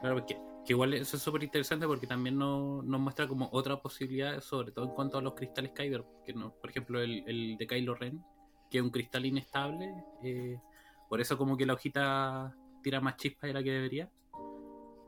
Claro, 0.00 0.16
porque 0.16 0.40
que 0.64 0.72
igual 0.74 0.94
eso 0.94 1.16
es 1.16 1.22
súper 1.22 1.42
interesante 1.42 1.86
porque 1.86 2.06
también 2.06 2.36
nos, 2.36 2.84
nos 2.84 3.00
muestra 3.00 3.26
como 3.26 3.48
otra 3.52 3.80
posibilidad, 3.80 4.40
sobre 4.40 4.70
todo 4.70 4.84
en 4.84 4.90
cuanto 4.92 5.18
a 5.18 5.22
los 5.22 5.34
cristales 5.34 5.72
Kyber. 5.72 6.04
Que 6.24 6.34
no, 6.34 6.52
por 6.54 6.70
ejemplo, 6.70 7.00
el, 7.00 7.24
el 7.26 7.56
de 7.56 7.66
Kylo 7.66 7.94
Ren, 7.94 8.22
que 8.70 8.78
es 8.78 8.84
un 8.84 8.90
cristal 8.90 9.24
inestable. 9.26 9.92
eh, 10.22 10.60
por 11.08 11.20
eso 11.22 11.38
como 11.38 11.56
que 11.56 11.64
la 11.64 11.72
hojita 11.72 12.54
tira 12.82 13.00
más 13.00 13.16
chispas 13.16 13.48
de 13.48 13.54
la 13.54 13.62
que 13.62 13.70
debería. 13.72 14.10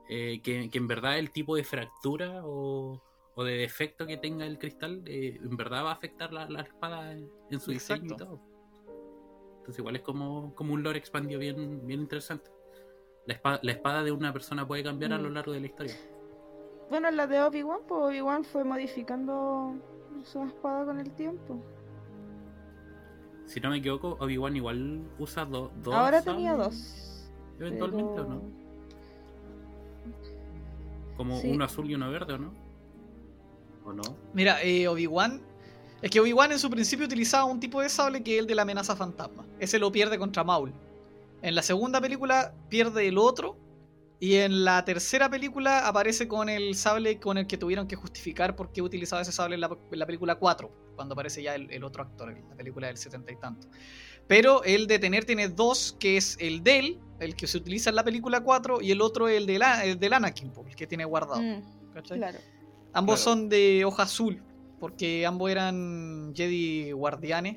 Eh, 0.09 0.41
que, 0.43 0.69
que 0.71 0.79
en 0.79 0.89
verdad 0.89 1.19
el 1.19 1.31
tipo 1.31 1.55
de 1.55 1.63
fractura 1.63 2.41
o, 2.45 3.01
o 3.37 3.45
de 3.45 3.59
defecto 3.59 4.07
que 4.07 4.17
tenga 4.17 4.47
el 4.47 4.59
cristal, 4.59 5.03
eh, 5.07 5.39
en 5.41 5.57
verdad 5.57 5.85
va 5.85 5.91
a 5.91 5.95
afectar 5.95 6.33
la, 6.33 6.49
la 6.49 6.63
espada 6.63 7.13
en, 7.13 7.31
en 7.51 7.61
su 7.61 7.71
diseño 7.71 8.15
y 8.15 8.17
todo. 8.17 8.41
Entonces 9.59 9.79
igual 9.79 9.97
es 9.97 10.03
como, 10.03 10.55
como 10.55 10.73
un 10.73 10.83
lore 10.83 10.99
expandido 10.99 11.39
bien, 11.39 11.87
bien 11.87 12.01
interesante. 12.01 12.51
La 13.27 13.35
espada, 13.35 13.61
la 13.63 13.73
espada 13.73 14.03
de 14.03 14.13
una 14.13 14.33
persona 14.33 14.67
puede 14.67 14.83
cambiar 14.83 15.13
a 15.13 15.19
lo 15.19 15.29
Mm. 15.31 15.33
largo 15.35 15.53
de 15.53 15.61
la 15.61 15.67
historia. 15.67 15.95
Bueno, 16.89 17.11
la 17.11 17.27
de 17.27 17.41
Obi-Wan, 17.43 17.81
pues 17.87 18.01
Obi-Wan 18.03 18.45
fue 18.45 18.65
modificando 18.65 19.75
su 20.25 20.43
espada 20.43 20.85
con 20.87 20.99
el 20.99 21.11
tiempo. 21.13 21.63
Si 23.47 23.61
no 23.61 23.71
me 23.71 23.77
equivoco, 23.79 24.17
Obi-Wan 24.21 24.57
igual 24.57 25.03
usa 25.19 25.45
do- 25.45 25.71
dos. 25.83 25.95
Ahora 25.95 26.23
tenía 26.23 26.55
dos. 26.55 27.29
Eventualmente, 27.59 28.13
pero- 28.15 28.27
¿o 28.27 28.31
no? 28.31 28.43
Como 31.17 31.37
Sí. 31.41 31.51
uno 31.51 31.65
azul 31.65 31.91
y 31.91 31.95
uno 31.95 32.11
verde, 32.11 32.35
¿o 32.35 32.39
no? 32.39 32.53
¿O 33.85 33.93
no? 33.93 34.03
Mira, 34.33 34.63
eh, 34.63 34.89
Obi-Wan. 34.89 35.41
Es 36.03 36.11
que 36.11 36.19
Obi-Wan 36.21 36.53
en 36.53 36.59
su 36.59 36.71
principio 36.71 37.05
utilizaba 37.07 37.45
un 37.45 37.61
tipo 37.61 37.81
de 37.83 37.89
sable 37.91 38.23
que 38.23 38.35
es 38.37 38.41
el 38.41 38.47
de 38.47 38.55
la 38.55 38.63
amenaza 38.63 38.97
fantasma. 38.97 39.45
Ese 39.59 39.79
lo 39.79 39.93
pierde 39.93 40.19
contra 40.19 40.43
Maul. 40.43 40.73
En 41.43 41.55
la 41.55 41.63
segunda 41.63 42.01
película 42.01 42.55
pierde 42.69 43.09
el 43.09 43.19
otro. 43.19 43.57
Y 44.23 44.35
en 44.37 44.65
la 44.67 44.85
tercera 44.85 45.31
película 45.31 45.89
aparece 45.89 46.29
con 46.29 46.51
el 46.51 46.75
sable 46.75 47.19
con 47.19 47.39
el 47.39 47.47
que 47.47 47.57
tuvieron 47.57 47.87
que 47.89 47.97
justificar 47.97 48.55
por 48.55 48.71
qué 48.71 48.83
utilizaba 48.83 49.23
ese 49.23 49.33
sable 49.33 49.55
en 49.55 49.63
la, 49.63 49.71
en 49.91 49.99
la 49.99 50.05
película 50.05 50.35
4. 50.35 50.71
Cuando 50.95 51.15
aparece 51.15 51.43
ya 51.43 51.55
el, 51.55 51.71
el 51.71 51.83
otro 51.85 52.03
actor 52.03 52.31
en 52.31 52.47
la 52.47 52.55
película 52.55 52.89
del 52.89 52.99
70 52.99 53.33
y 53.33 53.37
tanto. 53.37 53.69
Pero 54.27 54.63
el 54.65 54.87
de 54.87 54.99
tener 54.99 55.25
tiene 55.25 55.49
dos, 55.49 55.97
que 55.99 56.19
es 56.19 56.37
el 56.39 56.63
de 56.63 56.79
él, 56.79 57.01
el 57.19 57.35
que 57.35 57.47
se 57.47 57.57
utiliza 57.57 57.89
en 57.89 57.97
la 57.97 58.05
película 58.05 58.43
4, 58.43 58.83
y 58.83 58.91
el 58.91 59.01
otro 59.01 59.27
el 59.27 59.47
del, 59.47 59.63
A- 59.63 59.85
el 59.87 59.99
del 59.99 60.13
Anakin, 60.13 60.53
el 60.69 60.77
que 60.77 60.87
tiene 60.87 61.07
guardado. 61.07 61.41
Mm, 61.41 61.63
¿cachai? 61.95 62.19
claro. 62.19 62.39
Ambos 62.93 63.23
Claro. 63.23 63.39
son 63.39 63.49
de 63.49 63.85
hoja 63.87 64.03
azul, 64.03 64.43
porque 64.79 65.25
ambos 65.25 65.51
eran 65.51 66.35
Jedi 66.37 66.93
guardianes. 66.93 67.57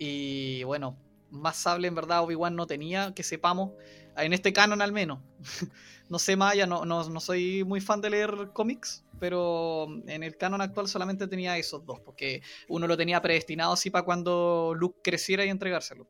Y 0.00 0.64
bueno, 0.64 0.96
más 1.32 1.56
sable 1.56 1.88
en 1.88 1.94
verdad 1.94 2.22
Obi-Wan 2.22 2.54
no 2.54 2.66
tenía, 2.66 3.12
que 3.14 3.22
sepamos, 3.22 3.72
en 4.16 4.32
este 4.32 4.52
canon 4.52 4.82
al 4.82 4.92
menos. 4.92 5.18
no 6.08 6.18
sé 6.18 6.36
más, 6.36 6.54
ya 6.54 6.66
no, 6.66 6.84
no, 6.84 7.08
no 7.08 7.20
soy 7.20 7.64
muy 7.64 7.80
fan 7.80 8.00
de 8.00 8.10
leer 8.10 8.50
cómics, 8.52 9.04
pero 9.18 9.88
en 10.06 10.22
el 10.22 10.36
canon 10.36 10.60
actual 10.60 10.88
solamente 10.88 11.26
tenía 11.26 11.56
esos 11.56 11.84
dos, 11.84 12.00
porque 12.00 12.42
uno 12.68 12.86
lo 12.86 12.96
tenía 12.96 13.20
predestinado 13.22 13.72
así 13.72 13.90
para 13.90 14.04
cuando 14.04 14.74
Luke 14.76 15.00
creciera 15.02 15.44
y 15.44 15.48
entregárselo. 15.48 16.06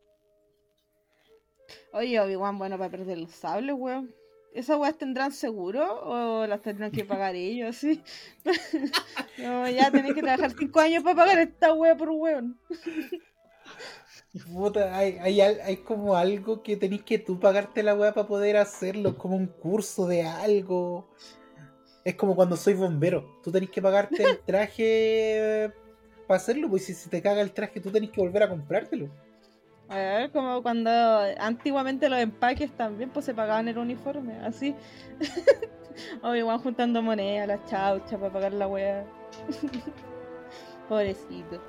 Oye, 1.92 2.18
Obi-Wan, 2.20 2.58
bueno, 2.58 2.76
para 2.76 2.90
perder 2.90 3.18
los 3.18 3.30
sables, 3.30 3.76
weón. 3.78 4.14
¿Esas 4.54 4.76
weas 4.76 4.98
tendrán 4.98 5.32
seguro 5.32 6.00
o 6.04 6.46
las 6.46 6.60
tendrán 6.60 6.90
que 6.90 7.06
pagar 7.06 7.34
ellos, 7.34 7.82
no, 9.38 9.68
ya 9.70 9.90
tenés 9.90 10.14
que 10.14 10.20
trabajar 10.20 10.52
cinco 10.58 10.78
años 10.78 11.02
para 11.02 11.16
pagar 11.16 11.38
esta 11.38 11.72
wea 11.72 11.96
por 11.96 12.10
weón. 12.10 12.58
Puta, 14.32 14.96
hay, 14.96 15.18
hay, 15.20 15.40
al- 15.42 15.60
hay 15.60 15.76
como 15.78 16.16
algo 16.16 16.62
que 16.62 16.76
tenés 16.76 17.02
que 17.02 17.18
tú 17.18 17.38
pagarte 17.38 17.82
la 17.82 17.94
weá 17.94 18.14
para 18.14 18.26
poder 18.26 18.56
hacerlo, 18.56 19.16
como 19.18 19.36
un 19.36 19.46
curso 19.46 20.06
de 20.06 20.22
algo. 20.22 21.06
Es 22.04 22.14
como 22.16 22.34
cuando 22.36 22.56
soy 22.56 22.74
bombero, 22.74 23.40
tú 23.42 23.52
tenés 23.52 23.70
que 23.70 23.82
pagarte 23.82 24.24
el 24.24 24.38
traje 24.46 25.70
para 26.26 26.38
hacerlo, 26.38 26.68
pues 26.70 26.84
si, 26.86 26.94
si 26.94 27.10
te 27.10 27.22
caga 27.22 27.42
el 27.42 27.52
traje 27.52 27.80
tú 27.80 27.90
tenés 27.90 28.10
que 28.10 28.20
volver 28.20 28.42
a 28.44 28.48
comprártelo. 28.48 29.10
A 29.88 29.96
ver, 29.96 30.30
como 30.32 30.62
cuando 30.62 30.90
antiguamente 31.38 32.08
los 32.08 32.18
empaques 32.18 32.74
también 32.76 33.10
pues 33.10 33.26
se 33.26 33.34
pagaban 33.34 33.68
el 33.68 33.76
uniforme, 33.78 34.38
así. 34.40 34.74
Obi-Wan 36.22 36.58
juntando 36.60 37.02
monedas, 37.02 37.46
las 37.48 37.64
chauchas 37.66 38.18
para 38.18 38.32
pagar 38.32 38.52
la 38.54 38.66
wea. 38.68 39.04
Pobrecito. 40.88 41.60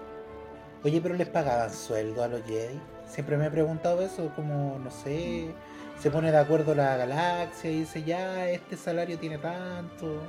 Oye, 0.83 0.99
pero 1.01 1.15
les 1.15 1.27
pagaban 1.29 1.71
sueldo 1.71 2.23
a 2.23 2.27
los 2.27 2.43
Jedi. 2.43 2.79
Siempre 3.07 3.37
me 3.37 3.47
he 3.47 3.51
preguntado 3.51 4.01
eso, 4.01 4.31
como, 4.35 4.79
no 4.79 4.91
sé, 4.91 5.53
se 5.99 6.11
pone 6.11 6.31
de 6.31 6.37
acuerdo 6.37 6.75
la 6.75 6.97
galaxia 6.97 7.71
y 7.71 7.79
dice, 7.81 8.03
ya, 8.03 8.49
este 8.49 8.75
salario 8.75 9.17
tiene 9.17 9.37
tanto. 9.37 10.21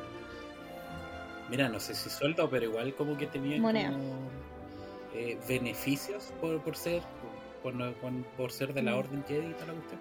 Mira, 1.50 1.68
no 1.68 1.80
sé 1.80 1.94
si 1.94 2.09
sueldo, 2.11 2.48
pero 2.48 2.64
igual 2.66 2.94
como 2.94 3.16
que 3.16 3.26
tenían 3.26 3.62
como, 3.62 3.78
eh, 5.14 5.38
beneficios 5.48 6.32
por, 6.40 6.61
por 6.62 6.76
ser 6.76 7.02
por, 7.62 7.74
no- 7.74 7.92
por- 7.94 8.12
por 8.36 8.52
ser 8.52 8.74
de 8.74 8.82
la 8.82 8.92
Mm. 8.92 8.98
Orden 8.98 9.24
Jedi 9.26 9.46
y 9.46 9.52
toda 9.55 9.66
la 9.68 9.72
cuestión. 9.74 10.00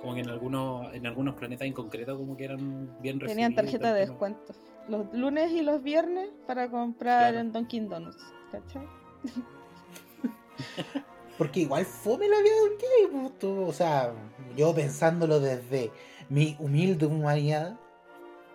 Como 0.00 0.14
que 0.14 0.20
en 0.20 0.28
algunos, 0.30 0.92
en 0.94 1.06
algunos 1.06 1.34
planetas 1.36 1.66
en 1.66 1.72
concreto 1.72 2.16
como 2.18 2.36
que 2.36 2.44
eran 2.44 2.58
bien 3.00 3.18
Tenían 3.18 3.52
recibidos, 3.52 3.54
tarjeta 3.54 3.78
todo 3.88 3.94
de 3.94 4.00
descuento. 4.00 4.52
Los 4.88 5.12
lunes 5.14 5.50
y 5.52 5.62
los 5.62 5.82
viernes 5.82 6.28
para 6.46 6.68
comprar 6.68 7.32
Claro. 7.32 7.38
en 7.38 7.52
Dunkin' 7.52 7.88
Donuts. 7.88 8.22
¿Cachai? 8.50 8.82
Porque 11.38 11.60
igual 11.60 11.84
fome 11.84 12.28
la 12.28 12.40
vida 12.40 12.54
de 12.54 12.62
un 12.62 12.78
Jedi, 12.78 13.06
pues, 13.40 13.44
o 13.44 13.72
sea, 13.72 14.12
yo 14.56 14.74
pensándolo 14.74 15.40
desde 15.40 15.90
mi 16.28 16.56
humilde 16.58 17.06
humanidad, 17.06 17.78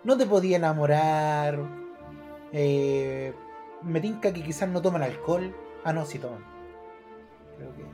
no 0.04 0.16
te 0.16 0.26
podía 0.26 0.56
enamorar. 0.56 1.58
Eh, 2.52 3.34
me 3.82 4.00
tinca 4.00 4.32
que 4.32 4.42
quizás 4.42 4.68
no 4.68 4.80
toman 4.80 5.02
alcohol. 5.02 5.54
Ah, 5.84 5.92
no, 5.92 6.06
sí 6.06 6.18
toman. 6.18 6.44
Creo 7.56 7.74
que. 7.74 7.84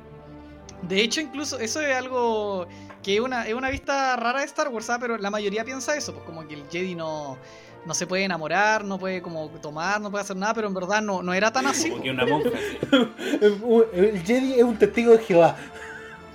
De 0.87 1.01
hecho, 1.01 1.21
incluso 1.21 1.59
eso 1.59 1.81
es 1.81 1.97
algo 1.97 2.67
que 3.03 3.17
es 3.17 3.21
una, 3.21 3.47
es 3.47 3.55
una 3.55 3.71
vista 3.71 4.17
rara 4.17 4.41
de 4.41 4.47
Star 4.47 4.69
Wars, 4.69 4.91
¿ah? 4.91 4.99
pero 5.01 5.17
la 5.17 5.31
mayoría 5.31 5.65
piensa 5.65 5.97
eso, 5.97 6.13
pues 6.13 6.25
como 6.25 6.47
que 6.47 6.55
el 6.55 6.69
Jedi 6.69 6.95
no, 6.95 7.39
no 7.87 7.95
se 7.95 8.07
puede 8.07 8.25
enamorar, 8.25 8.85
no 8.85 8.99
puede 8.99 9.21
como 9.23 9.49
tomar, 9.61 10.01
no 10.01 10.11
puede 10.11 10.23
hacer 10.23 10.37
nada, 10.37 10.55
pero 10.55 10.69
en 10.69 10.75
verdad 10.75 11.03
no, 11.03 11.23
no 11.23 11.35
era 11.35 11.53
tan 11.53 11.67
así. 11.67 11.91
Como 11.91 12.03
que 12.03 12.11
una 12.11 12.27
monja. 12.27 12.51
El 13.93 14.23
Jedi 14.25 14.55
es 14.55 14.63
un 14.63 14.77
testigo 14.77 15.13
de 15.13 15.19
Jehová. 15.19 15.57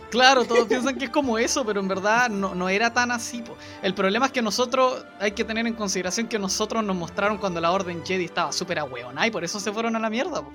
Claro, 0.10 0.44
todos 0.44 0.68
piensan 0.68 0.98
que 0.98 1.06
es 1.06 1.12
como 1.12 1.38
eso, 1.38 1.64
pero 1.64 1.80
en 1.80 1.88
verdad 1.88 2.30
no, 2.30 2.56
no 2.56 2.68
era 2.68 2.92
tan 2.92 3.12
así. 3.12 3.42
po. 3.44 3.56
El 3.84 3.94
problema 3.94 4.26
es 4.26 4.32
que 4.32 4.42
nosotros, 4.42 5.06
hay 5.20 5.34
que 5.34 5.44
tener 5.44 5.68
en 5.68 5.74
consideración 5.74 6.28
que 6.28 6.40
nosotros 6.40 6.84
nos 6.84 6.96
mostraron 6.96 7.38
cuando 7.38 7.62
la 7.62 7.72
Orden 7.72 8.04
Jedi 8.04 8.26
estaba 8.26 8.52
súper 8.52 8.80
ahueonada 8.80 9.28
y 9.28 9.32
por 9.32 9.44
eso 9.44 9.60
se 9.60 9.72
fueron 9.72 9.96
a 9.96 10.00
la 10.00 10.10
mierda. 10.10 10.42
po. 10.42 10.52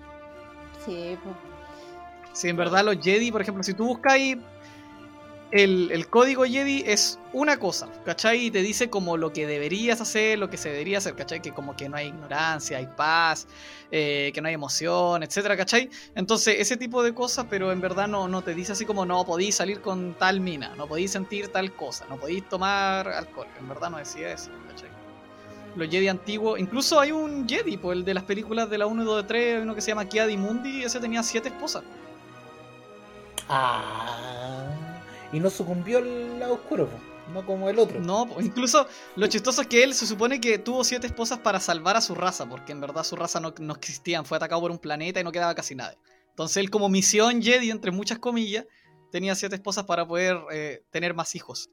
Sí, 0.85 1.17
pues. 1.23 1.37
Si 2.33 2.49
en 2.49 2.57
verdad 2.57 2.85
los 2.85 2.99
Jedi, 2.99 3.31
por 3.31 3.43
ejemplo, 3.43 3.63
si 3.63 3.75
tú 3.75 3.87
buscáis 3.87 4.37
el, 5.55 5.93
el 5.93 6.09
código 6.09 6.45
Jedi 6.45 6.83
es 6.85 7.21
una 7.33 7.61
cosa, 7.61 7.89
¿cachai? 8.05 8.47
Y 8.47 8.51
te 8.51 8.61
dice 8.61 8.91
como 8.91 9.17
lo 9.17 9.33
que 9.33 9.47
deberías 9.47 10.01
hacer, 10.01 10.37
lo 10.37 10.51
que 10.51 10.57
se 10.57 10.69
debería 10.69 10.99
hacer, 10.99 11.15
¿cachai? 11.15 11.41
Que 11.41 11.53
como 11.53 11.77
que 11.77 11.89
no 11.89 11.97
hay 11.97 12.09
ignorancia, 12.09 12.79
hay 12.79 12.89
paz, 12.89 13.47
eh, 13.93 14.33
que 14.35 14.41
no 14.41 14.49
hay 14.49 14.55
emoción, 14.55 15.23
etcétera, 15.23 15.57
¿cachai? 15.57 15.91
Entonces, 16.17 16.57
ese 16.59 16.77
tipo 16.77 17.05
de 17.05 17.15
cosas, 17.15 17.47
pero 17.49 17.71
en 17.71 17.81
verdad 17.81 18.09
no, 18.09 18.27
no 18.27 18.43
te 18.43 18.53
dice 18.53 18.73
así 18.73 18.85
como 18.85 19.07
no 19.07 19.25
podéis 19.25 19.55
salir 19.55 19.81
con 19.81 20.15
tal 20.15 20.41
mina, 20.41 20.75
no 20.75 20.89
podéis 20.89 21.13
sentir 21.13 21.47
tal 21.47 21.73
cosa, 21.73 22.05
no 22.11 22.17
podéis 22.17 22.49
tomar 22.49 23.07
alcohol. 23.07 23.47
En 23.57 23.69
verdad 23.69 23.91
no 23.91 23.99
decía 23.99 24.33
eso, 24.33 24.51
¿cachai? 24.69 24.89
Los 25.77 25.89
Jedi 25.89 26.09
antiguos, 26.09 26.59
incluso 26.59 26.99
hay 26.99 27.13
un 27.13 27.49
Jedi, 27.49 27.77
pues 27.77 27.99
el 27.99 28.05
de 28.05 28.15
las 28.15 28.25
películas 28.25 28.69
de 28.71 28.79
la 28.79 28.87
1 28.87 29.03
y 29.05 29.07
2 29.07 29.17
de 29.19 29.29
3, 29.29 29.55
hay 29.55 29.63
uno 29.63 29.77
que 29.77 29.81
se 29.81 29.93
llama 29.93 30.05
Kiadi 30.05 30.37
Mundi, 30.37 30.83
ese 30.83 30.99
tenía 30.99 31.23
siete 31.23 31.51
esposas. 31.51 31.85
Ah. 33.49 34.34
Y 35.35 35.41
no 35.41 35.51
sucumbió 35.51 35.99
al 35.99 36.39
lado 36.39 36.55
oscuro, 36.55 36.87
po, 36.89 37.33
no 37.33 37.45
como 37.45 37.69
el 37.69 37.79
otro. 37.79 38.01
No, 38.01 38.29
incluso 38.41 38.87
lo 39.17 39.27
chistoso 39.27 39.63
es 39.63 39.67
que 39.67 39.83
él 39.83 39.93
se 39.95 40.07
supone 40.07 40.41
que 40.41 40.59
tuvo 40.59 40.85
siete 40.85 41.07
esposas 41.09 41.39
para 41.41 41.59
salvar 41.61 41.97
a 41.97 42.01
su 42.01 42.15
raza, 42.15 42.49
porque 42.49 42.73
en 42.73 42.81
verdad 42.81 43.03
su 43.03 43.17
raza 43.17 43.41
no, 43.41 43.53
no 43.59 43.75
existía, 43.75 44.23
fue 44.25 44.37
atacado 44.37 44.61
por 44.61 44.71
un 44.71 44.79
planeta 44.79 45.21
y 45.21 45.25
no 45.25 45.33
quedaba 45.33 45.55
casi 45.55 45.75
nada. 45.75 45.97
Entonces 46.31 46.57
él 46.59 46.71
como 46.71 46.89
misión 46.89 47.43
Jedi, 47.43 47.71
entre 47.71 47.91
muchas 47.91 48.19
comillas, 48.19 48.65
tenía 49.11 49.35
siete 49.35 49.57
esposas 49.57 49.85
para 49.85 50.07
poder 50.07 50.39
eh, 50.53 50.83
tener 50.91 51.15
más 51.15 51.35
hijos. 51.35 51.69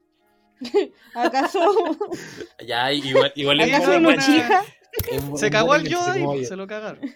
¿Acaso, 1.14 1.60
Ya, 2.66 2.92
igual, 2.92 3.32
igual 3.36 3.60
es 3.60 3.74
¿acaso 3.74 3.90
un 3.90 3.96
un 3.98 4.02
buen- 4.04 4.18
Uchiha? 4.18 4.64
Es 5.10 5.22
un 5.22 5.38
Se 5.38 5.50
cagó 5.50 5.74
el 5.74 5.88
Yoda 5.88 6.18
y 6.36 6.44
se 6.44 6.54
lo 6.56 6.66
cagaron. 6.66 7.00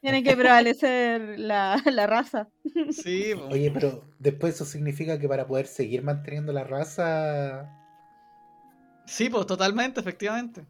Tiene 0.00 0.22
que 0.22 0.36
prevalecer 0.36 1.38
la, 1.38 1.80
la 1.86 2.06
raza. 2.06 2.48
Sí, 2.90 3.34
po. 3.34 3.44
Oye, 3.48 3.70
pero 3.70 4.04
después 4.18 4.54
eso 4.54 4.64
significa 4.64 5.18
que 5.18 5.28
para 5.28 5.46
poder 5.46 5.66
seguir 5.66 6.02
manteniendo 6.02 6.52
la 6.52 6.64
raza. 6.64 7.68
sí, 9.06 9.28
pues 9.30 9.46
totalmente, 9.46 10.00
efectivamente. 10.00 10.64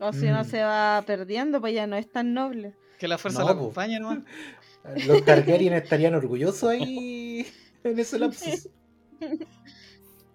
O 0.00 0.12
si 0.12 0.26
no 0.26 0.40
Mm. 0.42 0.44
se 0.44 0.62
va 0.62 1.02
perdiendo, 1.06 1.60
pues 1.60 1.74
ya 1.74 1.86
no 1.86 1.96
es 1.96 2.10
tan 2.10 2.32
noble. 2.34 2.74
Que 2.98 3.06
la 3.08 3.18
fuerza 3.18 3.40
No, 3.40 3.46
la 3.46 3.54
po. 3.54 3.60
acompañe, 3.60 4.00
¿no? 4.00 4.24
Los 5.06 5.24
Targaryen 5.24 5.74
estarían 5.74 6.14
orgullosos 6.14 6.64
ahí 6.70 7.46
en 7.84 7.98
ese 7.98 8.18
lapsus. 8.18 8.68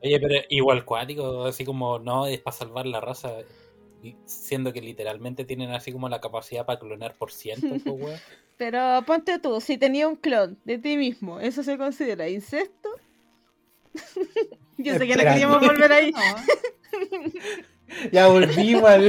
Oye, 0.02 0.20
pero 0.20 0.36
igual 0.50 0.84
cuático, 0.86 1.46
así 1.46 1.64
como 1.66 1.98
no 2.00 2.28
es 2.28 2.40
para 2.42 2.56
salvar 2.56 2.86
la 2.86 3.00
raza, 3.00 3.32
siendo 4.26 4.74
que 4.74 4.82
literalmente 4.82 5.46
tienen 5.46 5.72
así 5.72 5.92
como 5.92 6.10
la 6.10 6.22
capacidad 6.22 6.66
para 6.66 6.80
clonar 6.80 7.16
por 7.16 7.32
ciento, 7.32 7.68
pues. 7.98 8.22
Pero 8.58 9.04
ponte 9.06 9.40
tú, 9.40 9.60
si 9.62 9.78
tenía 9.78 10.08
un 10.08 10.16
clon 10.16 10.58
de 10.64 10.78
ti 10.78 10.98
mismo, 10.98 11.40
¿eso 11.40 11.64
se 11.64 11.78
considera 11.78 12.30
incesto? 12.30 12.90
Yo 14.78 14.94
sé 14.96 15.08
que 15.08 15.16
no 15.16 15.24
queríamos 15.24 15.60
volver 15.60 15.92
ahí. 15.92 16.12
No, 16.12 16.20
Ya 18.12 18.28
volvimos 18.28 18.84
al... 18.86 19.06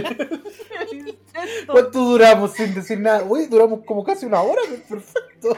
Incesto. 0.92 1.72
¿Cuánto 1.72 2.01
duramos 2.01 2.53
sin 2.53 2.74
decir 2.74 3.01
nada? 3.01 3.24
Uy, 3.24 3.47
duramos 3.47 3.84
como 3.84 4.05
casi 4.05 4.26
una 4.26 4.42
hora, 4.42 4.61
perfecto. 4.88 5.57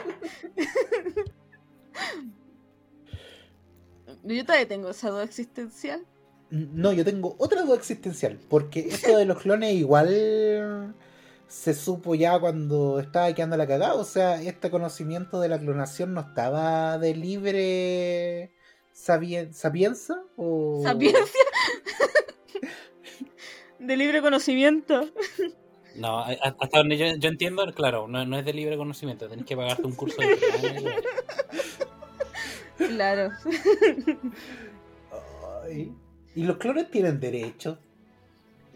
Yo 4.23 4.45
todavía 4.45 4.69
tengo 4.69 4.91
esa 4.91 5.11
duda 5.11 5.25
existencial. 5.25 6.05
No, 6.51 6.93
yo 6.93 7.05
tengo 7.05 7.35
otra 7.39 7.63
duda 7.63 7.77
existencial, 7.77 8.39
porque 8.49 8.81
esto 8.91 9.17
de 9.17 9.25
los 9.25 9.39
clones 9.43 9.75
igual 9.75 10.95
se 11.49 11.75
supo 11.75 12.15
ya 12.15 12.39
cuando 12.39 12.99
estaba 13.01 13.33
quedando 13.33 13.57
la 13.57 13.67
cagada, 13.67 13.95
o 13.95 14.05
sea, 14.05 14.41
este 14.43 14.71
conocimiento 14.71 15.41
de 15.41 15.49
la 15.49 15.59
clonación 15.59 16.15
no 16.15 16.21
estaba 16.21 16.99
de 16.99 17.15
libre 17.15 18.51
sabien- 18.95 19.53
sapienza 19.53 20.23
o 20.37 20.81
¿Sapiencia? 20.83 21.23
de 23.79 23.97
libre 23.97 24.21
conocimiento. 24.23 25.09
No, 25.95 26.21
hasta 26.25 26.79
donde 26.79 26.97
yo, 26.99 27.07
yo 27.17 27.29
entiendo, 27.29 27.65
claro, 27.75 28.07
no, 28.09 28.25
no 28.27 28.39
es 28.39 28.45
de 28.45 28.53
libre 28.53 28.77
conocimiento, 28.77 29.29
tenés 29.29 29.47
que 29.47 29.57
pagarte 29.57 29.85
un 29.87 29.95
curso 29.95 30.21
de. 30.21 30.37
Claro. 32.77 33.31
Ay. 35.65 35.93
Y 36.37 36.45
los 36.45 36.59
clones 36.59 36.91
tienen 36.91 37.19
derechos. 37.19 37.79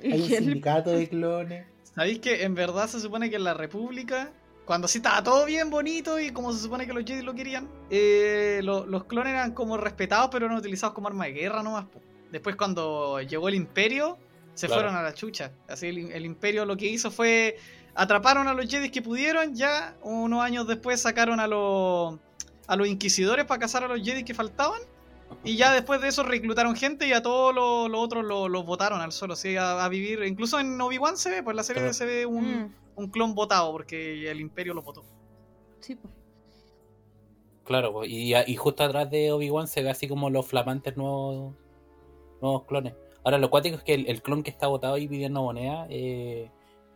Y 0.03 0.13
Hay 0.13 0.21
un 0.23 0.29
sindicato 0.29 0.91
de 0.91 1.09
clones. 1.11 1.67
¿Sabéis 1.95 2.19
que 2.19 2.43
en 2.43 2.55
verdad 2.55 2.89
se 2.89 2.99
supone 3.01 3.31
que 3.31 3.37
en 3.37 3.45
la 3.45 3.55
República, 3.55 4.31
cuando 4.65 4.89
sí 4.89 4.99
estaba 4.99 5.23
todo 5.23 5.45
bien 5.45 5.71
bonito 5.71 6.19
y 6.19 6.31
como 6.31 6.53
se 6.53 6.61
supone 6.61 6.87
que 6.87 6.93
los 6.93 7.05
Jedi 7.05 7.23
lo 7.23 7.35
querían, 7.35 7.69
eh, 7.91 8.61
lo- 8.65 8.87
los 8.87 9.05
clones 9.05 9.33
eran 9.33 9.53
como 9.53 9.77
respetados 9.77 10.31
pero 10.33 10.47
eran 10.47 10.57
utilizados 10.59 10.95
como 10.95 11.09
arma 11.09 11.27
de 11.27 11.33
guerra 11.33 11.63
nomás. 11.63 11.85
Después 12.33 12.57
cuando 12.57 13.21
llegó 13.21 13.49
el 13.49 13.57
Imperio, 13.57 14.17
se 14.55 14.67
Claro. 14.67 14.83
fueron 14.83 14.97
a 14.97 15.03
la 15.03 15.13
chucha. 15.15 15.53
Así 15.69 15.89
el, 15.89 16.13
el 16.13 16.25
Imperio 16.25 16.65
lo 16.65 16.77
que 16.77 16.87
hizo 16.87 17.11
fue 17.11 17.57
atraparon 17.95 18.47
a 18.49 18.55
los 18.55 18.67
Jedi 18.71 18.89
que 18.91 19.03
pudieron, 19.03 19.55
ya 19.55 19.97
unos 20.03 20.41
años 20.43 20.67
después 20.67 21.01
sacaron 21.01 21.41
a 21.41 21.47
los 21.47 22.19
a 22.69 22.77
los 22.77 22.87
inquisidores 22.87 23.45
para 23.47 23.59
cazar 23.59 23.83
a 23.85 23.89
los 23.89 24.01
Jedi 24.01 24.23
que 24.25 24.33
faltaban. 24.33 24.81
Y 25.43 25.57
ya 25.57 25.73
después 25.73 26.01
de 26.03 26.09
eso 26.09 26.23
reclutaron 26.23 26.77
gente 26.77 27.09
y 27.09 27.13
a 27.13 27.23
todos 27.23 27.55
los 27.55 27.91
los 27.91 28.01
otros 28.01 28.25
los 28.25 28.51
los 28.51 28.65
votaron 28.67 29.01
al 29.01 29.11
suelo, 29.13 29.35
así 29.35 29.57
a, 29.57 29.83
a 29.85 29.89
vivir. 29.89 30.23
Incluso 30.25 30.61
en 30.61 30.79
Obi-Wan 30.81 31.17
se 31.17 31.31
ve, 31.31 31.43
pues 31.43 31.53
en 31.55 31.57
la 31.57 31.63
serie 31.63 31.81
Claro. 31.83 31.95
se 31.95 32.05
ve 32.05 32.27
un, 32.27 32.65
Mm, 32.65 32.75
un 32.97 33.11
clon 33.11 33.35
votado 33.35 33.73
porque 33.73 34.31
el 34.31 34.41
Imperio 34.41 34.75
lo 34.75 34.83
votó. 34.83 35.03
sí, 35.81 35.95
po. 35.97 36.09
Claro, 37.65 37.93
pues, 37.93 38.11
y, 38.11 38.35
y 38.35 38.57
justo 38.57 38.83
atrás 38.83 39.11
de 39.11 39.31
Obi-Wan 39.33 39.69
se 39.69 39.83
ve 39.83 39.91
así 39.91 40.09
como 40.09 40.29
los 40.29 40.47
flamantes 40.47 40.97
nuevos, 40.97 41.55
nuevos 42.43 42.65
clones. 42.65 42.95
Ahora, 43.25 43.39
lo 43.39 43.49
cuático 43.51 43.77
es 43.77 43.85
que 43.85 43.95
el, 43.95 44.07
el 44.09 44.23
clon 44.23 44.43
que 44.43 44.51
está 44.51 44.67
votado 44.67 44.95
ahí 44.95 45.07
pidiendo 45.07 45.43
moneda 45.43 45.87
eh, 45.89 46.51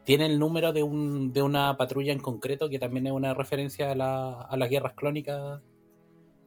tiene 0.05 0.27
el 0.27 0.39
número 0.39 0.73
de, 0.73 0.83
un, 0.83 1.33
de 1.33 1.43
una 1.43 1.77
patrulla 1.77 2.13
en 2.13 2.19
concreto 2.19 2.69
que 2.69 2.79
también 2.79 3.07
es 3.07 3.13
una 3.13 3.35
referencia 3.35 3.93
a, 3.93 3.95
la- 3.95 4.41
a 4.43 4.57
las 4.57 4.69
guerras 4.69 4.95
clónicas 4.95 5.61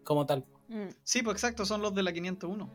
como 0.03 0.25
tal. 0.25 0.45
Mm. 0.69 0.87
Sí, 1.03 1.21
pues 1.23 1.35
exacto, 1.35 1.65
son 1.65 1.81
los 1.81 1.93
de 1.95 2.03
la 2.03 2.11
501. 2.13 2.69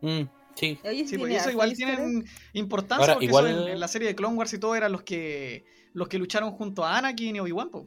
Mm, 0.00 0.22
sí, 0.54 0.78
Sí, 1.06 1.18
pues 1.18 1.34
eso 1.34 1.50
igual 1.50 1.72
tienen 1.74 2.24
importancia 2.52 3.02
Ahora, 3.02 3.14
porque 3.14 3.26
igual- 3.26 3.46
eso 3.48 3.62
en, 3.66 3.68
en 3.72 3.80
la 3.80 3.88
serie 3.88 4.08
de 4.08 4.14
Clone 4.14 4.36
Wars 4.36 4.52
y 4.52 4.58
todo 4.58 4.74
eran 4.76 4.92
los 4.92 5.02
que 5.02 5.64
los 5.94 6.06
que 6.08 6.18
lucharon 6.18 6.52
junto 6.52 6.84
a 6.84 6.98
Anakin 6.98 7.36
y 7.36 7.40
Obi-Wan. 7.40 7.70
po. 7.70 7.86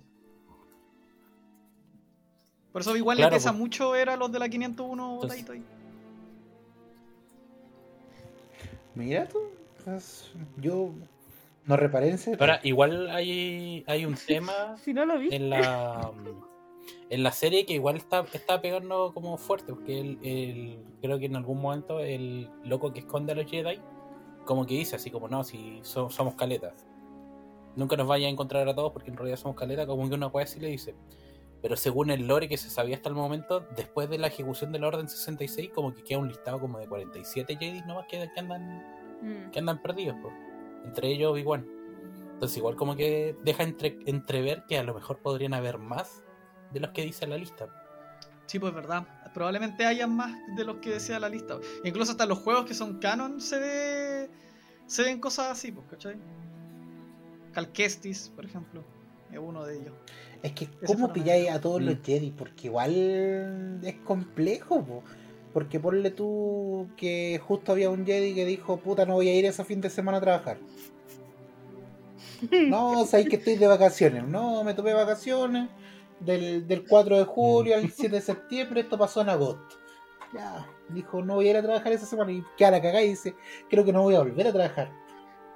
Por 2.73 2.81
eso 2.81 2.93
Claro, 2.93 3.15
le 3.15 3.27
pesa 3.29 3.51
po. 3.51 3.57
mucho 3.59 3.95
era 3.95 4.17
los 4.17 4.31
de 4.31 4.39
la 4.39 4.49
501 4.49 5.13
Entonces- 5.13 5.45
botadito 5.45 5.51
ahí. 5.53 5.63
Mira 8.95 9.27
tú, 9.27 9.39
yo 10.57 10.93
no 11.65 11.77
reparé 11.77 12.09
en 12.09 12.15
ese 12.15 12.31
Ahora, 12.37 12.59
igual 12.63 13.09
hay, 13.09 13.83
hay 13.87 14.05
un 14.05 14.15
tema 14.15 14.75
Si 14.83 14.93
no 14.93 15.05
lo 15.05 15.17
vi. 15.19 15.29
en 15.33 15.49
la 15.49 16.11
en 17.09 17.23
la 17.23 17.31
serie 17.31 17.65
que 17.65 17.73
igual 17.73 17.97
está, 17.97 18.25
está 18.33 18.61
pegando 18.61 19.13
como 19.13 19.37
fuerte, 19.37 19.73
porque 19.73 19.99
el, 19.99 20.19
el- 20.23 20.83
creo 21.01 21.19
que 21.19 21.25
en 21.25 21.35
algún 21.35 21.61
momento 21.61 21.99
el 21.99 22.49
loco 22.63 22.91
que 22.93 22.99
esconde 22.99 23.33
a 23.33 23.35
los 23.35 23.49
Jedi, 23.49 23.79
como 24.45 24.65
que 24.65 24.75
dice 24.75 24.95
así 24.95 25.11
como 25.11 25.27
no, 25.27 25.43
si 25.43 25.79
so- 25.83 26.09
somos 26.09 26.35
caletas. 26.35 26.85
Nunca 27.75 27.95
nos 27.95 28.07
vaya 28.07 28.27
a 28.27 28.29
encontrar 28.29 28.67
a 28.67 28.75
todos 28.75 28.91
porque 28.91 29.09
en 29.11 29.17
realidad 29.17 29.37
somos 29.37 29.55
caletas, 29.57 29.85
como 29.87 30.07
que 30.09 30.15
una 30.15 30.29
cosa 30.29 30.43
así 30.43 30.59
le 30.59 30.67
dice. 30.67 30.93
Pero 31.61 31.75
según 31.77 32.09
el 32.09 32.27
lore 32.27 32.49
que 32.49 32.57
se 32.57 32.69
sabía 32.69 32.95
hasta 32.95 33.07
el 33.09 33.15
momento, 33.15 33.61
después 33.75 34.09
de 34.09 34.17
la 34.17 34.27
ejecución 34.27 34.71
de 34.71 34.79
la 34.79 34.87
Orden 34.87 35.07
66, 35.07 35.69
como 35.69 35.93
que 35.93 36.03
queda 36.03 36.17
un 36.19 36.27
listado 36.27 36.59
como 36.59 36.79
de 36.79 36.87
47 36.87 37.55
Jedi 37.59 37.81
nomás 37.81 38.07
que, 38.07 38.29
que 38.33 38.39
andan 38.39 38.83
Mm. 39.21 39.51
que 39.51 39.59
andan 39.59 39.79
perdidos, 39.83 40.15
po. 40.23 40.31
entre 40.83 41.09
ellos 41.09 41.31
Obi-Wan. 41.33 41.67
Entonces 42.33 42.57
igual 42.57 42.75
como 42.75 42.95
que 42.95 43.35
deja 43.43 43.61
entre, 43.61 43.99
entrever 44.07 44.63
que 44.67 44.79
a 44.79 44.83
lo 44.83 44.95
mejor 44.95 45.19
podrían 45.19 45.53
haber 45.53 45.77
más 45.77 46.23
de 46.73 46.79
los 46.79 46.91
que 46.91 47.03
dice 47.03 47.27
la 47.27 47.37
lista. 47.37 47.67
Sí, 48.47 48.59
pues 48.59 48.73
verdad. 48.73 49.05
Probablemente 49.33 49.85
hayan 49.85 50.13
más 50.15 50.33
de 50.57 50.65
los 50.65 50.77
que 50.77 50.89
decía 50.91 51.19
la 51.19 51.29
lista. 51.29 51.57
Incluso 51.85 52.11
hasta 52.11 52.25
los 52.25 52.39
juegos 52.39 52.65
que 52.65 52.73
son 52.73 52.99
canon 52.99 53.39
se 53.39 53.59
ve 53.59 54.29
se 54.87 55.03
ven 55.03 55.19
cosas 55.21 55.51
así, 55.51 55.71
pues, 55.71 55.85
¿cachai? 55.89 56.15
Cal 57.53 57.71
Kestis, 57.71 58.29
por 58.35 58.43
ejemplo, 58.45 58.83
es 59.31 59.39
uno 59.39 59.63
de 59.65 59.77
ellos. 59.77 59.93
Es 60.43 60.51
que, 60.51 60.67
¿cómo 60.85 61.13
pilláis 61.13 61.49
a 61.49 61.61
todos 61.61 61.79
Mm. 61.81 61.85
los 61.85 61.95
Jedi? 62.03 62.31
Porque 62.31 62.67
igual 62.67 63.79
es 63.83 63.95
complejo, 64.03 64.83
po. 64.83 65.03
Porque 65.53 65.79
ponle 65.79 66.11
tú 66.11 66.89
que 66.97 67.39
justo 67.45 67.71
había 67.71 67.89
un 67.89 68.05
Jedi 68.05 68.33
que 68.35 68.45
dijo, 68.45 68.77
puta, 68.77 69.05
no 69.05 69.13
voy 69.15 69.29
a 69.29 69.35
ir 69.35 69.45
ese 69.45 69.63
fin 69.63 69.79
de 69.79 69.89
semana 69.89 70.17
a 70.17 70.21
trabajar. 70.21 70.57
No, 72.69 73.05
sabéis 73.05 73.29
que 73.29 73.35
estoy 73.35 73.55
de 73.55 73.67
vacaciones. 73.67 74.23
No, 74.27 74.63
me 74.63 74.73
tomé 74.73 74.93
vacaciones 74.93 75.69
del, 76.25 76.67
del 76.67 76.87
4 76.87 77.17
de 77.19 77.25
julio 77.25 77.75
al 77.75 77.91
7 77.91 78.15
de 78.15 78.21
septiembre. 78.21 78.81
Esto 78.81 78.97
pasó 78.97 79.21
en 79.21 79.29
agosto. 79.29 79.77
Ya, 80.33 80.67
dijo, 80.89 81.21
no 81.21 81.35
voy 81.35 81.47
a 81.47 81.51
ir 81.51 81.57
a 81.57 81.61
trabajar 81.61 81.91
esa 81.91 82.05
semana. 82.05 82.31
Y 82.31 82.43
queda 82.57 82.71
la 82.71 82.81
cagada 82.81 83.03
y 83.03 83.09
dice, 83.09 83.35
creo 83.69 83.83
que 83.83 83.93
no 83.93 84.03
voy 84.03 84.15
a 84.15 84.19
volver 84.19 84.47
a 84.47 84.53
trabajar. 84.53 84.91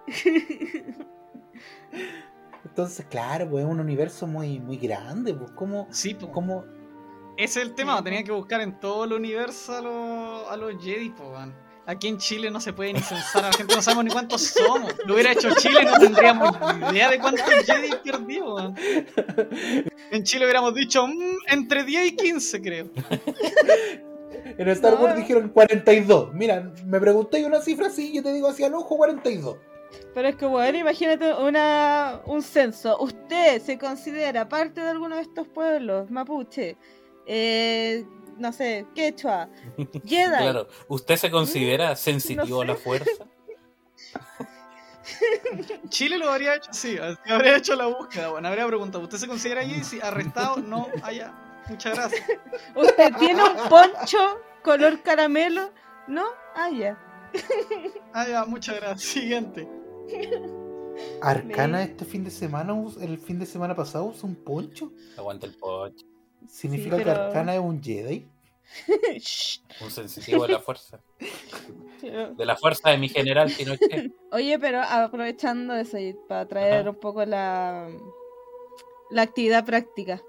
Entonces, 2.65 3.05
claro, 3.05 3.49
pues 3.49 3.63
es 3.63 3.71
un 3.71 3.79
universo 3.79 4.27
muy, 4.27 4.59
muy 4.59 4.77
grande. 4.77 5.33
Pues, 5.33 5.51
¿cómo, 5.51 5.87
Sí, 5.91 6.13
pues. 6.13 6.29
cómo, 6.33 6.65
Ese 7.37 7.61
es 7.61 7.67
el 7.67 7.73
tema, 7.73 8.03
tenía 8.03 8.23
que 8.23 8.31
buscar 8.31 8.59
en 8.61 8.79
todo 8.79 9.05
el 9.05 9.13
universo 9.13 9.77
a 9.77 9.81
los, 9.81 10.51
a 10.51 10.57
los 10.57 10.83
Jedi, 10.83 11.09
pues, 11.11 11.29
man. 11.29 11.64
Aquí 11.87 12.07
en 12.07 12.17
Chile 12.17 12.49
no 12.49 12.59
se 12.59 12.73
puede 12.73 12.93
ni 12.93 12.99
censar, 12.99 13.45
a 13.45 13.47
la 13.49 13.53
gente 13.53 13.75
no 13.75 13.81
sabemos 13.81 14.05
ni 14.05 14.11
cuántos 14.11 14.41
somos. 14.41 14.91
Lo 15.05 15.13
hubiera 15.13 15.33
hecho 15.33 15.49
Chile, 15.55 15.85
no 15.85 15.99
tendríamos 15.99 16.57
ni 16.79 16.95
idea 16.97 17.11
de 17.11 17.19
cuántos 17.19 17.43
Jedi 17.65 17.89
perdió, 18.03 18.55
man. 18.55 18.75
En 20.11 20.23
Chile 20.23 20.45
hubiéramos 20.45 20.73
dicho 20.73 21.05
"Mm, 21.05 21.37
entre 21.51 21.83
10 21.83 22.07
y 22.07 22.15
15, 22.15 22.61
creo. 22.61 22.89
En 24.57 24.67
Star 24.69 24.95
Wars 24.95 25.15
No. 25.15 25.21
dijeron 25.21 25.49
42. 25.49 26.33
Mira, 26.33 26.71
me 26.85 26.99
pregunté 26.99 27.43
una 27.45 27.61
cifra 27.61 27.87
así 27.87 28.11
y 28.11 28.15
yo 28.17 28.23
te 28.23 28.31
digo 28.33 28.47
hacia 28.47 28.67
el 28.67 28.73
ojo 28.73 28.97
42. 28.97 29.57
Pero 30.13 30.27
es 30.27 30.35
que, 30.35 30.45
bueno, 30.45 30.77
imagínate 30.77 31.33
una, 31.33 32.21
un 32.25 32.41
censo. 32.41 32.97
¿Usted 32.99 33.61
se 33.61 33.77
considera 33.77 34.47
parte 34.49 34.81
de 34.81 34.89
alguno 34.89 35.15
de 35.15 35.21
estos 35.21 35.47
pueblos? 35.47 36.09
Mapuche, 36.11 36.77
eh, 37.25 38.05
no 38.37 38.51
sé, 38.51 38.87
quechua, 38.93 39.49
Jedi. 40.05 40.37
Claro, 40.37 40.67
¿usted 40.87 41.15
se 41.17 41.31
considera 41.31 41.95
sensitivo 41.95 42.61
a 42.61 42.65
la 42.65 42.75
fuerza? 42.75 43.25
Chile 45.89 46.17
lo 46.17 46.29
habría 46.29 46.55
hecho, 46.55 46.73
sí, 46.73 46.97
así 46.97 47.17
habría 47.29 47.57
hecho 47.57 47.75
la 47.75 47.85
búsqueda, 47.85 48.29
bueno, 48.29 48.47
habría 48.47 48.65
preguntado, 48.67 49.03
¿usted 49.03 49.17
se 49.17 49.27
considera 49.27 49.61
allí? 49.61 49.81
Arrestado, 50.01 50.57
no, 50.57 50.89
allá. 51.03 51.33
Muchas 51.69 51.95
gracias. 51.95 52.21
¿Usted 52.75 53.13
tiene 53.19 53.43
un 53.43 53.69
poncho 53.69 54.39
color 54.63 55.01
caramelo? 55.01 55.71
¿No? 56.07 56.25
Ah, 56.55 56.69
ya. 56.69 56.97
Ah, 58.13 58.45
muchas 58.47 58.75
gracias. 58.75 59.01
Siguiente. 59.01 59.67
Arcana 61.21 61.83
este 61.83 62.05
fin 62.05 62.23
de 62.23 62.31
semana, 62.31 62.75
el 63.01 63.17
fin 63.17 63.39
de 63.39 63.45
semana 63.45 63.75
pasado 63.75 64.05
usa 64.05 64.29
un 64.29 64.35
poncho. 64.35 64.91
Aguanta 65.17 65.47
el 65.47 65.55
pocho. 65.55 66.05
¿Significa 66.47 66.97
Sí, 66.97 67.03
que 67.03 67.09
Arcana 67.09 67.53
es 67.55 67.59
un 67.59 67.81
Jedi? 67.81 68.27
Un 69.81 69.91
sensitivo 69.91 70.47
de 70.47 70.53
la 70.53 70.59
fuerza. 70.59 70.99
De 72.01 72.45
la 72.45 72.55
fuerza 72.55 72.91
de 72.91 72.97
mi 72.97 73.09
general 73.09 73.51
Pinochet. 73.55 74.11
Oye, 74.31 74.59
pero 74.59 74.81
aprovechando 74.81 75.73
eso 75.75 75.97
para 76.27 76.47
traer 76.47 76.81
Ajá. 76.81 76.89
un 76.91 76.95
poco 76.97 77.25
la, 77.25 77.89
la 79.09 79.21
actividad 79.23 79.65
práctica. 79.65 80.21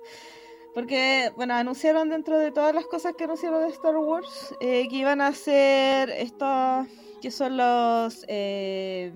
Porque, 0.75 1.33
bueno, 1.37 1.55
anunciaron 1.55 2.09
dentro 2.09 2.39
de 2.39 2.51
todas 2.51 2.75
las 2.75 2.87
cosas 2.87 3.15
que 3.17 3.25
anunciaron 3.25 3.63
de 3.63 3.69
Star 3.69 3.97
Wars 3.97 4.55
eh, 4.61 4.87
que 4.89 4.97
iban 4.97 5.21
a 5.21 5.29
hacer 5.29 6.11
estos, 6.11 6.87
que 7.21 7.31
son 7.31 7.57
los 7.57 8.25
eh, 8.29 9.13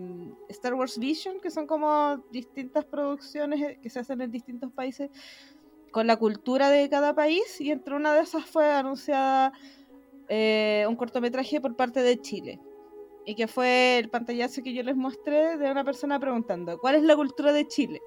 Star 0.48 0.74
Wars 0.74 0.98
Vision, 0.98 1.40
que 1.40 1.51
son 1.51 1.66
como 1.66 2.22
distintas 2.30 2.84
producciones 2.84 3.61
eh, 3.61 3.78
que 3.82 3.90
se 3.90 4.01
hacen 4.01 4.20
en 4.20 4.30
distintos 4.30 4.72
países 4.72 5.11
con 5.91 6.07
la 6.07 6.16
cultura 6.16 6.70
de 6.70 6.88
cada 6.88 7.14
país. 7.14 7.61
Y 7.61 7.70
entre 7.70 7.95
una 7.95 8.14
de 8.14 8.22
esas 8.22 8.45
fue 8.45 8.70
anunciada 8.70 9.53
eh, 10.28 10.86
un 10.88 10.97
cortometraje 10.97 11.61
por 11.61 11.76
parte 11.76 12.03
de 12.03 12.20
Chile. 12.20 12.61
Y 13.26 13.34
que 13.34 13.49
fue 13.49 13.99
el 13.99 14.09
pantallazo 14.09 14.62
que 14.62 14.72
yo 14.72 14.82
les 14.82 14.97
mostré 14.97 15.57
de 15.57 15.70
una 15.70 15.84
persona 15.84 16.18
preguntando, 16.18 16.78
¿cuál 16.78 16.95
es 16.95 17.03
la 17.03 17.16
cultura 17.16 17.53
de 17.53 17.66
Chile? 17.66 18.01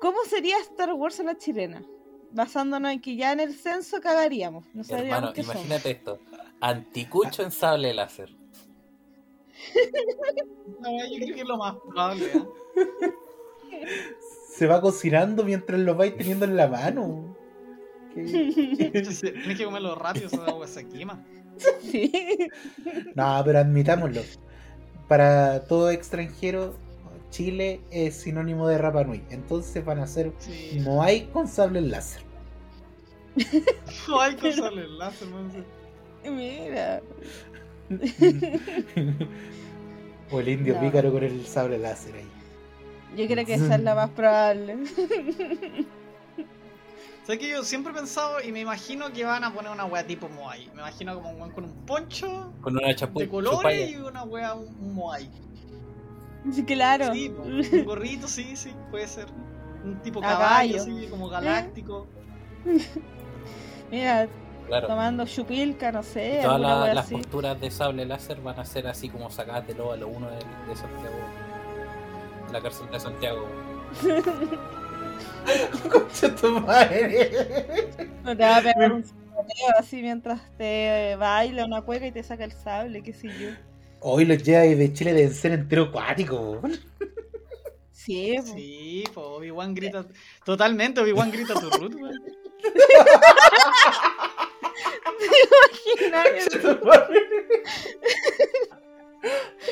¿Cómo 0.00 0.18
sería 0.24 0.58
Star 0.58 0.92
Wars 0.94 1.20
en 1.20 1.26
la 1.26 1.36
chilena? 1.36 1.84
Basándonos 2.32 2.92
en 2.92 3.00
que 3.00 3.14
ya 3.14 3.32
en 3.32 3.40
el 3.40 3.54
censo 3.54 4.00
cagaríamos. 4.00 4.64
No 4.72 4.82
Hermano, 4.88 5.32
qué 5.32 5.42
somos. 5.42 5.56
imagínate 5.56 5.90
esto. 5.90 6.18
Anticucho 6.60 7.42
en 7.42 7.50
sable 7.50 7.92
láser. 7.94 8.30
No, 10.80 10.90
yo 10.90 11.14
creo 11.14 11.34
que 11.36 11.40
es 11.42 11.46
lo 11.46 11.56
más 11.58 11.76
probable. 11.76 12.26
¿eh? 12.26 12.44
Se 14.56 14.66
va 14.66 14.80
cocinando 14.80 15.44
mientras 15.44 15.80
lo 15.80 15.94
vais 15.94 16.16
teniendo 16.16 16.44
en 16.44 16.56
la 16.56 16.68
mano. 16.68 17.36
¿Qué- 18.14 18.90
Tienes 18.92 19.20
que 19.20 19.64
comerlo 19.64 19.94
rápido, 19.94 20.26
esa 20.26 20.44
agua 20.44 20.66
se 20.68 20.86
quema. 20.88 21.24
Sí. 21.80 22.12
No, 23.14 23.40
pero 23.44 23.58
admitámoslo. 23.60 24.20
Para 25.08 25.64
todo 25.64 25.90
extranjero, 25.90 26.74
Chile 27.30 27.80
es 27.90 28.14
sinónimo 28.16 28.68
de 28.68 28.78
Rapa 28.78 29.04
Nui. 29.04 29.22
Entonces 29.30 29.84
van 29.84 29.98
a 30.00 30.06
ser 30.06 30.32
Sí. 30.38 30.80
Moai 30.80 31.30
con 31.30 31.46
sables 31.48 31.84
láser. 31.84 32.22
No 34.08 34.20
hay 34.20 34.34
que 34.36 34.48
usarle 34.50 34.82
el 34.82 34.98
láser, 34.98 35.28
man. 35.28 35.50
Mira. 36.36 37.00
o 40.30 40.40
el 40.40 40.48
indio 40.48 40.74
No. 40.74 40.80
pícaro 40.80 41.12
con 41.12 41.22
el 41.24 41.44
sable 41.46 41.78
láser 41.78 42.14
ahí. 42.16 42.28
Yo 43.16 43.26
creo 43.26 43.44
que 43.44 43.54
esa 43.54 43.74
es 43.74 43.82
la 43.82 43.94
más 44.00 44.10
probable. 44.10 44.76
¿Sabes 47.24 47.38
que 47.38 47.50
yo 47.50 47.62
siempre 47.62 47.92
he 47.92 47.94
pensado 47.96 48.40
y 48.42 48.50
me 48.50 48.60
imagino 48.60 49.12
que 49.12 49.24
van 49.24 49.44
a 49.44 49.52
poner 49.54 49.70
una 49.70 49.84
wea 49.84 50.04
tipo 50.04 50.28
Moai? 50.28 50.66
Me 50.74 50.80
imagino 50.80 51.14
como 51.14 51.30
un 51.30 51.36
weón 51.40 51.50
con 51.52 51.64
un 51.64 51.72
poncho 51.86 52.52
Con 52.60 52.76
una 52.76 52.92
chapu 52.96 53.20
de 53.20 53.28
colores 53.28 53.58
chupalla. 53.58 53.88
y 53.88 53.96
una 53.96 54.24
wea, 54.24 54.54
un, 54.54 54.94
Moai. 54.94 55.30
Sí, 56.52 56.64
claro. 56.64 57.12
Sí, 57.14 57.28
un 57.28 57.84
gorrito, 57.84 58.26
sí, 58.26 58.56
sí, 58.56 58.72
puede 58.90 59.06
ser. 59.06 59.26
Un 59.84 60.00
tipo 60.02 60.20
caballo, 60.20 60.82
así, 60.82 61.06
como 61.10 61.28
galáctico. 61.28 62.06
Mira, 63.90 64.28
Claro. 64.66 64.86
tomando 64.86 65.26
chupilca, 65.26 65.92
no 65.92 66.02
sé. 66.02 66.38
Y 66.38 66.42
todas 66.42 66.60
la- 66.60 66.94
las 66.94 67.04
así. 67.06 67.16
posturas 67.16 67.60
de 67.60 67.70
sable 67.70 68.06
láser 68.06 68.40
van 68.40 68.58
a 68.58 68.64
ser 68.64 68.86
así 68.86 69.08
como 69.08 69.28
sacadas 69.30 69.66
de 69.66 69.74
lo 69.74 69.92
a 69.92 69.96
lo 69.96 70.08
uno 70.08 70.28
de, 70.30 70.36
de 70.36 70.76
Santiago. 70.76 71.16
La 72.52 72.60
cárcel 72.60 72.86
de 72.90 73.00
Santiago. 73.00 73.48
Concha 75.90 76.34
tu 76.34 76.60
madre. 76.60 77.30
No 78.22 78.36
te 78.36 78.42
va 78.42 78.58
a 78.58 78.62
pegar 78.62 78.92
un 78.92 79.04
sapateo 79.04 79.68
así 79.78 80.02
mientras 80.02 80.40
te 80.58 81.16
baila 81.16 81.64
una 81.64 81.82
cueca 81.82 82.06
y 82.06 82.12
te 82.12 82.22
saca 82.22 82.44
el 82.44 82.52
sable, 82.52 83.02
qué 83.02 83.12
sé 83.12 83.28
yo. 83.28 83.50
Hoy 84.00 84.24
los 84.26 84.42
Jedi 84.42 84.74
de 84.74 84.92
Chile 84.92 85.14
deben 85.14 85.32
ser 85.32 85.52
entero 85.52 85.84
acuático. 85.84 86.60
Sí, 87.92 88.34
po. 88.36 88.54
Sí, 88.54 89.04
po, 89.14 89.20
Obi-Wan 89.36 89.74
grita. 89.74 90.04
Totalmente, 90.44 91.00
Obi-Wan 91.00 91.30
grita 91.30 91.54
tu 91.54 91.70
root, 91.70 91.94
weón. 91.94 92.20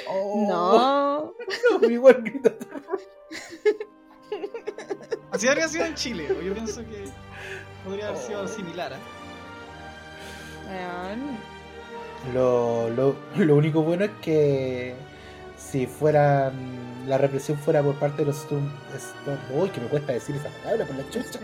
Oh, 0.09 0.47
No. 0.49 1.35
Igual 1.91 2.23
grita. 2.23 2.55
Así 5.33 5.49
habría 5.49 5.69
sido 5.69 5.85
en 5.87 5.95
Chile. 5.95 6.29
o 6.33 6.43
Yo 6.43 6.53
pienso 6.55 6.81
que 6.83 7.05
podría 7.85 8.09
haber 8.09 8.19
sido 8.21 8.49
similar. 8.49 8.93
¿eh? 8.93 8.97
Lo, 12.35 12.91
lo, 12.91 13.17
lo 13.37 13.57
único 13.57 13.83
bueno 13.83 14.05
es 14.05 14.11
que 14.23 14.95
si 15.57 15.87
fueran 15.87 16.53
la 17.09 17.17
represión 17.19 17.59
fuera 17.59 17.83
por 17.83 17.95
parte 17.97 18.19
de 18.19 18.27
los 18.27 18.37
Storm, 18.43 18.71
Storm- 18.95 19.39
uy 19.55 19.71
que 19.71 19.81
me 19.81 19.87
cuesta 19.89 20.13
decir 20.13 20.37
esa 20.37 20.49
palabra 20.63 20.85
por 20.87 20.97
la 20.97 21.09
chucha 21.11 21.39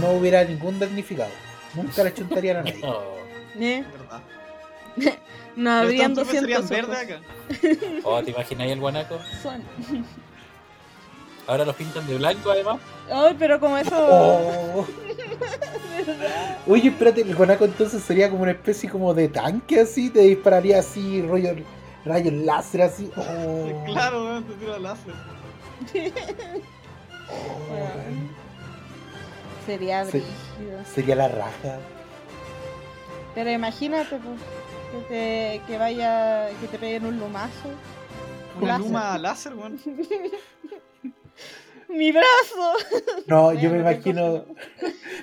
no 0.00 0.12
hubiera 0.12 0.44
ningún 0.44 0.78
damnificado 0.78 1.30
nunca 1.74 2.04
le 2.04 2.14
chuntarían 2.14 2.58
a 2.58 2.62
nadie 2.62 2.80
No. 2.80 3.00
¿Eh? 3.60 3.78
Es 3.84 3.92
verdad. 3.92 4.22
No 5.56 5.70
Los 5.70 5.82
habrían 5.82 6.12
Stormtroopers 6.14 6.42
200 6.46 6.68
serían 6.68 6.84
ojos. 6.84 6.96
verdes 6.98 7.88
acá. 7.98 8.00
Oh, 8.04 8.22
¿te 8.22 8.30
imaginas 8.30 8.64
ahí 8.66 8.70
el 8.72 8.80
guanaco? 8.80 9.18
Son. 9.42 9.62
Ahora 11.50 11.64
los 11.64 11.74
pintan 11.74 12.06
de 12.06 12.16
blanco 12.16 12.52
además. 12.52 12.78
Ay, 13.12 13.34
pero 13.38 13.58
como 13.58 13.76
eso. 13.76 13.90
Oh. 14.72 14.86
oye 16.68 16.88
espérate 16.88 17.22
el 17.22 17.34
guanaco 17.34 17.64
entonces 17.64 18.02
sería 18.02 18.30
como 18.30 18.42
una 18.42 18.52
especie 18.52 18.88
como 18.88 19.12
de 19.12 19.28
tanque 19.28 19.80
así 19.80 20.08
te 20.08 20.20
dispararía 20.20 20.78
así 20.78 21.20
rollo 21.22 21.50
rayos 22.04 22.32
láser 22.32 22.82
así 22.82 23.10
oh. 23.16 23.84
Claro, 23.86 24.24
weón, 24.24 24.44
te 24.44 24.54
tira 24.54 24.78
láser. 24.78 25.12
Oh. 27.28 27.66
Sería 29.66 30.04
brígido. 30.04 30.84
sería 30.94 31.16
la 31.16 31.28
raja 31.28 31.78
Pero 33.34 33.50
imagínate, 33.50 34.18
pues, 34.18 34.40
que 35.08 35.08
te 35.08 35.62
que 35.66 35.78
vaya, 35.78 36.48
que 36.60 36.66
te 36.68 36.78
peguen 36.78 37.06
un 37.06 37.18
lumazo. 37.18 37.68
Una 38.58 38.66
Láser. 38.78 38.86
luma 38.86 39.18
láser, 39.18 39.54
weón. 39.54 39.80
¡Mi 41.96 42.12
brazo! 42.12 42.72
No, 43.26 43.52
yo 43.52 43.70
me 43.70 43.80
Bueno, 43.82 43.90
imagino, 43.90 44.44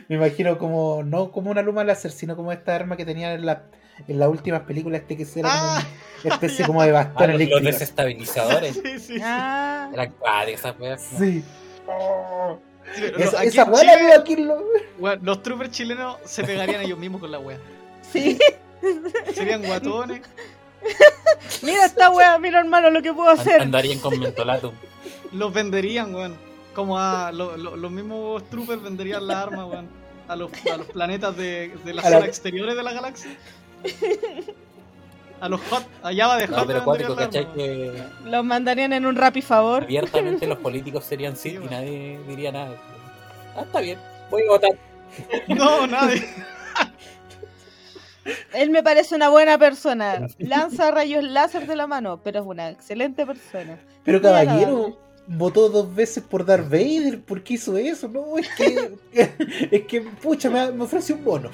me 0.08 0.16
imagino 0.16 0.58
como, 0.58 1.04
no 1.04 1.32
como 1.32 1.52
una 1.52 1.62
luma 1.62 1.84
láser, 1.84 2.12
sino 2.12 2.36
como 2.36 2.52
esta 2.52 2.76
arma 2.76 2.98
que 2.98 3.06
tenían 3.06 3.32
en, 3.34 3.46
la, 3.46 3.64
en 4.08 4.20
las 4.20 4.30
últimas 4.30 4.62
películas, 4.62 5.02
este 5.02 5.18
que 5.18 5.24
era 5.40 5.50
como 5.50 5.62
Ah, 5.64 5.84
una 6.26 6.34
especie 6.34 6.66
como 6.68 6.84
de 6.84 6.90
Ah, 6.90 6.94
bastón 6.94 7.32
los, 7.32 7.40
los 7.40 7.42
eléctrico. 7.42 7.66
desestabilizadores. 7.72 8.74
sí, 8.84 9.00
sí. 9.00 9.20
Ah, 9.24 9.90
Eran 9.94 10.12
cuáticas 10.14 10.60
esas 10.60 10.80
weas. 10.80 11.02
Sí. 11.18 11.44
Oh. 11.88 12.60
Esa, 13.18 13.44
esa 13.44 13.64
weá 13.66 13.84
la 13.84 13.96
veo 13.98 14.20
aquí 14.20 14.34
en 14.34 14.48
lo- 14.48 14.64
weón, 15.00 15.20
los 15.22 15.42
troopers 15.44 15.72
chilenos 15.72 16.18
se 16.26 16.44
pegarían 16.44 16.82
ellos 16.82 16.98
mismos 16.98 17.20
con 17.22 17.32
la 17.32 17.40
wea. 17.40 17.58
sí. 18.12 18.38
Serían 19.34 19.64
guatones. 19.64 20.22
Mira 21.64 21.86
esta 21.86 22.12
wea, 22.12 22.38
mira 22.38 22.60
hermano 22.60 22.90
lo 22.92 23.02
que 23.02 23.12
puedo 23.12 23.30
hacer. 23.30 23.62
Andarían 23.62 24.00
con 24.00 24.18
mentolatum. 24.20 24.74
Los 25.34 25.52
venderían, 25.52 26.14
weón. 26.14 26.38
Como 26.78 27.00
a 27.00 27.32
lo- 27.32 27.58
lo- 27.58 27.76
los 27.76 27.92
mismos 27.92 28.48
troopers 28.52 28.84
venderían 28.84 29.26
la 29.26 29.42
arma, 29.42 29.66
weón. 29.66 29.88
A 30.28 30.36
los, 30.36 30.52
a 30.72 30.78
los 30.78 30.86
planetas 30.88 31.36
de, 31.36 31.70
de 31.84 31.94
las 31.96 32.06
la- 32.06 32.12
zonas 32.12 32.28
exteriores 32.30 32.76
de 32.76 32.84
la 32.84 32.94
galaxia. 32.94 33.32
A 35.42 35.50
los 35.50 35.60
hot, 35.70 35.84
allá 36.04 36.28
va 36.28 36.38
de 36.38 36.46
hot. 36.48 36.58
No, 36.58 36.68
pero 36.68 37.10
la 37.10 37.16
¿cachai? 37.16 37.42
arma, 37.44 37.54
Que 37.56 38.04
Los 38.26 38.46
mandarían 38.46 38.94
en 38.94 39.08
un 39.08 39.16
rap 39.16 39.38
y 39.38 39.42
favor. 39.42 39.84
abiertamente 39.86 40.46
los 40.46 40.58
políticos 40.60 41.04
serían 41.04 41.36
sí 41.36 41.50
Sí, 41.52 41.60
y 41.64 41.68
nadie 41.68 42.20
diría 42.28 42.52
nada. 42.52 42.76
Ah, 43.56 43.62
está 43.62 43.82
bien, 43.82 43.98
voy 44.30 44.44
a 44.44 44.50
votar. 44.52 44.72
No, 45.48 45.88
nadie. 45.88 46.24
Él 48.54 48.70
me 48.70 48.84
parece 48.84 49.16
una 49.16 49.30
buena 49.30 49.58
persona. 49.58 50.28
Lanza 50.38 50.92
rayos 50.92 51.24
láser 51.24 51.66
de 51.66 51.76
la 51.76 51.88
mano, 51.88 52.20
pero 52.24 52.42
es 52.42 52.46
una 52.46 52.70
excelente 52.70 53.26
persona. 53.26 53.80
Pero 54.04 54.22
caballero, 54.22 54.96
votó 55.28 55.70
dos 55.70 55.94
veces 55.94 56.24
por 56.24 56.46
Darth 56.46 56.70
Vader, 56.70 57.22
¿por 57.22 57.44
qué 57.44 57.56
hizo 57.56 57.78
eso? 57.78 58.08
No, 58.08 58.38
es 58.38 58.48
que, 58.56 58.98
es 59.72 59.86
que, 59.86 60.02
pucha, 60.02 60.50
me, 60.50 60.72
me 60.72 60.84
ofreció 60.84 61.16
un 61.16 61.24
bono. 61.24 61.52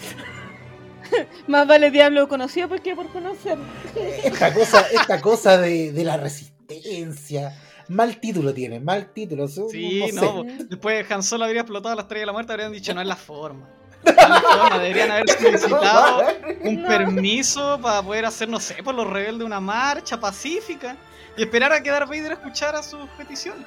Más 1.48 1.68
vale 1.68 1.92
diablo 1.92 2.28
conocido 2.28 2.70
porque 2.70 2.96
por 2.96 3.10
conocer. 3.12 3.58
Esta 4.24 4.54
cosa, 4.54 4.82
esta 4.92 5.22
cosa 5.22 5.58
de, 5.58 5.92
de 5.92 6.04
la 6.04 6.18
resistencia. 6.18 7.60
Mal 7.90 8.20
título 8.20 8.54
tiene, 8.54 8.80
mal 8.80 9.12
título. 9.14 9.48
Sí, 9.48 10.06
no, 10.14 10.22
no. 10.22 10.50
sé. 10.50 10.58
po. 10.58 10.64
Después 10.70 11.12
Han 11.12 11.22
Solo 11.22 11.46
habría 11.46 11.62
explotado 11.62 11.96
la 11.96 12.04
estrella 12.04 12.22
de 12.22 12.26
la 12.28 12.32
muerte, 12.34 12.54
habrían 12.54 12.72
dicho 12.72 12.94
no 12.94 13.02
es 13.02 13.08
la 13.08 13.18
forma. 13.18 13.70
No 14.06 14.80
deberían 14.80 15.12
haber 15.12 15.30
solicitado 15.40 16.24
un 16.62 16.84
permiso 16.86 17.80
para 17.82 18.02
poder 18.02 18.26
hacer, 18.26 18.50
no 18.50 18.60
sé, 18.60 18.82
por 18.84 18.96
los 18.96 19.08
rebeldes 19.10 19.46
una 19.46 19.60
marcha 19.60 20.20
pacífica 20.20 20.96
y 21.38 21.44
esperar 21.44 21.72
a 21.74 21.82
que 21.82 21.90
Darth 21.90 22.10
Vader 22.10 22.34
escuchara 22.34 22.84
sus 22.84 23.08
peticiones. 23.18 23.66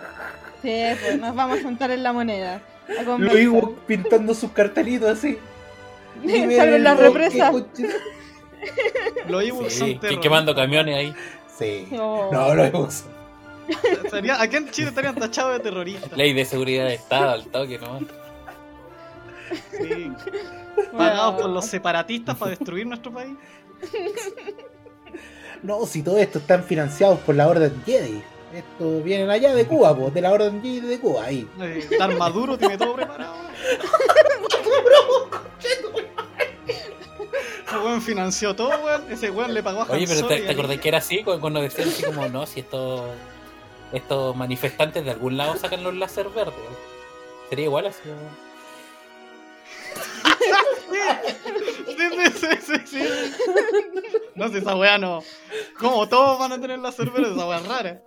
Sí, 0.62 0.82
pues 1.01 1.18
nos 1.18 1.34
vamos 1.34 1.59
a 1.59 1.62
sentar 1.62 1.91
en 1.91 2.03
la 2.03 2.12
moneda. 2.12 2.61
A 2.89 3.34
digo 3.34 3.76
pintando 3.87 4.34
sus 4.34 4.53
cartelitos 4.53 5.11
así. 5.11 5.39
Salen 6.57 6.84
las 6.84 6.99
represas. 6.99 7.55
Los 9.28 9.45
Ewoks 9.45 9.72
Sí, 9.72 9.99
son 10.03 10.20
quemando 10.20 10.55
camiones 10.55 10.97
ahí. 10.97 11.14
Sí. 11.59 11.87
Oh. 11.99 12.30
No, 12.32 12.55
lo 12.55 12.64
hemos. 12.64 13.05
Estaría- 14.05 14.41
aquí 14.41 14.57
en 14.57 14.70
Chile 14.70 14.89
estarían 14.89 15.14
tachados 15.14 15.55
de 15.55 15.61
terroristas. 15.61 16.16
Ley 16.16 16.32
de 16.32 16.45
seguridad 16.45 16.87
de 16.87 16.95
Estado 16.95 17.30
al 17.30 17.47
toque, 17.47 17.78
¿no? 17.78 18.01
Sí. 19.78 20.12
Pagados 20.97 21.40
por 21.42 21.51
los 21.51 21.66
separatistas 21.66 22.36
para 22.36 22.51
destruir 22.51 22.86
nuestro 22.86 23.12
país. 23.12 23.36
No, 25.62 25.84
si 25.86 26.03
todo 26.03 26.18
esto 26.18 26.38
están 26.38 26.64
financiados 26.64 27.18
por 27.20 27.34
la 27.34 27.49
Orden 27.49 27.82
Jedi. 27.84 28.22
Esto 28.55 29.03
vienen 29.03 29.28
allá 29.30 29.55
de 29.55 29.66
Cuba, 29.66 29.94
pues, 29.97 30.14
de 30.14 30.20
la 30.20 30.32
Orden 30.32 30.62
Jedi 30.62 30.80
de 30.80 30.99
Cuba, 31.01 31.24
ahí. 31.24 31.49
Eh, 31.61 31.88
Dar 31.99 32.16
Maduro 32.16 32.57
tiene 32.57 32.78
todo 32.78 32.94
preparado. 32.94 33.34
Ese 37.66 37.78
weón 37.78 38.01
financió 38.01 38.55
todo, 38.55 38.70
weón. 38.84 39.11
Ese 39.11 39.30
weón 39.30 39.53
le 39.53 39.62
pagó 39.62 39.82
a 39.82 39.86
Oye, 39.90 40.07
pero 40.07 40.26
te, 40.26 40.40
te 40.40 40.51
acordás 40.53 40.78
que 40.78 40.88
era 40.88 40.99
así 40.99 41.22
Cu- 41.22 41.38
cuando 41.40 41.61
decían 41.61 41.88
así 41.88 42.03
como, 42.03 42.28
no, 42.28 42.47
si 42.47 42.61
estos 42.61 43.03
estos 43.92 44.34
manifestantes 44.36 45.05
de 45.05 45.11
algún 45.12 45.36
lado 45.36 45.57
sacan 45.57 45.82
los 45.82 45.94
láser 45.94 46.28
verdes. 46.28 46.55
Sería 47.49 47.66
igual 47.66 47.86
así. 47.86 48.01
¿no? 48.07 48.14
Sí, 51.86 52.03
sí, 52.14 52.30
sí, 52.32 52.47
sí, 52.61 52.74
sí. 52.86 53.03
No 54.34 54.49
sé, 54.49 54.59
esa 54.59 54.76
weá 54.76 54.99
no. 54.99 55.22
Como 55.78 56.09
todos 56.09 56.38
van 56.38 56.53
a 56.53 56.61
tener 56.61 56.78
la 56.78 56.92
cerveza, 56.92 57.32
esa 57.32 57.49
weá 57.49 57.59
es 57.59 57.66
rara. 57.66 58.03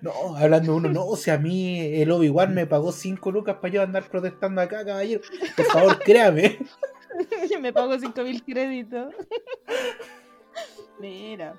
No, 0.00 0.36
hablando 0.36 0.76
uno, 0.76 0.88
no, 0.88 1.16
si 1.16 1.30
a 1.30 1.38
mí 1.38 1.78
el 2.00 2.10
Obi-Wan 2.10 2.54
me 2.54 2.66
pagó 2.66 2.92
5 2.92 3.30
lucas 3.30 3.56
para 3.56 3.72
yo 3.72 3.82
andar 3.82 4.04
protestando 4.08 4.60
acá, 4.60 4.84
caballero. 4.84 5.22
Por 5.56 5.66
favor, 5.66 5.98
créame. 5.98 6.58
Me 7.60 7.72
pago 7.72 7.96
5000 7.98 8.42
créditos. 8.44 9.14
Mira. 10.98 11.54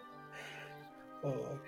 Oh. 1.24 1.60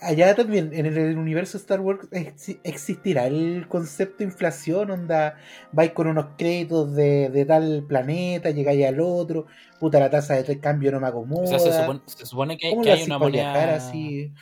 Allá 0.00 0.34
también, 0.34 0.72
en 0.74 0.86
el 0.86 1.16
universo 1.16 1.56
Star 1.56 1.80
Wars, 1.80 2.08
ex- 2.10 2.56
existirá 2.64 3.26
el 3.28 3.66
concepto 3.68 4.18
de 4.18 4.24
inflación, 4.24 4.90
onda, 4.90 5.38
vais 5.70 5.92
con 5.92 6.08
unos 6.08 6.26
créditos 6.36 6.92
de, 6.94 7.28
de 7.28 7.44
tal 7.44 7.84
planeta, 7.86 8.50
llegáis 8.50 8.84
al 8.86 9.00
otro, 9.00 9.46
puta, 9.78 10.00
la 10.00 10.10
tasa 10.10 10.34
de 10.42 10.58
cambio 10.60 10.90
no 10.90 10.98
me 10.98 11.06
O 11.06 11.10
acomoda. 11.10 11.46
sea, 11.46 11.58
se 11.60 11.72
supone, 11.78 12.00
se 12.06 12.26
supone 12.26 12.58
que, 12.58 12.70
¿Cómo 12.70 12.82
que 12.82 12.88
lo 12.88 12.94
hay 12.96 13.02
una 13.04 13.18
moneda, 13.18 13.74
así? 13.76 14.32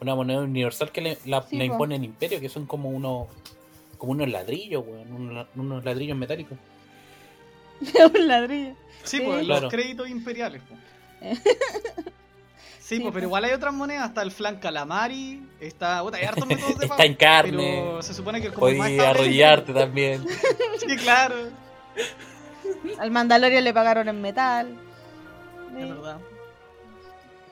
una 0.00 0.14
moneda 0.14 0.42
universal 0.42 0.92
que 0.92 1.00
le, 1.00 1.18
la, 1.24 1.42
Sí, 1.42 1.56
impone 1.60 1.96
el 1.96 2.04
imperio, 2.04 2.40
que 2.40 2.48
son 2.48 2.66
como 2.66 2.90
unos 2.90 3.26
como 3.96 4.12
unos 4.12 4.28
ladrillos, 4.28 4.84
weón, 4.86 5.12
unos, 5.12 5.48
unos 5.56 5.84
ladrillos 5.84 6.16
metálicos. 6.16 6.56
Un 8.14 8.28
ladrillo. 8.28 8.74
Sí, 9.02 9.16
Sí. 9.18 9.22
pues 9.24 9.44
Claro. 9.44 9.62
los 9.62 9.72
créditos 9.72 10.08
imperiales. 10.08 10.62
Sí, 12.88 12.94
Sí, 12.96 13.00
pues, 13.02 13.12
pues. 13.12 13.14
pero 13.14 13.26
igual 13.26 13.44
hay 13.44 13.52
otras 13.52 13.74
monedas. 13.74 14.08
Está 14.08 14.22
el 14.22 14.30
flan 14.30 14.56
calamari, 14.56 15.42
está. 15.60 16.00
puta, 16.02 16.16
hay 16.16 16.24
hartos 16.24 16.46
métodos 16.46 16.78
de 16.78 16.86
pago. 16.88 16.92
Está 16.94 17.04
en 17.04 17.14
carne, 17.16 17.82
Pero 17.84 18.02
se 18.02 18.14
supone 18.14 18.40
que 18.40 18.46
el 18.46 18.52
estable- 18.54 19.00
arrodillarte 19.06 19.74
también. 19.74 20.24
Sí, 20.88 20.96
claro. 20.96 21.34
Al 22.98 23.10
Mandalorian 23.10 23.62
le 23.64 23.74
pagaron 23.74 24.08
en 24.08 24.22
metal. 24.22 24.68
Es 25.78 25.88
verdad. 25.88 26.18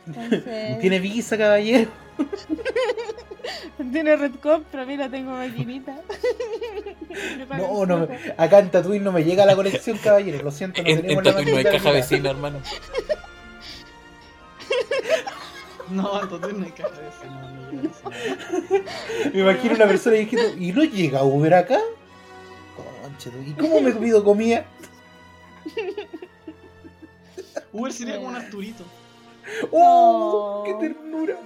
Entonces, 0.06 0.78
¿Tiene 0.80 1.00
visa, 1.00 1.36
caballero? 1.36 1.90
Tiene 3.92 4.16
Red 4.16 4.36
Cop, 4.42 4.64
pero 4.72 4.86
mira, 4.86 5.08
tengo 5.10 5.32
maquinita. 5.32 6.00
No, 7.58 7.84
no, 7.84 8.08
acá 8.38 8.58
en 8.60 8.70
Tatooine 8.70 9.04
no 9.04 9.12
me 9.12 9.22
llega 9.24 9.44
la 9.44 9.54
colección, 9.54 9.98
caballero, 9.98 10.42
lo 10.42 10.50
siento, 10.50 10.82
no 10.82 10.88
En, 10.88 10.96
en 10.96 11.02
tenemos 11.02 11.24
la 11.24 11.30
Tatooine 11.32 11.52
no 11.52 11.58
hay 11.58 11.64
caja 11.76 11.90
vecina, 11.90 12.30
hermano. 12.30 12.60
No, 15.90 16.22
entonces 16.22 16.54
no 16.54 16.64
hay 16.64 16.72
caja 16.72 16.90
de 16.90 17.08
ese, 17.08 17.26
no, 17.26 17.50
no 17.50 17.70
llega 17.70 17.90
eso. 17.90 19.30
Me 19.32 19.40
imagino 19.40 19.74
una 19.74 19.86
persona 19.86 20.16
diciendo, 20.16 20.56
¿y 20.58 20.72
no 20.72 20.84
llega 20.84 21.22
Uber 21.22 21.54
acá? 21.54 21.80
Conche, 23.02 23.30
¿y 23.46 23.52
cómo 23.52 23.80
me 23.80 23.92
pido 23.92 24.24
comida? 24.24 24.64
Uber 27.72 27.92
sería 27.92 28.16
como 28.16 28.28
un 28.28 28.36
Arturito. 28.36 28.84
¡Oh! 29.70 30.64
No. 30.66 30.80
¡Qué 30.80 30.88
ternura! 30.88 31.36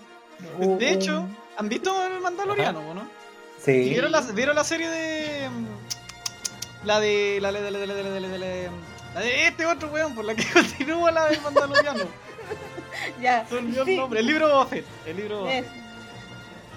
Oh. 0.60 0.76
De 0.76 0.92
hecho, 0.92 1.26
¿han 1.56 1.68
visto 1.68 2.06
el 2.06 2.20
Mandaloriano, 2.20 2.80
o 2.90 2.94
no? 2.94 3.02
sí. 3.62 3.72
¿Y 3.72 3.90
¿Vieron 3.90 4.10
la, 4.12 4.20
¿Vieron 4.22 4.56
la 4.56 4.64
serie 4.64 4.88
de. 4.88 5.48
La 6.84 6.98
de. 6.98 7.38
La 7.42 7.52
de. 7.52 7.60
La 7.70 7.78
de. 7.78 7.86
La 7.86 7.94
de. 7.94 8.02
La 8.02 8.10
de. 8.10 8.20
La 8.20 8.28
de, 8.28 8.38
la 8.38 8.46
de, 8.46 8.70
la 9.14 9.20
de 9.20 9.48
este 9.48 9.66
otro 9.66 9.90
weón, 9.90 10.14
por 10.14 10.24
la 10.24 10.34
que 10.34 10.44
continúa 10.52 11.10
la 11.10 11.26
del 11.26 11.40
Mandaloriano. 11.42 12.04
Ya. 13.22 13.46
Se 13.46 13.56
olvidó 13.56 13.84
Sí. 13.84 13.92
el 13.92 13.96
nombre. 13.98 14.20
El 14.20 14.26
libro 14.26 14.48
Boba 14.48 14.66
Fett. 14.66 14.84
El 15.06 15.16
libro 15.16 15.36
de 15.36 15.40
Boba 15.42 15.52
Es. 15.54 15.66
Fett. 15.66 15.74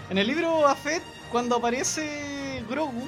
En 0.10 0.18
el 0.18 0.28
libro 0.28 0.52
Boba 0.52 0.76
Fett, 0.76 1.04
cuando 1.32 1.56
aparece 1.58 2.64
Grogu 2.70 3.08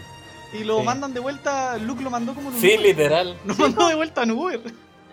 y 0.53 0.63
lo 0.63 0.79
Sí. 0.79 0.85
mandan 0.85 1.13
de 1.13 1.19
vuelta, 1.19 1.77
Luke 1.77 2.01
lo 2.03 2.09
mandó 2.09 2.33
como 2.33 2.49
un 2.49 2.55
Sí, 2.59 2.67
Uber. 2.73 2.79
literal. 2.81 3.37
Lo 3.45 3.55
mandó 3.55 3.87
de 3.87 3.95
vuelta 3.95 4.23
en 4.23 4.31
Uber. 4.31 4.61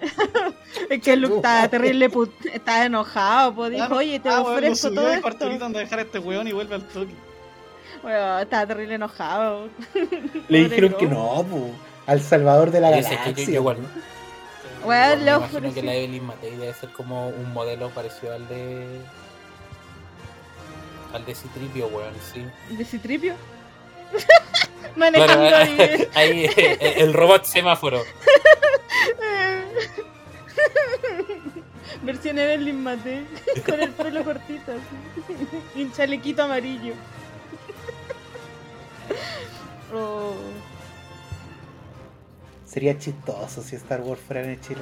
Es 0.90 1.00
que 1.00 1.16
Luke 1.16 1.36
estaba 1.36 1.68
terrible, 1.68 2.08
put... 2.10 2.30
estaba 2.52 2.84
enojado, 2.86 3.54
pues 3.54 3.70
dijo, 3.70 3.94
oye, 3.94 4.18
te 4.18 4.28
ah, 4.28 4.40
ofrezco 4.40 4.88
subió 4.88 5.00
todo 5.02 5.12
esto. 5.12 5.48
dejar 5.78 5.98
a 6.00 6.02
este 6.02 6.18
weón 6.18 6.48
y 6.48 6.52
vuelve 6.52 6.74
al 6.74 6.82
toque. 6.82 7.14
Bueno, 8.02 8.38
estaba 8.40 8.66
terrible 8.66 8.94
enojado. 8.96 9.68
Le 10.48 10.64
dijeron 10.64 10.94
que 10.98 11.06
no, 11.06 11.44
po, 11.48 11.70
al 12.06 12.20
salvador 12.20 12.70
de 12.72 12.80
la 12.80 12.90
Dice 12.90 13.10
que 13.10 13.16
galaxia. 13.16 13.46
yo- 13.46 13.52
yo 13.52 13.62
Weón, 14.84 15.24
me 15.24 15.30
imagino 15.30 15.74
que 15.74 15.82
la 15.82 15.94
Evelyn 15.94 16.24
Matei 16.26 16.56
debe 16.56 16.74
ser 16.74 16.90
como 16.90 17.28
un 17.28 17.52
modelo 17.52 17.90
parecido 17.90 18.34
al 18.34 18.46
de. 18.48 19.00
al 21.12 21.24
de 21.24 21.34
Citripio, 21.34 21.86
weón, 21.88 22.14
sí. 22.32 22.44
¿De 22.74 22.84
Citripio? 22.84 23.34
Claro, 24.94 24.98
Manejando 25.16 25.56
ahí. 25.56 26.08
ahí 26.14 26.44
eh, 26.56 26.94
el 26.98 27.14
robot 27.14 27.44
semáforo. 27.44 28.02
Versión 32.02 32.38
Evelyn 32.38 32.82
Mate, 32.82 33.24
con 33.64 33.80
el 33.80 33.90
pelo 33.92 34.24
cortito, 34.24 34.72
así. 34.72 35.46
Y 35.76 35.84
un 35.84 35.92
chalequito 35.92 36.42
amarillo. 36.42 36.94
Oh. 39.94 40.34
Sería 42.72 42.98
chistoso 42.98 43.62
si 43.62 43.76
Star 43.76 44.00
Wars 44.00 44.22
fuera 44.26 44.50
en 44.50 44.58
Chile. 44.62 44.80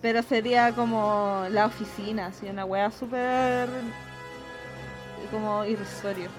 Pero 0.00 0.22
sería 0.22 0.72
como 0.72 1.44
la 1.50 1.66
oficina, 1.66 2.28
así, 2.28 2.46
una 2.46 2.64
wea 2.64 2.90
súper. 2.90 3.68
como 5.30 5.66
irrisorio. 5.66 6.30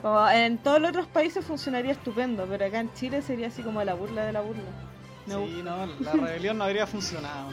Como 0.00 0.26
en 0.30 0.56
todos 0.56 0.80
los 0.80 0.90
otros 0.90 1.06
países 1.08 1.44
funcionaría 1.44 1.92
estupendo, 1.92 2.46
pero 2.48 2.64
acá 2.64 2.80
en 2.80 2.90
Chile 2.94 3.20
sería 3.20 3.48
así 3.48 3.62
como 3.62 3.84
la 3.84 3.92
burla 3.92 4.24
de 4.24 4.32
la 4.32 4.40
burla. 4.40 4.62
Me 5.26 5.34
Sí, 5.34 5.62
no, 5.62 5.86
la 6.00 6.12
rebelión 6.12 6.56
no 6.56 6.64
habría 6.64 6.86
funcionado. 6.86 7.50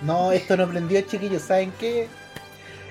No, 0.00 0.32
esto 0.32 0.56
no 0.56 0.66
prendió, 0.68 1.02
chiquillos. 1.02 1.42
¿Saben 1.42 1.70
qué? 1.78 2.08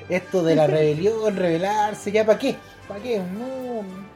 Esto 0.08 0.44
de 0.44 0.56
la 0.56 0.68
rebelión, 0.68 1.36
rebelarse, 1.36 2.12
¿ya 2.12 2.24
para 2.28 2.38
qué? 2.38 2.56
¿Para 2.88 3.02
qué? 3.02 3.18
No. 3.18 4.07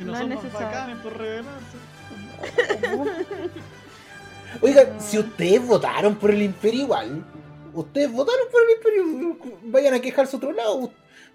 Si 0.00 0.04
no, 0.06 0.12
No 0.12 0.18
es 0.18 0.22
somos 0.22 0.42
necesario. 0.44 0.66
bacanes 0.66 0.96
por 0.98 1.16
rebelarse. 1.18 1.76
Oigan, 4.62 5.00
si 5.00 5.18
ustedes 5.18 5.66
votaron 5.66 6.16
por 6.16 6.30
el 6.30 6.40
Imperio 6.42 6.82
igual, 6.84 7.22
ustedes 7.74 8.10
votaron 8.10 8.46
por 8.50 8.60
el 8.62 8.70
Imperio, 8.76 9.36
vayan 9.64 9.92
a 9.94 10.00
quejarse 10.00 10.34
a 10.34 10.38
otro 10.38 10.52
lado. 10.52 10.90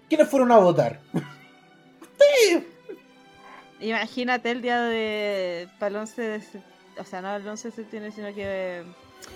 ¿Quiénes 0.08 0.28
fueron 0.28 0.50
a 0.52 0.58
votar? 0.58 1.00
Imagínate 3.80 4.50
el 4.50 4.62
día 4.62 4.80
de. 4.82 5.68
para 5.78 5.88
el 5.90 5.96
11 5.96 6.22
de 6.22 6.40
septiembre. 6.40 6.72
O 6.98 7.04
sea, 7.04 7.20
no 7.22 7.34
el 7.36 7.46
11 7.46 7.68
de 7.68 7.74
septiembre, 7.74 8.10
sino 8.12 8.34
que 8.34 8.84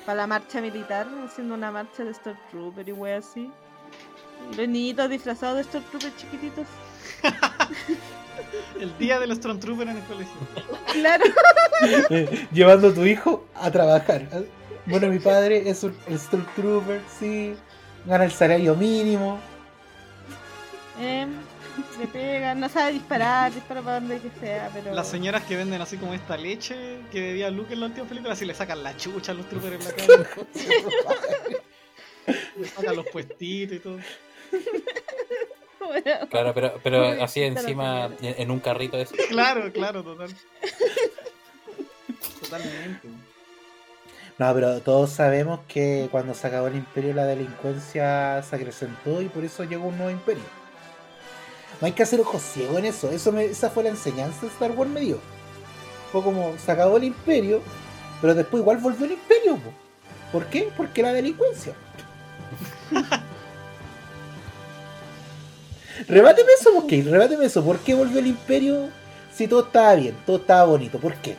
para 0.07 0.17
la 0.17 0.27
marcha 0.27 0.61
militar, 0.61 1.07
haciendo 1.25 1.55
una 1.55 1.71
marcha 1.71 2.05
de 2.05 2.15
Stormtrooper 2.15 2.89
y 2.89 2.93
wey 2.93 3.13
así. 3.15 3.51
Los 4.57 4.69
niñitos 4.69 5.09
disfrazados 5.11 5.59
de 5.59 5.65
Stormtrooper 5.65 6.17
chiquititos. 6.17 6.67
El 8.81 8.97
día 8.99 9.19
del 9.19 9.35
Stormtrooper 9.35 9.89
en 9.89 9.97
el 9.97 10.05
colegio. 10.05 10.35
Claro. 10.93 11.25
Llevando 12.53 12.89
a 12.89 12.95
tu 12.95 13.05
hijo 13.05 13.47
a 13.55 13.71
trabajar. 13.71 14.27
Bueno, 14.87 15.09
mi 15.09 15.19
padre 15.19 15.69
es 15.69 15.85
un 15.85 15.95
Stormtrooper, 16.11 17.01
sí. 17.19 17.55
Gana 18.07 18.25
el 18.25 18.33
salario 18.33 18.75
mínimo. 18.75 19.39
Eh, 21.01 21.27
le 21.99 22.07
pegan, 22.07 22.61
no 22.61 22.69
sabe 22.69 22.93
disparar, 22.93 23.53
dispara 23.53 23.83
para 23.83 24.01
donde 24.01 24.21
que 24.21 24.31
sea, 24.41 24.71
pero. 24.73 24.95
Las 24.95 25.09
señoras 25.09 25.45
que 25.45 25.57
venden 25.57 25.81
así 25.81 25.97
como 25.97 26.15
esta 26.15 26.37
leche 26.37 27.01
que 27.11 27.21
bebía 27.21 27.51
Luke 27.51 27.73
en 27.73 27.81
la 27.81 27.87
última 27.87 28.07
película, 28.07 28.35
así 28.35 28.45
le 28.45 28.55
sacan 28.55 28.83
la 28.83 28.97
chucha 28.97 29.33
a 29.33 29.35
los 29.35 29.49
troopers 29.49 29.75
en 29.75 29.85
la 29.85 29.93
cara. 29.93 30.29
le 32.57 32.67
sacan 32.67 32.97
los 32.97 33.07
puestitos 33.07 33.77
y 33.77 33.81
todo. 33.81 33.99
Bueno, 35.87 36.29
Claro, 36.31 36.55
pero, 36.55 36.75
pero 36.83 37.23
así 37.23 37.43
encima, 37.43 38.11
en, 38.21 38.51
un 38.51 38.61
carrito 38.61 38.97
de 38.97 39.05
eso. 39.05 39.15
Claro, 39.29 39.73
claro, 39.73 40.03
total. 40.03 40.31
Totalmente. 42.41 43.09
No, 44.39 44.55
pero 44.55 44.81
todos 44.81 45.11
sabemos 45.11 45.61
que 45.69 46.09
cuando 46.11 46.35
se 46.35 46.47
acabó 46.47 46.69
el 46.69 46.77
imperio 46.77 47.15
la 47.15 47.25
delincuencia 47.25 48.43
se 48.43 48.57
acrecentó 48.57 49.21
y 49.21 49.29
por 49.29 49.45
eso 49.45 49.65
llegó 49.65 49.89
un 49.89 49.97
nuevo 49.97 50.11
imperio. 50.11 50.43
No 51.81 51.87
hay 51.87 51.93
que 51.93 52.03
hacer 52.03 52.21
ojos 52.21 52.43
ciegos 52.43 52.79
en 52.79 52.87
eso. 52.87 53.11
eso 53.11 53.33
me- 53.33 53.45
esa 53.45 53.71
fue 53.71 53.85
la 53.85 53.91
enseñanza 53.91 54.41
de 54.43 54.49
Star 54.49 54.71
Wars 54.73 54.91
me 54.91 55.01
dio. 55.01 55.19
Fue 56.13 56.23
como, 56.23 56.57
se 56.59 56.73
acabó 56.73 56.97
el 56.97 57.05
imperio, 57.05 57.63
pero 58.21 58.35
después 58.35 58.61
igual 58.61 58.79
volvió 58.79 59.07
el 59.07 59.13
imperio. 59.13 59.57
po. 59.57 59.73
¿Por 60.33 60.47
qué? 60.47 60.71
Porque 60.77 61.03
la 61.03 61.13
delincuencia. 61.13 61.75
rebáteme 66.09 66.53
eso, 66.59 66.73
¿por 66.73 66.87
qué? 66.87 67.03
Rebáteme 67.03 67.45
eso. 67.45 67.65
¿Por 67.65 67.79
qué 67.81 67.95
volvió 67.95 68.19
el 68.19 68.27
imperio 68.27 68.89
si 69.33 69.47
todo 69.49 69.65
estaba 69.67 69.95
bien, 69.95 70.17
todo 70.27 70.37
estaba 70.39 70.65
bonito? 70.65 70.99
¿Por 70.99 71.15
qué? 71.17 71.37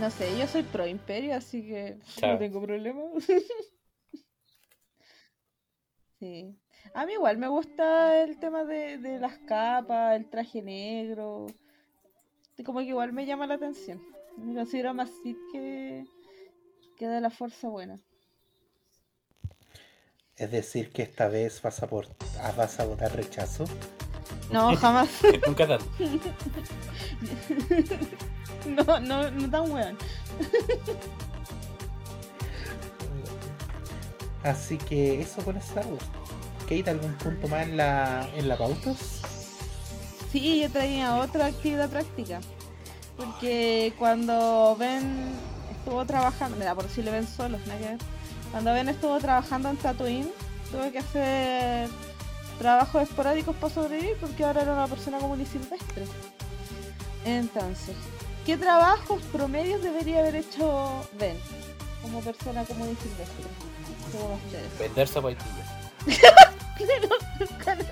No 0.00 0.10
sé, 0.10 0.38
yo 0.38 0.46
soy 0.46 0.62
pro 0.62 0.86
imperio, 0.86 1.34
así 1.34 1.62
que 1.62 1.98
Chao. 2.16 2.32
no 2.32 2.38
tengo 2.38 2.62
problema. 2.62 3.02
sí. 6.18 6.56
A 6.94 7.04
mí 7.04 7.12
igual 7.12 7.36
me 7.38 7.48
gusta 7.48 8.22
el 8.22 8.38
tema 8.38 8.64
de, 8.64 8.98
de 8.98 9.18
las 9.18 9.36
capas, 9.40 10.16
el 10.16 10.28
traje 10.28 10.62
negro. 10.62 11.46
Como 12.64 12.80
que 12.80 12.86
igual 12.86 13.12
me 13.12 13.26
llama 13.26 13.46
la 13.46 13.54
atención. 13.54 14.02
Me 14.36 14.54
considero 14.54 14.94
más 14.94 15.10
Sith 15.22 15.38
que, 15.52 16.04
que 16.96 17.06
de 17.06 17.20
la 17.20 17.30
fuerza 17.30 17.68
buena. 17.68 18.00
Es 20.40 20.50
decir, 20.50 20.90
que 20.90 21.02
esta 21.02 21.28
vez 21.28 21.60
vas 21.62 21.82
a, 21.82 21.86
por- 21.86 22.08
ah, 22.42 22.52
vas 22.56 22.80
a 22.80 22.84
votar 22.86 23.14
rechazo. 23.14 23.64
No, 24.50 24.74
jamás. 24.82 25.08
Nunca 25.46 25.68
tanto. 25.68 25.86
No, 28.66 29.00
no, 29.00 29.30
no 29.30 29.50
tan 29.50 29.70
weón. 29.72 29.96
Así 34.42 34.76
que 34.76 35.22
eso 35.22 35.42
con 35.42 35.56
Star 35.56 35.86
Wars. 35.86 36.04
Kate, 36.68 36.90
¿algún 36.90 37.14
punto 37.14 37.48
más 37.48 37.62
en 37.62 37.78
la, 37.78 38.28
en 38.36 38.48
la 38.48 38.58
pauta? 38.58 38.92
Sí, 40.30 40.60
yo 40.62 40.70
traía 40.70 41.16
otra 41.16 41.46
actividad 41.46 41.88
práctica. 41.88 42.40
Porque 43.16 43.94
cuando 43.98 44.76
Ben 44.78 45.32
estuvo 45.78 46.04
trabajando, 46.04 46.56
mira, 46.58 46.74
por 46.74 46.86
si 46.88 47.02
le 47.02 47.10
ven 47.10 47.26
solos, 47.26 47.60
nada 47.66 47.78
que 47.78 47.84
ver. 47.86 47.98
Cuando 48.50 48.72
Ben 48.72 48.88
estuvo 48.88 49.18
trabajando 49.18 49.68
en 49.70 49.76
Tatooine, 49.76 50.30
tuve 50.72 50.90
que 50.92 50.98
hacer 50.98 51.88
trabajos 52.58 53.02
esporádicos 53.02 53.56
para 53.56 53.72
sobrevivir 53.72 54.16
porque 54.20 54.44
ahora 54.44 54.62
era 54.62 54.72
una 54.72 54.86
persona 54.86 55.18
común 55.18 55.40
y 55.40 55.46
silvestre. 55.46 56.04
Entonces, 57.24 57.94
¿qué 58.44 58.56
trabajos 58.56 59.22
promedios 59.32 59.82
debería 59.82 60.20
haber 60.20 60.36
hecho 60.36 61.06
Ben 61.18 61.36
como 62.02 62.20
persona 62.20 62.64
común 62.64 62.88
y 62.90 62.96
silvestre? 63.02 63.44
Según 64.10 64.32
ustedes. 64.32 64.78
Vender 64.78 65.08
zapatilla. 65.08 65.46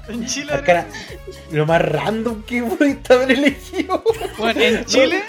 En 0.09 0.24
Chile, 0.26 0.54
Acá, 0.54 0.86
lo 1.50 1.66
más 1.66 1.82
random 1.82 2.42
que 2.44 2.62
pudiste 2.62 3.12
haber 3.12 3.32
elegido. 3.32 4.02
bueno, 4.38 4.61
en 4.61 4.84
Chile, 4.86 5.24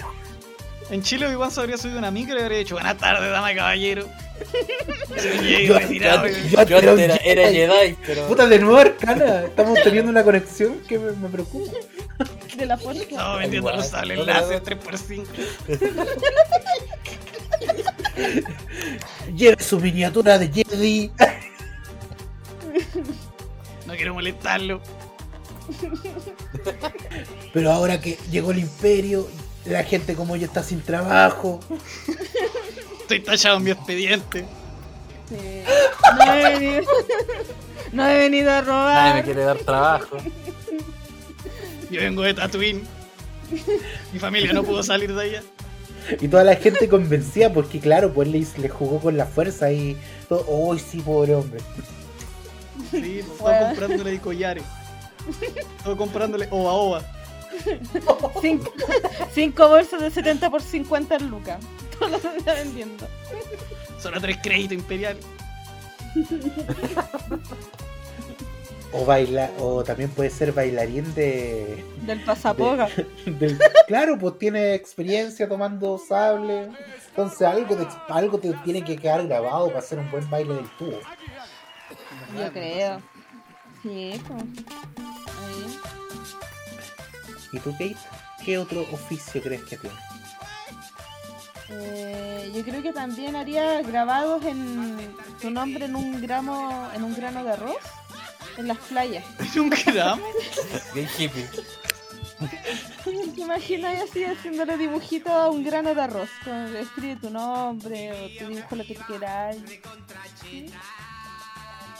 en 0.89 1.03
Chile 1.03 1.27
Obi-Wan 1.27 1.51
se 1.51 1.59
habría 1.59 1.77
subido 1.77 1.99
una 1.99 2.09
micro 2.09 2.39
y 2.39 2.41
habría 2.41 2.59
dicho 2.59 2.75
buenas 2.75 2.97
tardes, 2.97 3.29
dama 3.29 3.51
y 3.51 3.55
caballero. 3.57 4.07
Yo- 4.39 5.23
yo- 5.41 5.79
y- 5.89 5.99
yo- 5.99 6.63
Yo 6.65 6.77
era 6.77 6.93
un 6.93 6.99
era, 6.99 7.15
era 7.17 7.47
Jedi. 7.49 7.55
Jedi, 7.55 7.97
pero. 8.05 8.27
Puta, 8.27 8.47
de 8.47 8.59
nuevo 8.59 8.77
Arcana. 8.77 9.43
Estamos 9.45 9.77
teniendo 9.83 10.09
una 10.11 10.23
conexión 10.23 10.79
que 10.87 10.97
me, 10.99 11.11
me 11.13 11.29
preocupa. 11.29 11.71
De 12.57 12.65
la 12.65 12.77
fuerza. 12.77 13.03
Estaba 13.03 13.37
vendiendo 13.37 13.71
los 13.71 13.87
sables 13.87 14.25
láser 14.25 14.61
no. 14.61 14.81
3x5. 14.81 15.25
Lleve 19.35 19.63
su 19.63 19.79
miniatura 19.79 20.37
de 20.37 20.47
Jedi. 20.49 21.11
No 23.85 23.95
quiero 23.95 24.13
molestarlo. 24.13 24.81
Pero 27.53 27.71
ahora 27.71 27.99
que 28.01 28.17
llegó 28.31 28.51
el 28.51 28.59
imperio, 28.59 29.27
la 29.65 29.83
gente 29.83 30.15
como 30.15 30.35
yo 30.35 30.45
está 30.45 30.63
sin 30.63 30.81
trabajo. 30.81 31.59
Estoy 33.09 33.21
tachado 33.21 33.57
en 33.57 33.63
mi 33.63 33.71
expediente. 33.71 34.45
Sí. 35.29 35.63
No 36.15 36.31
he 36.33 36.43
venido, 36.59 36.81
no 37.91 38.07
he 38.07 38.17
venido 38.19 38.51
a 38.51 38.61
Nadie 38.61 38.67
robar. 38.71 39.15
me 39.15 39.23
quiere 39.23 39.41
dar 39.45 39.57
trabajo. 39.57 40.17
Yo 41.89 42.01
vengo 42.01 42.21
de 42.21 42.35
Tatooine. 42.35 42.83
Mi 44.13 44.19
familia 44.19 44.53
no 44.53 44.61
pudo 44.63 44.83
salir 44.83 45.11
de 45.15 45.21
allá. 45.23 45.43
Y 46.21 46.27
toda 46.27 46.43
la 46.43 46.55
gente 46.55 46.87
convencía 46.87 47.51
porque 47.51 47.79
claro, 47.79 48.13
pues 48.13 48.27
le, 48.27 48.45
le 48.57 48.69
jugó 48.69 48.99
con 48.99 49.17
la 49.17 49.25
fuerza 49.25 49.71
y 49.71 49.97
todo. 50.27 50.45
¡Uy, 50.47 50.77
sí, 50.77 50.99
pobre 51.01 51.33
hombre! 51.33 51.61
Sí, 52.91 53.21
todo 53.23 53.37
Bueno. 53.39 53.65
comprándole 53.69 54.11
de 54.11 54.19
collares. 54.19 54.63
Todo 55.83 55.97
comprándole 55.97 56.47
ova 56.51 56.73
ova. 56.73 57.01
Cinco, 58.41 58.71
cinco 59.33 59.67
bolsas 59.69 60.01
de 60.01 60.11
70 60.11 60.49
por 60.49 60.61
50 60.61 61.15
en 61.15 61.29
lucas. 61.29 61.59
Todo 61.99 62.09
lo 62.09 62.17
está 62.17 62.53
vendiendo. 62.53 63.07
Solo 64.01 64.21
tres 64.21 64.37
créditos 64.41 64.73
imperiales. 64.77 65.25
O 68.91 69.05
baila, 69.05 69.51
o 69.59 69.83
también 69.83 70.09
puede 70.09 70.31
ser 70.31 70.51
bailarín 70.51 71.13
de, 71.13 71.83
Del 72.07 72.23
pasapoga. 72.23 72.89
del- 73.25 73.59
claro, 73.87 74.17
pues 74.17 74.39
tiene 74.39 74.73
experiencia 74.73 75.47
tomando 75.47 75.97
sable. 75.99 76.69
Entonces 77.09 77.41
algo 77.43 77.75
te, 77.75 77.87
algo 78.07 78.39
te 78.39 78.51
tiene 78.63 78.83
que 78.83 78.97
quedar 78.97 79.27
grabado 79.27 79.67
para 79.67 79.79
hacer 79.79 79.99
un 79.99 80.09
buen 80.09 80.27
baile 80.29 80.55
del 80.55 80.69
tubo. 80.77 80.97
Yo 82.37 82.51
creo. 82.51 83.01
Sí, 83.83 84.19
pues. 84.27 84.43
Ahí. 84.43 85.98
¿Y 87.51 87.59
tú, 87.59 87.71
Kate? 87.71 87.97
¿Qué 88.43 88.57
otro 88.57 88.81
oficio 88.91 89.41
crees 89.41 89.63
que 89.63 89.77
tiene? 89.77 89.95
Eh, 91.71 92.51
yo 92.55 92.63
creo 92.63 92.81
que 92.81 92.93
también 92.93 93.35
haría 93.35 93.81
grabados 93.81 94.43
en 94.45 95.15
tu 95.39 95.51
nombre 95.51 95.85
en 95.85 95.95
un 95.95 96.21
gramo, 96.21 96.89
en 96.95 97.03
un 97.03 97.15
grano 97.15 97.43
de 97.43 97.51
arroz 97.51 97.77
en 98.57 98.67
las 98.67 98.77
playas. 98.77 99.23
En 99.39 99.61
un 99.61 99.69
gramo. 99.69 100.23
Bien 100.93 101.07
hippie. 101.17 101.47
¿Te 103.03 103.41
imaginas 103.41 104.01
así 104.03 104.23
haciéndole 104.23 104.77
dibujitos 104.77 105.31
a 105.31 105.49
un 105.49 105.63
grano 105.63 105.93
de 105.93 106.01
arroz? 106.01 106.29
Con, 106.43 106.75
escribe 106.75 107.17
tu 107.17 107.29
nombre 107.29 108.11
o 108.11 108.37
te 108.37 108.47
dibujo 108.47 108.75
lo 108.75 108.85
que 108.85 108.95
tú 108.95 109.01
quieras. 109.07 109.57
¿Sí? 110.41 110.71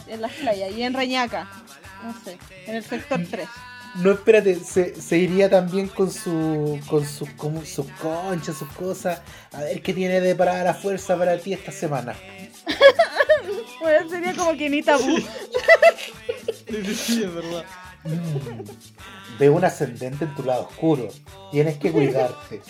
En 0.07 0.21
las 0.21 0.31
playas 0.33 0.71
y 0.71 0.83
en 0.83 0.93
Reñaca. 0.93 1.47
No 2.03 2.13
sé, 2.23 2.37
en 2.65 2.75
el 2.75 2.83
sector 2.83 3.21
3. 3.29 3.47
No, 3.95 4.11
espérate, 4.11 4.55
se, 4.55 4.99
se 5.01 5.17
iría 5.17 5.49
también 5.49 5.87
con 5.87 6.11
su 6.11 6.79
con 6.87 7.05
sus 7.05 7.29
como 7.31 7.65
sus 7.65 7.87
conchas, 8.01 8.57
sus 8.57 8.69
cosas. 8.69 9.21
A 9.51 9.61
ver 9.61 9.81
qué 9.81 9.93
tiene 9.93 10.21
de 10.21 10.35
parada 10.35 10.63
la 10.63 10.73
fuerza 10.73 11.17
para 11.17 11.37
ti 11.37 11.53
esta 11.53 11.71
semana. 11.71 12.15
Bueno, 13.81 14.09
sería 14.09 14.35
como 14.35 14.57
que 14.57 14.69
ni 14.69 14.83
tabú. 14.83 15.17
Sí, 16.67 16.95
sí, 16.95 17.23
es 17.23 17.33
verdad. 17.33 17.63
Mm. 18.03 19.39
Veo 19.39 19.53
un 19.53 19.63
ascendente 19.63 20.25
en 20.25 20.35
tu 20.35 20.43
lado 20.43 20.63
oscuro. 20.63 21.07
Tienes 21.49 21.77
que 21.77 21.91
cuidarte. 21.91 22.61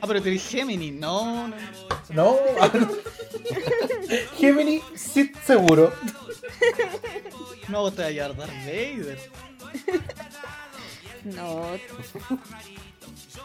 Ah, 0.00 0.06
pero 0.06 0.20
tú 0.20 0.28
eres 0.28 0.46
Gemini. 0.48 0.90
No, 0.90 1.48
no. 1.48 1.56
¿No? 2.10 2.38
Gemini, 4.38 4.82
sí, 4.96 5.32
seguro. 5.44 5.92
No, 7.68 7.90
te 7.92 8.02
vas 8.02 8.08
a 8.08 8.10
llevar 8.10 8.36
Darth 8.36 8.64
Vader. 8.64 9.18
No. 11.24 11.66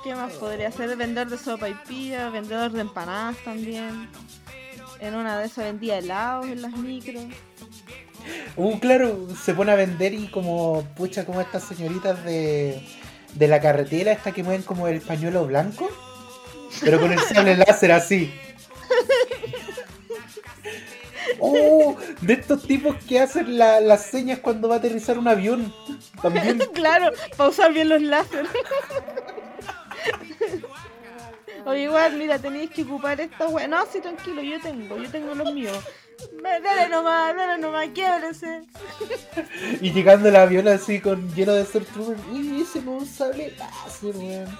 ¿Qué 0.03 0.13
más 0.13 0.33
podría 0.33 0.71
ser? 0.71 0.95
Vendedor 0.95 1.29
de 1.29 1.37
sopa 1.37 1.67
y 1.67 1.73
pilla, 1.87 2.29
vendedor 2.29 2.71
de 2.71 2.81
empanadas 2.81 3.37
también. 3.43 4.07
En 4.99 5.15
una 5.15 5.39
de 5.39 5.47
esas 5.47 5.65
vendía 5.65 5.97
helados 5.97 6.45
en 6.45 6.61
las 6.61 6.73
micros. 6.73 7.23
Uh, 8.55 8.79
claro, 8.79 9.27
se 9.35 9.55
pone 9.55 9.71
a 9.71 9.75
vender 9.75 10.13
y 10.13 10.27
como, 10.27 10.83
pucha, 10.95 11.25
como 11.25 11.41
estas 11.41 11.63
señoritas 11.63 12.23
de, 12.23 12.85
de 13.33 13.47
la 13.47 13.59
carretera, 13.59 14.11
esta 14.11 14.31
que 14.31 14.43
mueven 14.43 14.61
como 14.61 14.87
el 14.87 15.01
pañuelo 15.01 15.45
blanco, 15.47 15.89
pero 16.81 16.99
con 16.99 17.11
el 17.11 17.19
sable 17.19 17.57
láser 17.57 17.91
así. 17.91 18.31
Oh, 21.43 21.97
de 22.21 22.33
estos 22.33 22.63
tipos 22.67 22.95
que 23.07 23.19
hacen 23.19 23.57
la- 23.57 23.79
las 23.81 24.03
señas 24.05 24.39
cuando 24.39 24.69
va 24.69 24.75
a 24.75 24.77
aterrizar 24.77 25.17
un 25.17 25.27
avión. 25.27 25.73
También. 26.21 26.59
claro, 26.73 27.11
para 27.35 27.49
usar 27.49 27.73
bien 27.73 27.89
los 27.89 28.01
láser. 28.01 28.45
o 31.65 31.73
igual, 31.73 32.15
mira, 32.17 32.39
tenéis 32.39 32.69
que 32.71 32.83
ocupar 32.83 33.19
esta 33.21 33.47
wea. 33.47 33.67
No, 33.67 33.83
sí, 33.91 33.99
tranquilo, 34.01 34.41
yo 34.41 34.59
tengo, 34.61 34.97
yo 34.97 35.09
tengo 35.09 35.33
los 35.35 35.53
míos. 35.53 35.77
Dale 36.43 36.87
nomás, 36.89 37.35
dale 37.35 37.57
nomás, 37.59 37.87
quiebrese. 37.93 38.61
Y 39.81 39.91
llegando 39.91 40.29
el 40.29 40.35
avión 40.35 40.67
así 40.67 40.99
con 40.99 41.33
lleno 41.33 41.53
de 41.53 41.65
Stormtroopers. 41.65 42.19
Uy, 42.31 42.61
ese 42.61 42.81
no 42.81 42.97
es 42.97 43.01
un 43.03 43.07
sable 43.07 43.55
láser, 43.57 44.15
weón. 44.15 44.57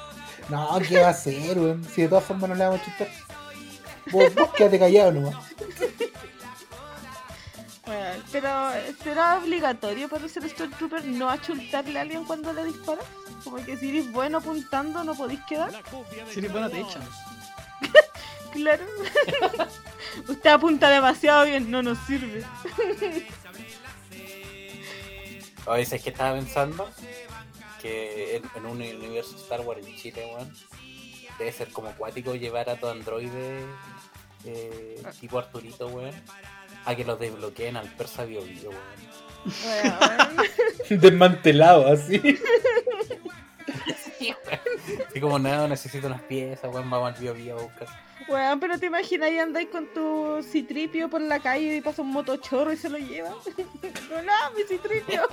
No, 0.49 0.79
¿qué 0.88 0.99
va 0.99 1.07
a 1.07 1.11
hacer, 1.11 1.59
weón? 1.59 1.84
Si 1.86 2.01
de 2.01 2.07
todas 2.07 2.23
formas 2.23 2.49
no 2.49 2.55
le 2.55 2.63
vamos 2.65 2.82
a 2.82 2.86
chutar. 2.86 3.07
Vos, 4.11 4.34
vos 4.34 4.49
quédate 4.53 4.79
callado 4.79 5.11
nomás. 5.11 5.36
Bueno, 7.91 8.23
pero 8.31 8.71
¿será 9.03 9.37
obligatorio 9.37 10.07
para 10.07 10.25
ser 10.29 10.47
Stormtrooper 10.47 11.03
no 11.07 11.29
achuntarle 11.29 11.99
a 11.99 12.03
alguien 12.03 12.23
cuando 12.23 12.53
le 12.53 12.63
disparas? 12.63 13.03
Como 13.43 13.57
que 13.57 13.75
si 13.75 13.89
eres 13.89 14.09
bueno 14.13 14.37
apuntando 14.37 15.03
no 15.03 15.13
podéis 15.13 15.41
quedar. 15.41 15.73
Si 16.29 16.39
eres 16.39 16.53
bueno, 16.53 16.69
te 16.69 16.79
echan. 16.79 17.03
Claro. 18.53 18.83
Usted 20.27 20.49
apunta 20.49 20.89
demasiado 20.89 21.45
bien, 21.45 21.71
no 21.71 21.81
nos 21.81 21.97
sirve. 21.99 22.43
A 25.65 25.73
veces 25.73 26.01
que 26.01 26.09
estaba 26.09 26.37
pensando 26.37 26.89
que 27.81 28.37
en, 28.37 28.43
en 28.55 28.65
un 28.65 28.81
universo 28.81 29.37
Star 29.37 29.61
Wars 29.61 29.85
en 29.85 29.95
Chile, 29.95 30.29
weón, 30.33 30.53
debe 31.39 31.51
ser 31.53 31.71
como 31.71 31.89
acuático 31.89 32.35
llevar 32.35 32.69
a 32.69 32.75
tu 32.75 32.87
androide 32.87 33.65
eh, 34.43 35.01
tipo 35.19 35.39
Arturito, 35.39 35.87
weón, 35.87 36.13
a 36.86 36.95
que 36.95 37.03
los 37.05 37.19
desbloqueen 37.19 37.77
al 37.77 37.88
persa 37.89 38.25
bio, 38.25 38.41
bio 38.43 38.69
weón. 38.71 39.01
Weón. 39.65 40.47
Desmantelado 41.01 41.88
así. 41.88 42.21
Así 45.09 45.19
como 45.21 45.39
nada, 45.39 45.67
necesito 45.67 46.07
unas 46.07 46.21
piezas, 46.23 46.71
weón, 46.73 46.89
vamos 46.89 47.13
al 47.13 47.19
bio 47.21 47.34
bio 47.34 47.57
a 47.57 47.61
buscar. 47.63 47.88
Weón, 48.27 48.59
pero 48.59 48.77
te 48.79 48.86
imaginas 48.86 49.32
y 49.32 49.39
andáis 49.39 49.69
con 49.69 49.88
tu 49.93 50.43
citripio 50.43 51.09
por 51.09 51.21
la 51.21 51.39
calle 51.39 51.77
y 51.77 51.82
pasa 51.82 52.01
un 52.01 52.11
motochorro 52.11 52.71
y 52.71 52.77
se 52.77 52.89
lo 52.89 52.97
lleva. 52.97 53.29
no, 54.09 54.21
no, 54.21 54.34
mi 54.55 54.63
citripio. 54.67 55.23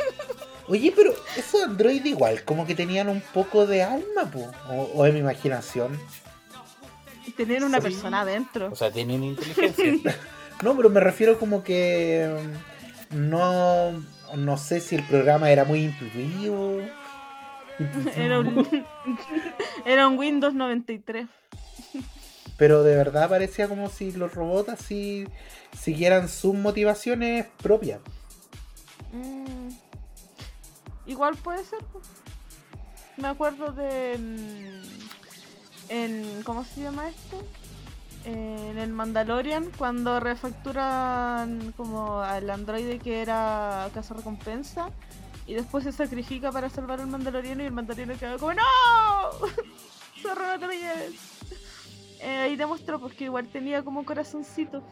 Oye, 0.68 0.92
pero 0.94 1.14
esos 1.36 1.62
androides 1.62 2.06
igual, 2.06 2.42
como 2.44 2.66
que 2.66 2.74
tenían 2.74 3.08
un 3.08 3.20
poco 3.20 3.66
de 3.66 3.82
alma, 3.82 4.30
po. 4.32 4.50
O, 4.70 4.82
o 4.94 5.06
es 5.06 5.12
mi 5.12 5.20
imaginación. 5.20 5.98
Tener 7.36 7.64
una 7.64 7.78
Sí. 7.78 7.84
persona 7.84 8.20
adentro. 8.22 8.70
O 8.72 8.76
sea, 8.76 8.90
tienen 8.90 9.24
inteligencia. 9.24 10.16
No, 10.62 10.76
pero 10.76 10.88
me 10.90 11.00
refiero 11.00 11.38
como 11.38 11.62
que 11.64 12.28
mm, 13.10 13.30
no, 13.30 13.92
no 14.36 14.56
sé 14.56 14.80
si 14.80 14.96
el 14.96 15.02
programa 15.04 15.50
era 15.50 15.64
muy 15.64 15.84
intuitivo. 15.84 16.78
Era 18.16 18.38
un, 18.38 18.86
era 19.86 20.06
un 20.06 20.16
Windows 20.18 20.54
93. 20.54 21.26
Pero 22.56 22.82
de 22.84 22.94
verdad 22.94 23.28
parecía 23.28 23.66
como 23.66 23.88
si 23.88 24.12
los 24.12 24.34
robots 24.34 24.68
así 24.68 25.26
siguieran 25.76 26.28
sus 26.28 26.54
motivaciones 26.54 27.46
propias. 27.60 27.98
Mm. 29.12 29.70
Igual 31.06 31.34
puede 31.36 31.64
ser. 31.64 31.80
pues. 31.92 32.04
Me 33.16 33.26
acuerdo 33.28 33.72
de. 33.72 34.16
mm, 34.18 34.82
En, 35.88 36.42
¿Cómo 36.44 36.64
se 36.64 36.82
llama 36.82 37.08
esto? 37.08 37.42
En 38.24 38.78
el 38.78 38.90
Mandalorian, 38.90 39.70
cuando 39.76 40.20
refacturan 40.20 41.72
como 41.76 42.20
al 42.20 42.48
androide 42.50 42.98
que 42.98 43.20
era 43.20 43.88
casa 43.92 44.14
recompensa 44.14 44.90
y 45.46 45.54
después 45.54 45.82
se 45.84 45.92
sacrifica 45.92 46.52
para 46.52 46.70
salvar 46.70 47.00
al 47.00 47.08
mandaloriano 47.08 47.62
y 47.62 47.66
el 47.66 47.72
mandaloriano 47.72 48.16
queda 48.18 48.38
como 48.38 48.54
¡No! 48.54 48.62
¡Zorro, 50.22 50.46
no 50.46 50.58
te 50.58 50.66
lo 50.66 50.72
lleves! 50.72 51.14
Eh, 52.20 52.38
ahí 52.38 52.54
demostró 52.56 53.00
pues 53.00 53.14
que 53.14 53.24
igual 53.24 53.48
tenía 53.48 53.82
como 53.82 54.04
corazoncito. 54.04 54.84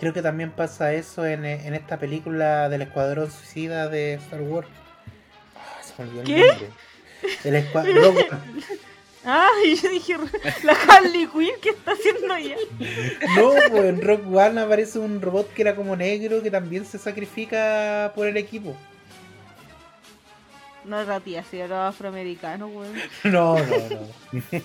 Creo 0.00 0.12
que 0.12 0.22
también 0.22 0.50
pasa 0.50 0.92
eso 0.92 1.24
en, 1.24 1.44
en 1.44 1.74
esta 1.74 1.98
película 1.98 2.68
del 2.68 2.82
Escuadrón 2.82 3.30
Suicida 3.30 3.88
de 3.88 4.14
Star 4.14 4.40
Wars. 4.40 4.66
Ah, 5.54 5.82
se 5.82 6.02
me 6.02 6.08
olvidó 6.08 6.22
el 6.22 6.26
¿Qué? 6.26 6.46
nombre. 6.48 6.70
El 7.44 7.54
Escuadrón. 7.54 8.14
Ah, 9.24 9.48
y 9.64 9.76
yo 9.76 9.90
dije, 9.90 10.16
la 10.62 10.72
Harley 10.72 11.26
Quinn, 11.26 11.52
¿qué 11.60 11.70
está 11.70 11.92
haciendo 11.92 12.34
ella? 12.34 12.56
No, 13.36 13.50
pues 13.70 13.84
en 13.84 14.00
Rock 14.00 14.22
One 14.26 14.60
aparece 14.60 14.98
un 14.98 15.20
robot 15.20 15.52
que 15.52 15.62
era 15.62 15.76
como 15.76 15.94
negro 15.94 16.42
que 16.42 16.50
también 16.50 16.86
se 16.86 16.98
sacrifica 16.98 18.12
por 18.14 18.26
el 18.26 18.36
equipo. 18.38 18.74
No 20.84 20.98
era 20.98 21.20
tía, 21.20 21.44
si 21.44 21.58
era 21.58 21.88
afroamericano, 21.88 22.68
weón. 22.68 22.94
No, 23.24 23.58
no, 23.58 23.76
no. 23.90 24.60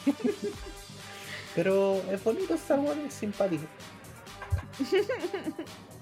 Pero 1.54 2.02
es 2.12 2.24
bonito 2.24 2.54
Star 2.56 2.80
Wars, 2.80 3.00
es 3.08 3.14
simpático. 3.14 3.66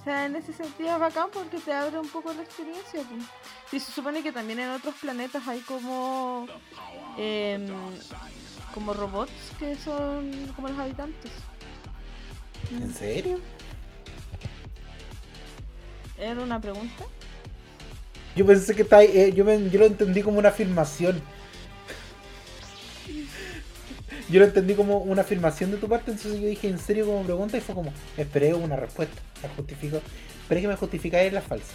O 0.00 0.04
sea, 0.04 0.26
en 0.26 0.36
ese 0.36 0.52
sentido 0.52 0.94
es 0.94 0.98
bacán 1.00 1.28
porque 1.32 1.58
te 1.58 1.72
abre 1.72 1.98
un 1.98 2.08
poco 2.08 2.32
la 2.32 2.42
experiencia. 2.42 3.02
pues. 3.08 3.24
Y 3.72 3.80
se 3.80 3.92
supone 3.92 4.22
que 4.22 4.32
también 4.32 4.60
en 4.60 4.70
otros 4.70 4.94
planetas 5.00 5.46
hay 5.48 5.60
como. 5.60 6.46
em, 7.18 7.66
como 8.74 8.94
robots 8.94 9.32
que 9.58 9.74
son 9.76 10.52
como 10.54 10.68
los 10.68 10.78
habitantes. 10.78 11.32
¿En 12.70 12.94
serio? 12.94 13.40
¿Era 16.18 16.40
una 16.42 16.60
pregunta? 16.60 17.04
Yo 18.36 18.46
pensé 18.46 18.74
que 18.74 18.82
está, 18.82 19.02
eh, 19.02 19.32
yo, 19.34 19.44
me- 19.44 19.68
yo 19.70 19.80
lo 19.80 19.86
entendí 19.86 20.22
como 20.22 20.38
una 20.38 20.50
afirmación. 20.50 21.20
Yo 24.30 24.40
lo 24.40 24.46
entendí 24.46 24.74
como 24.74 24.98
una 24.98 25.22
afirmación 25.22 25.70
de 25.70 25.78
tu 25.78 25.88
parte, 25.88 26.10
entonces 26.10 26.40
yo 26.40 26.46
dije 26.46 26.68
en 26.68 26.78
serio 26.78 27.06
como 27.06 27.22
pregunta 27.22 27.56
y 27.56 27.60
fue 27.62 27.74
como, 27.74 27.92
esperé 28.16 28.52
una 28.54 28.76
respuesta, 28.76 29.20
la 29.42 29.48
justifico. 29.50 30.00
Esperé 30.42 30.62
que 30.62 30.68
me 30.68 30.76
justificáis 30.76 31.32
la 31.32 31.40
falsa. 31.40 31.72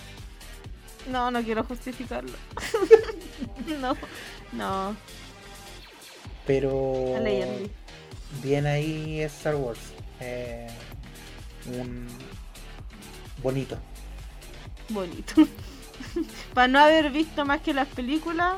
No, 1.09 1.31
no 1.31 1.43
quiero 1.43 1.63
justificarlo. 1.63 2.31
no, 3.81 3.95
no. 4.53 4.95
Pero 6.45 7.15
bien 8.41 8.65
ahí 8.65 9.21
Star 9.21 9.55
Wars. 9.55 9.79
Eh, 10.19 10.67
un 11.77 12.07
bonito. 13.41 13.77
Bonito. 14.89 15.33
Para 16.53 16.67
no 16.67 16.79
haber 16.79 17.11
visto 17.11 17.45
más 17.45 17.61
que 17.61 17.73
las 17.73 17.87
películas, 17.87 18.55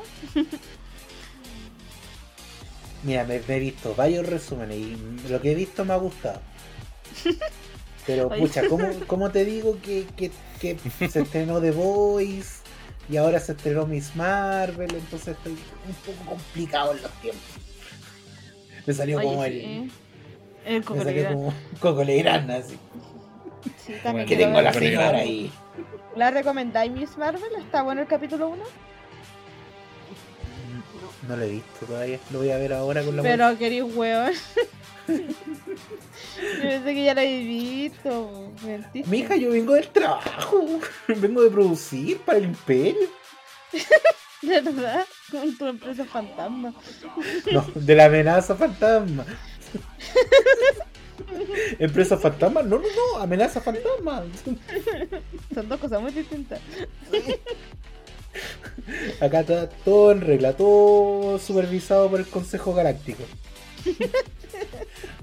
Mira, 3.03 3.23
me, 3.23 3.39
me 3.47 3.57
he 3.57 3.59
visto 3.59 3.93
varios 3.93 4.25
resúmenes 4.25 4.77
y 4.77 4.97
lo 5.29 5.39
que 5.39 5.51
he 5.51 5.55
visto 5.55 5.85
me 5.85 5.93
ha 5.93 5.97
gustado. 5.97 6.41
Pero, 8.05 8.27
Oye. 8.27 8.41
pucha, 8.41 8.67
¿cómo, 8.67 8.87
cómo 9.07 9.31
te 9.31 9.45
digo 9.45 9.77
que, 9.81 10.05
que, 10.15 10.31
que 10.59 10.77
se 11.07 11.21
estrenó 11.21 11.59
The 11.59 11.71
Voice 11.71 12.61
y 13.09 13.17
ahora 13.17 13.39
se 13.39 13.53
estrenó 13.53 13.85
Miss 13.85 14.15
Marvel? 14.15 14.93
Entonces 14.93 15.29
estoy 15.29 15.53
un 15.53 15.93
poco 16.05 16.29
complicado 16.31 16.93
en 16.93 17.01
los 17.01 17.11
tiempos. 17.21 17.43
Me 18.85 18.93
salió 18.93 19.21
como 19.21 19.43
el. 19.43 19.53
sí. 19.53 19.91
El 20.65 20.83
Me 20.89 21.03
salió 21.03 21.27
como 21.27 21.53
Coco 21.79 22.03
Legrand, 22.03 22.49
así. 22.51 22.77
Sí, 23.85 23.93
también 24.01 24.27
Que 24.27 24.35
tengo 24.35 24.57
a 24.57 24.61
la 24.61 24.73
señora 24.73 25.17
ahí. 25.17 25.51
¿La 26.15 26.31
recomendáis 26.31 26.91
Miss 26.91 27.17
Marvel? 27.17 27.51
¿Está 27.59 27.83
bueno 27.83 28.01
el 28.01 28.07
capítulo 28.07 28.49
1? 28.49 28.63
No 31.27 31.35
lo 31.37 31.43
he 31.43 31.49
visto 31.49 31.85
todavía. 31.85 32.19
Lo 32.31 32.39
voy 32.39 32.51
a 32.51 32.57
ver 32.57 32.73
ahora 32.73 33.03
con 33.03 33.15
la 33.15 33.23
Pero 33.23 33.57
queréis 33.57 33.83
hueón. 33.83 34.31
yo 35.07 36.61
pensé 36.61 36.93
que 36.93 37.03
ya 37.03 37.13
la 37.13 37.21
habéis 37.21 37.47
visto. 37.47 38.51
Mija, 39.07 39.35
yo 39.35 39.51
vengo 39.51 39.73
del 39.73 39.87
trabajo. 39.87 40.79
Vengo 41.07 41.43
de 41.43 41.49
producir 41.49 42.19
para 42.19 42.39
el 42.39 42.45
imperio. 42.45 43.09
¿De 44.41 44.61
verdad? 44.61 45.05
Con 45.31 45.57
tu 45.57 45.67
empresa 45.67 46.05
fantasma. 46.05 46.73
No, 47.51 47.65
de 47.73 47.95
la 47.95 48.05
amenaza 48.05 48.55
fantasma. 48.55 49.25
¿Empresa 51.79 52.17
fantasma? 52.17 52.61
No, 52.61 52.77
no, 52.77 52.83
no, 52.83 53.19
amenaza 53.19 53.61
fantasma. 53.61 54.25
Son 55.53 55.69
dos 55.69 55.79
cosas 55.79 56.01
muy 56.01 56.11
distintas. 56.11 56.59
Acá 59.19 59.41
está 59.41 59.69
todo 59.69 60.11
en 60.11 60.21
regla, 60.21 60.53
todo 60.53 61.39
supervisado 61.39 62.09
por 62.09 62.19
el 62.19 62.27
Consejo 62.27 62.73
Galáctico. 62.73 63.23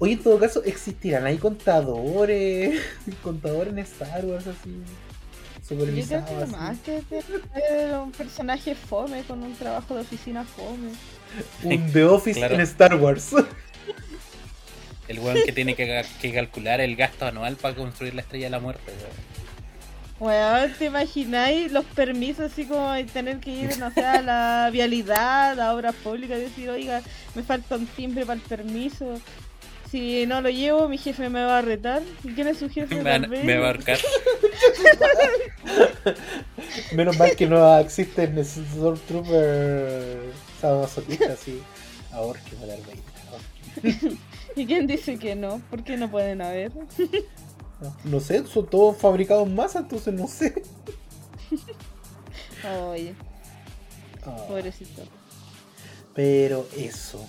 Oye, 0.03 0.15
en 0.15 0.19
todo 0.25 0.37
caso, 0.37 0.65
¿existirán 0.65 1.25
ahí 1.27 1.39
contadores? 1.39 2.77
Contadores 3.23 3.73
en 3.73 3.79
Star 3.79 4.25
Wars 4.25 4.49
así. 4.49 4.71
Yo 5.71 5.77
creo 5.77 5.87
Supervisados 5.87 6.29
que 6.29 6.43
así. 6.43 6.53
más 6.53 6.79
que 6.81 7.03
ser 7.03 7.25
un 8.01 8.11
personaje 8.11 8.75
fome 8.75 9.23
con 9.23 9.45
un 9.45 9.55
trabajo 9.55 9.95
de 9.95 10.01
oficina 10.01 10.43
fome. 10.43 10.91
Un 11.63 11.93
The 11.93 12.05
Office 12.05 12.41
Claro. 12.41 12.57
en 12.57 12.63
Star 12.63 12.97
Wars. 12.97 13.31
El 15.07 15.21
weón 15.21 15.39
que 15.47 15.53
tiene 15.53 15.77
que, 15.77 15.87
ca- 15.87 16.09
que 16.21 16.33
calcular 16.33 16.81
el 16.81 16.97
gasto 16.97 17.25
anual 17.27 17.55
para 17.55 17.77
construir 17.77 18.15
la 18.15 18.23
estrella 18.23 18.47
de 18.47 18.51
la 18.51 18.59
muerte. 18.59 18.93
weón. 20.19 20.73
¿te 20.79 20.87
imagináis 20.87 21.71
los 21.71 21.85
permisos 21.85 22.51
así 22.51 22.65
como 22.65 22.91
de 22.91 23.05
tener 23.05 23.39
que 23.39 23.51
ir, 23.51 23.79
no 23.79 23.93
sé, 23.93 24.05
a 24.05 24.21
la 24.21 24.69
vialidad, 24.73 25.61
a 25.61 25.75
obras 25.75 25.95
públicas 25.95 26.39
y 26.39 26.43
decir, 26.43 26.71
oiga, 26.71 27.03
me 27.37 27.45
falta 27.45 27.77
un 27.77 27.87
timbre 27.87 28.27
para 28.27 28.41
el 28.41 28.41
permiso? 28.41 29.21
Si 29.93 30.27
no 30.27 30.41
lo 30.41 30.49
llevo, 30.49 30.89
mi 30.89 30.97
jefe 30.97 31.29
me 31.29 31.45
va 31.45 31.59
a 31.59 31.61
retar. 31.61 32.01
¿Y 32.25 32.29
quién 32.33 32.49
es 32.49 32.57
su 32.57 32.71
jefe? 32.71 32.95
Me, 32.95 33.03
Tal 33.05 33.27
vez. 33.29 33.45
me 33.45 33.59
va 33.59 33.67
a 33.67 33.71
ahorcar. 33.73 33.99
Menos 36.97 37.19
mal 37.19 37.37
que 37.37 37.47
no 37.47 37.79
existen 37.79 38.39
esos 38.39 38.67
Stormtrooper 38.69 40.33
sadomasoquistas 40.63 41.33
así. 41.33 41.61
Ahora 42.11 42.41
que 42.41 42.57
me 42.57 42.67
la 42.67 42.77
¿Y 44.57 44.65
quién 44.65 44.87
dice 44.87 45.19
que 45.19 45.37
no? 45.37 45.61
¿Por 45.69 45.85
qué 45.85 45.99
no 45.99 46.11
pueden 46.11 46.41
haber? 46.41 46.73
No 48.05 48.19
sé, 48.21 48.47
son 48.47 48.67
todos 48.69 48.97
fabricados 48.97 49.47
en 49.47 49.55
masa, 49.55 49.81
entonces 49.81 50.15
no 50.15 50.27
sé. 50.27 50.63
Oye, 52.91 53.15
Ah, 54.25 54.43
pobrecito. 54.49 55.03
pero 56.15 56.67
eso. 56.79 57.23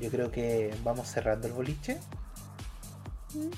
Yo 0.00 0.10
creo 0.10 0.30
que 0.30 0.74
vamos 0.82 1.08
cerrando 1.08 1.46
el 1.46 1.52
boliche. 1.52 1.98
Mm. 3.34 3.50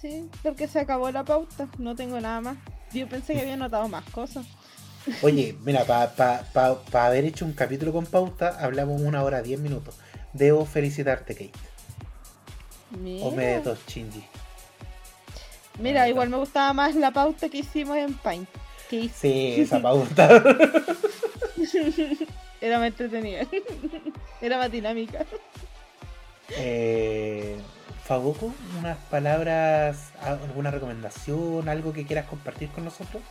Sí, 0.00 0.28
porque 0.42 0.68
se 0.68 0.80
acabó 0.80 1.10
la 1.10 1.24
pauta. 1.24 1.68
No 1.78 1.96
tengo 1.96 2.20
nada 2.20 2.40
más. 2.40 2.56
Yo 2.92 3.08
pensé 3.08 3.34
que 3.34 3.40
había 3.40 3.56
notado 3.56 3.88
más 3.88 4.04
cosas. 4.10 4.46
Oye, 5.22 5.56
mira, 5.64 5.84
para 5.84 7.06
haber 7.06 7.24
hecho 7.24 7.44
un 7.44 7.52
capítulo 7.52 7.92
con 7.92 8.06
pauta, 8.06 8.56
hablamos 8.60 9.00
una 9.00 9.22
hora 9.22 9.42
diez 9.42 9.60
minutos. 9.60 9.96
Debo 10.32 10.64
felicitarte, 10.64 11.34
Kate. 11.34 11.52
O 13.22 13.30
me 13.32 13.60
dos 13.60 13.78
Shinji. 13.88 14.24
Mira, 15.80 16.08
igual 16.08 16.28
me 16.28 16.36
gustaba 16.36 16.72
más 16.72 16.94
la 16.94 17.10
pauta 17.10 17.48
que 17.48 17.58
hicimos 17.58 17.96
en 17.96 18.14
Paint. 18.14 18.48
Sí, 18.88 19.54
esa 19.58 19.82
pauta. 19.82 20.42
Era 22.64 22.78
más 22.78 22.86
entretenida. 22.88 23.46
Era 24.40 24.56
más 24.56 24.72
dinámica. 24.72 25.26
eh, 26.56 27.58
Fagoku, 28.04 28.54
unas 28.78 28.96
palabras, 29.10 30.12
alguna 30.22 30.70
recomendación, 30.70 31.68
algo 31.68 31.92
que 31.92 32.06
quieras 32.06 32.24
compartir 32.24 32.70
con 32.70 32.86
nosotros. 32.86 33.22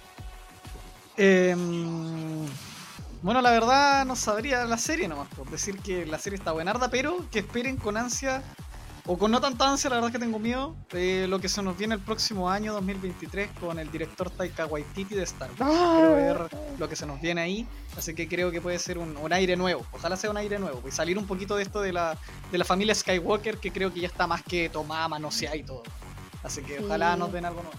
Em, 1.18 2.46
bueno, 3.24 3.42
la 3.42 3.50
verdad 3.50 4.06
no 4.06 4.16
sabría 4.16 4.66
la 4.66 4.78
serie 4.78 5.08
nomás, 5.08 5.28
por 5.30 5.50
decir 5.50 5.80
que 5.80 6.06
la 6.06 6.20
serie 6.20 6.38
está 6.38 6.52
buenarda, 6.52 6.90
pero 6.90 7.28
que 7.32 7.40
esperen 7.40 7.78
con 7.78 7.98
ansia, 7.98 8.44
o 9.06 9.18
con 9.18 9.32
no 9.32 9.42
tanta 9.42 9.70
ansia, 9.70 9.90
la 9.90 9.98
verdad 9.98 10.10
es 10.10 10.14
que 10.14 10.20
tengo 10.20 10.40
miedo, 10.40 10.76
de 10.92 11.28
lo 11.28 11.40
que 11.40 11.50
se 11.50 11.62
nos 11.62 11.78
viene 11.78 11.96
el 11.96 12.02
próximo 12.02 12.50
año 12.50 12.74
2023 12.74 13.50
con 13.60 13.78
el 13.78 13.92
director 13.92 14.30
Taika 14.30 14.66
Waititi 14.66 15.16
de 15.16 15.24
Star 15.24 15.50
Wars. 15.60 15.72
Quiero 15.72 16.16
ver 16.16 16.48
lo 16.80 16.88
que 16.88 16.96
se 16.96 17.06
nos 17.06 17.20
viene 17.20 17.42
ahí, 17.42 17.68
así 17.98 18.16
que 18.16 18.28
creo 18.30 18.50
que 18.52 18.62
puede 18.62 18.80
ser 18.80 18.98
un, 18.98 19.18
un 19.18 19.34
aire 19.34 19.58
nuevo, 19.58 19.86
ojalá 19.92 20.16
sea 20.16 20.30
un 20.30 20.38
aire 20.38 20.58
nuevo, 20.58 20.82
y 20.88 20.92
salir 20.92 21.18
un 21.18 21.28
poquito 21.28 21.58
de 21.58 21.64
esto 21.64 21.82
de 21.82 21.92
la, 21.92 22.18
de 22.52 22.58
la 22.58 22.64
familia 22.64 22.96
Skywalker, 22.96 23.58
que 23.58 23.72
creo 23.72 23.94
que 23.94 24.00
ya 24.00 24.08
está 24.08 24.26
más 24.26 24.42
que 24.42 24.70
tomada, 24.70 25.08
manoseada 25.10 25.56
y 25.58 25.64
todo. 25.64 25.84
Así 26.42 26.62
que 26.62 26.80
ojalá 26.80 27.18
nos 27.18 27.32
den 27.32 27.46
algo 27.46 27.62
nuevo. 27.62 27.78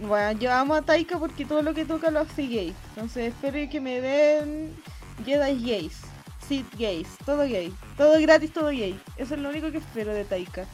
Bueno, 0.00 0.38
yo 0.38 0.52
amo 0.52 0.74
a 0.74 0.82
Taika 0.82 1.18
porque 1.18 1.46
todo 1.46 1.62
lo 1.62 1.72
que 1.72 1.84
toca 1.86 2.10
lo 2.10 2.20
hace 2.20 2.46
gay. 2.46 2.74
Entonces 2.90 3.32
espero 3.32 3.70
que 3.70 3.80
me 3.80 4.00
den 4.00 4.76
Jedi 5.24 5.64
gays, 5.64 6.00
Sith 6.48 6.66
gays, 6.78 7.08
todo 7.24 7.42
gay. 7.46 7.72
Todo 7.96 8.20
gratis, 8.20 8.52
todo 8.52 8.68
gay. 8.68 8.98
Eso 9.16 9.34
es 9.34 9.40
lo 9.40 9.48
único 9.48 9.70
que 9.70 9.78
espero 9.78 10.12
de 10.14 10.24
Taika. 10.24 10.64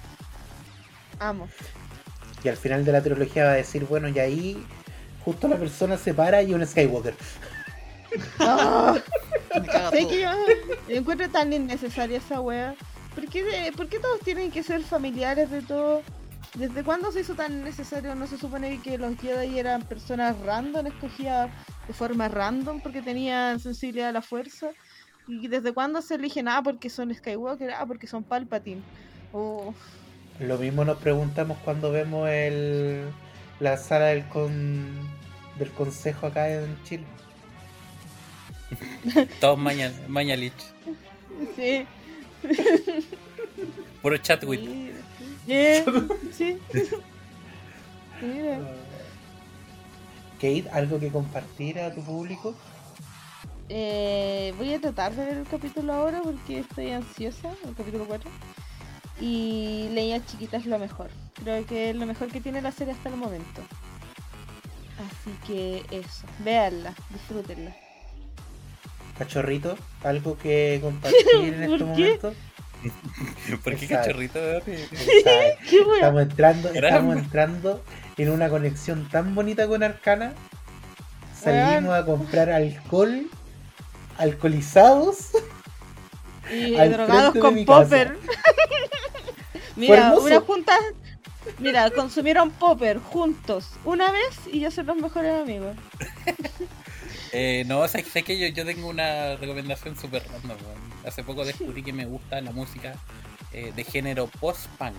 Amo. 1.18 1.48
Y 2.44 2.48
al 2.48 2.56
final 2.56 2.84
de 2.84 2.92
la 2.92 3.02
trilogía 3.02 3.44
va 3.44 3.50
a 3.52 3.54
decir, 3.54 3.84
bueno, 3.84 4.08
y 4.08 4.18
ahí 4.18 4.66
justo 5.24 5.46
la 5.48 5.56
persona 5.56 5.96
se 5.96 6.12
para 6.14 6.42
y 6.42 6.52
un 6.52 6.66
Skywalker. 6.66 7.14
¡Ah! 8.40 8.98
Me 9.60 9.66
caga 9.66 9.90
todo. 9.90 10.08
que 10.08 10.20
yo 10.20 10.30
yo 10.88 10.96
encuentro 10.96 11.28
tan 11.30 11.52
innecesaria 11.52 12.18
esa 12.18 12.40
wea. 12.40 12.74
¿Por 13.14 13.28
qué, 13.28 13.44
de- 13.44 13.72
por 13.72 13.88
qué 13.88 13.98
todos 13.98 14.20
tienen 14.20 14.50
que 14.50 14.62
ser 14.62 14.82
familiares 14.82 15.50
de 15.50 15.62
todo? 15.62 16.02
¿Desde 16.54 16.82
cuándo 16.82 17.12
se 17.12 17.20
hizo 17.20 17.34
tan 17.34 17.62
necesario? 17.64 18.14
¿No 18.14 18.26
se 18.26 18.36
supone 18.38 18.80
que 18.82 18.98
los 18.98 19.16
Jedi 19.18 19.58
eran 19.58 19.82
personas 19.82 20.38
random, 20.40 20.86
escogidas 20.86 21.50
de 21.86 21.94
forma 21.94 22.28
random 22.28 22.80
porque 22.80 23.00
tenían 23.02 23.58
sensibilidad 23.60 24.08
a 24.10 24.12
la 24.12 24.22
fuerza? 24.22 24.68
¿Y 25.28 25.48
desde 25.48 25.72
cuándo 25.72 26.02
se 26.02 26.16
eligen? 26.16 26.48
Ah, 26.48 26.62
porque 26.62 26.90
son 26.90 27.14
Skywalker, 27.14 27.70
ah, 27.70 27.86
porque 27.86 28.06
son 28.06 28.22
Palpatine. 28.24 28.82
Oh, 29.32 29.72
Lo 30.40 30.58
mismo 30.58 30.84
nos 30.84 30.98
preguntamos 30.98 31.58
cuando 31.64 31.90
vemos 31.92 32.28
el, 32.28 33.04
la 33.60 33.76
sala 33.76 34.06
del, 34.06 34.28
con, 34.28 34.88
del 35.58 35.70
consejo 35.70 36.26
acá 36.26 36.50
en 36.50 36.76
Chile. 36.84 37.04
Todos 39.40 39.58
maña, 39.58 39.92
mañalich. 40.08 40.52
sí. 41.56 41.86
Puro 44.02 44.16
chatwit. 44.16 44.60
Sí. 44.60 44.92
Eh, 45.48 45.84
sí. 46.32 46.58
Mira. 48.22 48.58
Kate, 50.36 50.64
¿algo 50.72 50.98
que 50.98 51.08
compartir 51.10 51.78
a 51.78 51.94
tu 51.94 52.02
público? 52.02 52.54
Eh, 53.68 54.52
voy 54.58 54.74
a 54.74 54.80
tratar 54.80 55.14
de 55.14 55.24
ver 55.24 55.36
el 55.38 55.46
capítulo 55.46 55.92
ahora 55.92 56.20
porque 56.22 56.58
estoy 56.60 56.90
ansiosa, 56.90 57.50
el 57.66 57.74
capítulo 57.74 58.04
4. 58.06 58.30
Y 59.20 59.88
Leña 59.92 60.24
Chiquita 60.24 60.56
es 60.56 60.66
lo 60.66 60.78
mejor. 60.78 61.08
Creo 61.34 61.64
que 61.66 61.90
es 61.90 61.96
lo 61.96 62.06
mejor 62.06 62.28
que 62.28 62.40
tiene 62.40 62.60
la 62.60 62.72
serie 62.72 62.92
hasta 62.92 63.08
el 63.08 63.16
momento. 63.16 63.62
Así 64.98 65.30
que 65.46 65.84
eso, 65.90 66.26
véanla, 66.40 66.94
disfrútenla. 67.10 67.74
Cachorrito, 69.18 69.76
¿algo 70.04 70.36
que 70.38 70.78
compartir 70.82 71.26
en 71.34 71.54
este 71.62 71.68
¿Por 71.68 71.78
qué? 71.78 71.84
momento? 71.84 72.34
¿Por 73.64 73.76
qué 73.76 73.86
cachorrito? 73.86 74.38
Estamos 75.94 76.22
entrando, 76.22 76.68
estamos 76.70 77.16
entrando 77.16 77.84
en 78.18 78.30
una 78.30 78.48
conexión 78.48 79.08
tan 79.08 79.34
bonita 79.34 79.68
con 79.68 79.82
Arcana. 79.82 80.32
Salimos 81.38 81.94
a 81.94 82.04
comprar 82.04 82.50
alcohol, 82.50 83.26
alcoholizados. 84.18 85.30
Y 86.50 86.76
al 86.78 86.92
drogados 86.92 87.38
con 87.38 87.64
popper. 87.64 88.16
Fue 88.16 88.34
Mira, 89.76 90.14
una 90.18 90.40
junta. 90.40 90.78
Mira, 91.58 91.90
consumieron 91.90 92.50
popper 92.50 92.98
juntos 92.98 93.70
una 93.84 94.12
vez 94.12 94.38
y 94.52 94.60
ya 94.60 94.70
son 94.70 94.86
los 94.86 94.96
mejores 94.96 95.42
amigos. 95.42 95.76
Eh, 97.34 97.64
no, 97.66 97.88
sé, 97.88 98.04
sé 98.04 98.22
que 98.24 98.38
yo, 98.38 98.46
yo 98.48 98.66
tengo 98.66 98.88
una 98.88 99.36
recomendación 99.36 99.96
súper 99.98 100.22
random. 100.30 100.58
Hace 101.06 101.24
poco 101.24 101.46
descubrí 101.46 101.82
que 101.82 101.94
me 101.94 102.04
gusta 102.04 102.42
la 102.42 102.52
música 102.52 102.94
eh, 103.54 103.72
de 103.74 103.84
género 103.84 104.26
post-punk. 104.26 104.98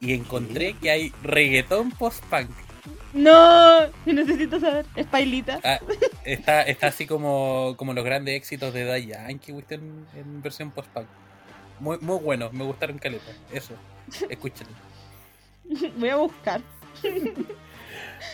Y 0.00 0.12
encontré 0.12 0.74
que 0.74 0.90
hay 0.90 1.12
reggaetón 1.22 1.90
post-punk. 1.92 2.50
No, 3.16 3.86
necesito 4.04 4.60
saber. 4.60 4.86
Es 4.94 5.06
pailita. 5.06 5.58
Ah, 5.64 5.80
está, 6.24 6.62
está 6.62 6.88
así 6.88 7.06
como, 7.06 7.74
como 7.76 7.94
los 7.94 8.04
grandes 8.04 8.34
éxitos 8.36 8.74
de 8.74 8.84
Daddy 8.84 9.06
Yankee, 9.06 9.52
cuestión 9.52 10.06
en 10.14 10.42
versión 10.42 10.70
post-punk. 10.70 11.06
Muy, 11.80 11.98
muy 12.00 12.18
bueno, 12.18 12.50
me 12.52 12.64
gustaron 12.64 12.98
caleta. 12.98 13.32
Eso, 13.52 13.74
escúchenlo. 14.28 14.74
Voy 15.96 16.08
a 16.10 16.16
buscar. 16.16 16.60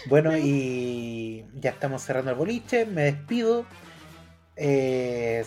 Bueno, 0.07 0.37
y 0.37 1.45
ya 1.55 1.71
estamos 1.71 2.03
cerrando 2.03 2.33
el 2.33 2.37
boliche. 2.37 2.85
Me 2.85 3.03
despido. 3.03 3.65
Eh, 4.57 5.45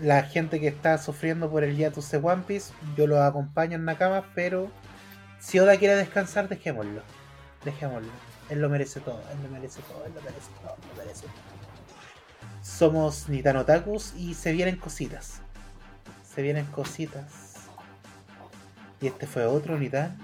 la 0.00 0.22
gente 0.22 0.60
que 0.60 0.68
está 0.68 0.96
sufriendo 0.98 1.50
por 1.50 1.64
el 1.64 1.76
hiatus 1.76 2.10
de 2.10 2.18
One 2.18 2.44
Piece, 2.46 2.72
yo 2.96 3.06
los 3.06 3.18
acompaño 3.18 3.76
en 3.76 3.84
Nakama, 3.84 4.24
pero 4.34 4.70
si 5.40 5.58
Oda 5.58 5.76
quiere 5.76 5.96
descansar, 5.96 6.48
dejémoslo. 6.48 7.02
Dejémoslo. 7.64 8.08
Él 8.48 8.60
lo 8.60 8.68
merece 8.68 9.00
todo, 9.00 9.20
él 9.32 9.42
lo 9.42 9.48
merece 9.50 9.80
todo, 9.82 10.04
él 10.06 10.12
lo 10.14 10.22
merece 10.22 10.48
todo, 10.62 10.74
él 10.74 10.88
lo 10.88 11.04
merece 11.04 11.22
todo. 11.22 11.58
Somos 12.62 13.28
Nitanotakus 13.28 14.14
y 14.16 14.34
se 14.34 14.52
vienen 14.52 14.76
cositas. 14.76 15.40
Se 16.34 16.42
vienen 16.42 16.66
cositas. 16.66 17.48
Y 19.00 19.06
este 19.06 19.26
fue 19.26 19.44
otro 19.46 19.78
Nitan. 19.78 20.16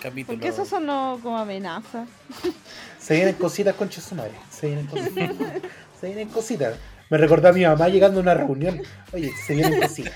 Capítulo. 0.00 0.38
Porque 0.38 0.48
eso 0.48 0.64
sonó 0.64 1.18
como 1.22 1.38
amenaza. 1.38 2.06
Se 2.98 3.14
vienen 3.14 3.34
cositas 3.34 3.74
con 3.74 3.88
Chesumare. 3.88 4.32
Se 4.50 4.66
vienen 4.66 4.86
cositas. 4.86 5.36
Se 6.00 6.06
vienen 6.06 6.28
cositas. 6.28 6.76
Me 7.10 7.18
recordó 7.18 7.48
a 7.48 7.52
mi 7.52 7.64
mamá 7.64 7.88
llegando 7.88 8.20
a 8.20 8.22
una 8.22 8.34
reunión. 8.34 8.80
Oye, 9.12 9.30
se 9.46 9.54
vienen 9.54 9.82
cositas. 9.82 10.14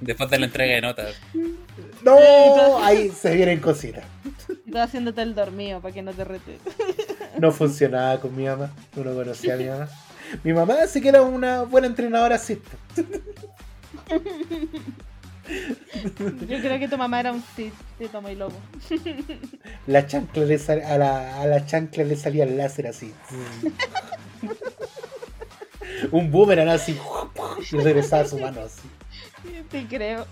Después 0.00 0.30
de 0.30 0.38
la 0.38 0.46
entrega 0.46 0.74
de 0.74 0.80
notas. 0.80 1.14
No, 2.02 2.82
ahí 2.82 3.10
se 3.10 3.34
vienen 3.34 3.60
cositas. 3.60 4.02
Estaba 4.66 4.84
haciéndote 4.84 5.22
el 5.22 5.34
dormido 5.34 5.80
para 5.80 5.94
que 5.94 6.02
no 6.02 6.12
te 6.12 6.24
rete. 6.24 6.58
No 7.38 7.52
funcionaba 7.52 8.18
con 8.18 8.34
mi 8.34 8.44
mamá. 8.46 8.70
Tú 8.94 9.04
no 9.04 9.14
conocías 9.14 9.58
a 9.58 9.62
mi 9.62 9.68
mamá. 9.68 9.88
Mi 10.42 10.54
mamá 10.54 10.74
sí 10.88 11.02
que 11.02 11.10
era 11.10 11.20
una 11.20 11.62
buena 11.64 11.86
entrenadora 11.86 12.36
así. 12.36 12.62
Yo 16.48 16.58
creo 16.60 16.78
que 16.78 16.88
tu 16.88 16.96
mamá 16.96 17.20
era 17.20 17.32
un 17.32 17.42
Sith 17.54 17.74
de 17.98 18.08
Tomo 18.08 18.28
y 18.30 18.34
Lobo. 18.36 18.56
La 19.86 20.06
chancla 20.06 20.44
le 20.44 20.58
sal- 20.58 20.82
a, 20.82 20.96
la, 20.98 21.40
a 21.42 21.46
la 21.46 21.64
chancla 21.66 22.04
le 22.04 22.16
salía 22.16 22.44
el 22.44 22.56
láser 22.56 22.86
así. 22.88 23.12
Un 26.10 26.30
boomerang 26.30 26.68
así. 26.70 26.98
Y 27.70 27.76
regresaba 27.76 28.22
a 28.22 28.26
su 28.28 28.38
mano 28.38 28.62
así. 28.62 28.80
Te 29.70 29.86
creo. 29.86 30.26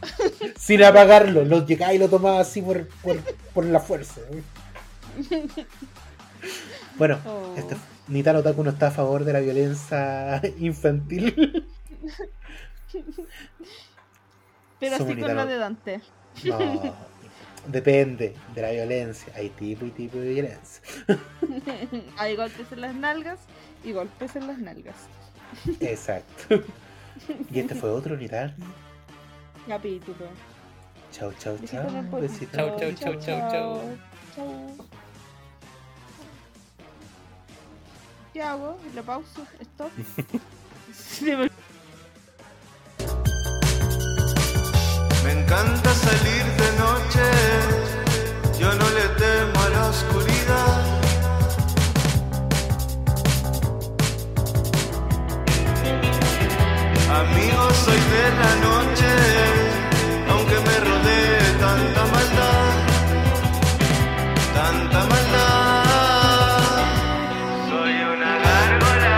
Sin 0.58 0.82
apagarlo. 0.84 1.44
Lo 1.44 1.66
llegaba 1.66 1.94
y 1.94 1.98
lo 1.98 2.08
tomaba 2.08 2.40
así 2.40 2.62
por, 2.62 2.86
por, 3.02 3.18
por 3.52 3.64
la 3.64 3.80
fuerza. 3.80 4.20
Bueno, 6.96 7.18
Oh. 7.26 7.54
este, 7.56 7.76
Taku 8.42 8.62
no 8.64 8.70
está 8.70 8.88
a 8.88 8.90
favor 8.90 9.24
de 9.24 9.32
la 9.32 9.40
violencia 9.40 10.40
infantil. 10.58 11.66
Pero 14.80 14.96
Somos 14.98 15.12
así 15.12 15.20
con 15.20 15.36
la 15.36 15.46
de 15.46 15.56
Dante. 15.56 16.00
No, 16.44 16.58
depende 17.66 18.34
de 18.54 18.62
la 18.62 18.70
violencia. 18.70 19.32
Hay 19.36 19.48
tipo 19.50 19.86
y 19.86 19.90
tipo 19.90 20.18
de 20.18 20.28
violencia. 20.28 20.82
Hay 22.18 22.36
golpes 22.36 22.70
en 22.72 22.80
las 22.80 22.94
nalgas 22.94 23.38
y 23.84 23.92
golpes 23.92 24.36
en 24.36 24.46
las 24.46 24.58
nalgas. 24.58 24.96
Exacto. 25.80 26.62
Y 27.52 27.60
este 27.60 27.74
fue 27.74 27.90
otro 27.90 28.14
unidad. 28.14 28.54
Capítulo. 29.66 30.28
Chau, 31.10 31.32
chau, 31.38 31.56
chau. 31.66 31.86
Chau, 32.52 32.68
chau, 32.78 32.92
chau, 33.00 33.14
chau, 33.14 33.40
chau. 33.50 33.96
Chau. 34.36 34.76
¿Qué 38.34 38.42
hago? 38.42 38.76
¿La 38.94 39.02
pausa? 39.02 39.42
¿Stop? 39.60 39.90
Me 45.24 45.32
encanta 45.32 45.94
salir 45.94 46.44
de 46.60 46.72
noche, 46.78 47.26
yo 48.58 48.74
no 48.74 48.90
le 48.90 49.08
temo 49.16 49.60
a 49.60 49.68
la 49.70 49.88
oscuridad. 49.88 51.03
Amigo, 57.14 57.70
soy 57.84 58.00
de 58.14 58.24
la 58.42 58.52
noche, 58.66 59.10
aunque 60.30 60.56
me 60.66 60.76
rodee 60.88 61.38
tanta 61.60 62.02
maldad, 62.14 62.74
tanta 64.58 64.98
maldad. 65.12 65.84
Soy 67.70 67.94
una 68.14 68.32
gárgola. 68.46 69.14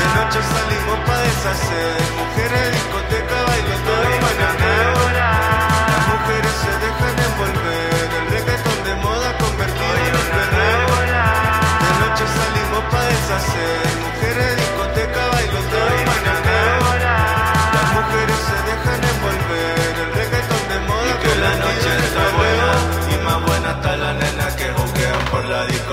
De 0.00 0.06
noche 0.16 0.40
salimos 0.54 0.98
pa' 1.06 1.20
deshacer, 1.28 1.96
mujeres, 2.20 2.66
discoteca, 2.72 3.38
bailoteo, 3.50 4.12
mañaneo. 4.26 4.94
Las 5.92 6.04
mujeres 6.12 6.54
se 6.64 6.72
dejan 6.84 7.16
envolver, 7.28 8.06
el 8.18 8.26
reggaetón 8.34 8.78
de 8.88 8.94
moda 9.04 9.28
convertido 9.36 9.98
en 10.08 10.14
un 10.22 10.28
perreo. 10.36 10.92
De 11.84 11.90
noche 12.02 12.24
salimos 12.38 12.82
pa' 12.90 13.04
deshacer, 13.12 13.84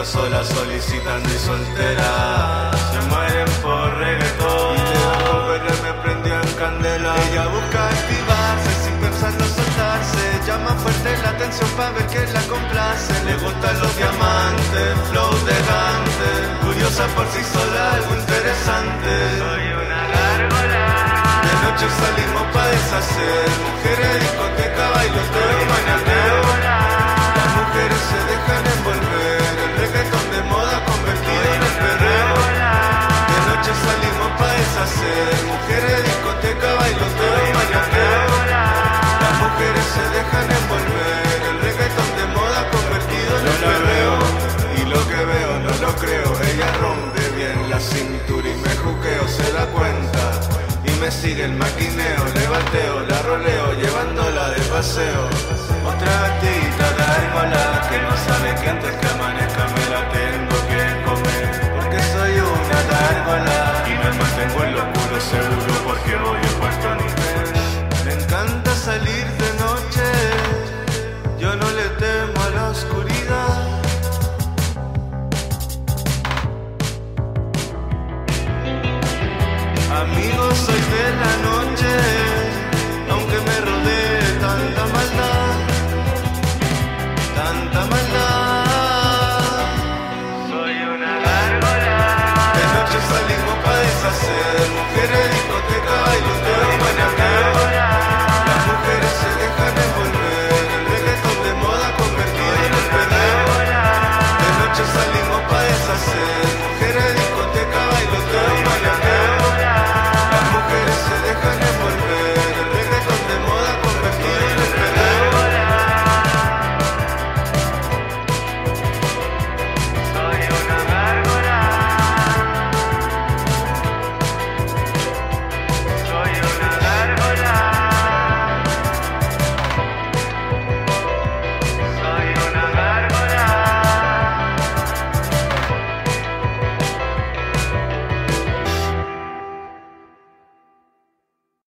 sola 0.05 0.43
solicitando 0.43 1.30
y 1.30 1.38
soltera. 1.38 2.71
Se 2.91 2.99
mueren 3.09 3.49
por 3.61 3.97
reggaetón 3.97 4.75
y 4.75 4.84
le 4.91 4.99
dan 4.99 5.23
con 5.30 5.47
perder 5.47 5.77
me 5.84 5.93
prendían 6.03 6.47
candela. 6.59 7.15
Ella 7.30 7.47
busca 7.47 7.88
activarse 7.88 8.71
sin 8.84 8.95
pensar 8.99 9.34
no 9.34 9.45
soltarse, 9.45 10.23
llama 10.45 10.71
fuerte 10.75 11.17
la 11.23 11.30
atención 11.30 11.69
para 11.77 11.91
ver 11.91 12.07
que 12.07 12.27
la 12.34 12.41
complace. 12.41 13.13
Le 13.25 13.35
gustan 13.38 13.80
los 13.80 13.97
diamantes, 13.97 14.91
flow 15.09 15.34
de 15.47 15.57
gante, 15.71 16.30
curiosa 16.65 17.07
por 17.15 17.27
sí 17.31 17.43
sola, 17.43 17.93
algo 17.93 18.15
interesante. 18.15 19.11
Soy 19.39 19.65
una 19.84 20.01
gárgola. 20.15 20.84
De 21.47 21.53
noche 21.63 21.85
salimos 22.01 22.45
pa' 22.53 22.67
deshacer 22.67 23.49
Mujeres, 23.67 24.19
discoteca, 24.21 24.89
bailoteo, 24.95 25.59
mañaneo 25.73 26.39
Las 27.35 27.49
mujeres 27.59 28.01
se 28.09 28.19
dejan 28.31 28.63
envolver 28.77 29.32
Mujeres, 34.84 36.03
discoteca, 36.03 36.73
bailoteo 36.73 37.35
y 37.39 37.53
mañaneo. 37.55 38.27
Las 39.23 39.35
mujeres 39.39 39.85
se 39.95 40.03
dejan 40.11 40.47
envolver. 40.60 41.39
El 41.49 41.57
reggaetón 41.61 42.10
de 42.19 42.26
moda 42.35 42.69
convertido 42.69 43.31
en 43.39 43.45
un 43.47 43.61
veo 43.88 44.15
Y 44.76 44.85
lo 44.91 45.07
que 45.07 45.22
veo 45.23 45.60
no 45.60 45.88
lo 45.88 45.95
creo. 45.95 46.30
Ella 46.51 46.69
rompe 46.81 47.22
bien 47.38 47.69
la 47.69 47.80
cintura 47.80 48.45
y 48.49 48.55
me 48.55 48.76
juqueo, 48.76 49.26
se 49.30 49.53
da 49.53 49.65
cuenta. 49.68 50.23
Y 50.84 50.91
me 50.99 51.10
sigue 51.11 51.45
el 51.45 51.53
maquineo, 51.53 52.26
le 52.35 52.47
bateo, 52.47 52.99
la 53.07 53.22
roleo, 53.22 53.73
llevándola 53.80 54.49
de 54.49 54.61
paseo. 54.64 55.30
Otra 55.88 56.11
gatita, 56.23 56.85
la 56.99 57.88
que 57.89 58.01
no 58.01 58.18
sabe 58.27 58.53
que 58.61 58.69
antes 58.69 58.91
que 58.91 59.07
amanezca 59.07 59.64
me 59.76 59.85
la 59.93 60.10
tengo 60.10 60.57
que 60.68 61.03
comer 61.05 61.72
y 63.88 63.94
me 63.95 64.11
mantengo 64.18 64.64
en 64.64 64.74
lo 64.76 64.94
puro 64.94 65.20
seguro 65.22 65.74
porque 65.86 66.15
odio 66.15 66.60
por 66.60 66.72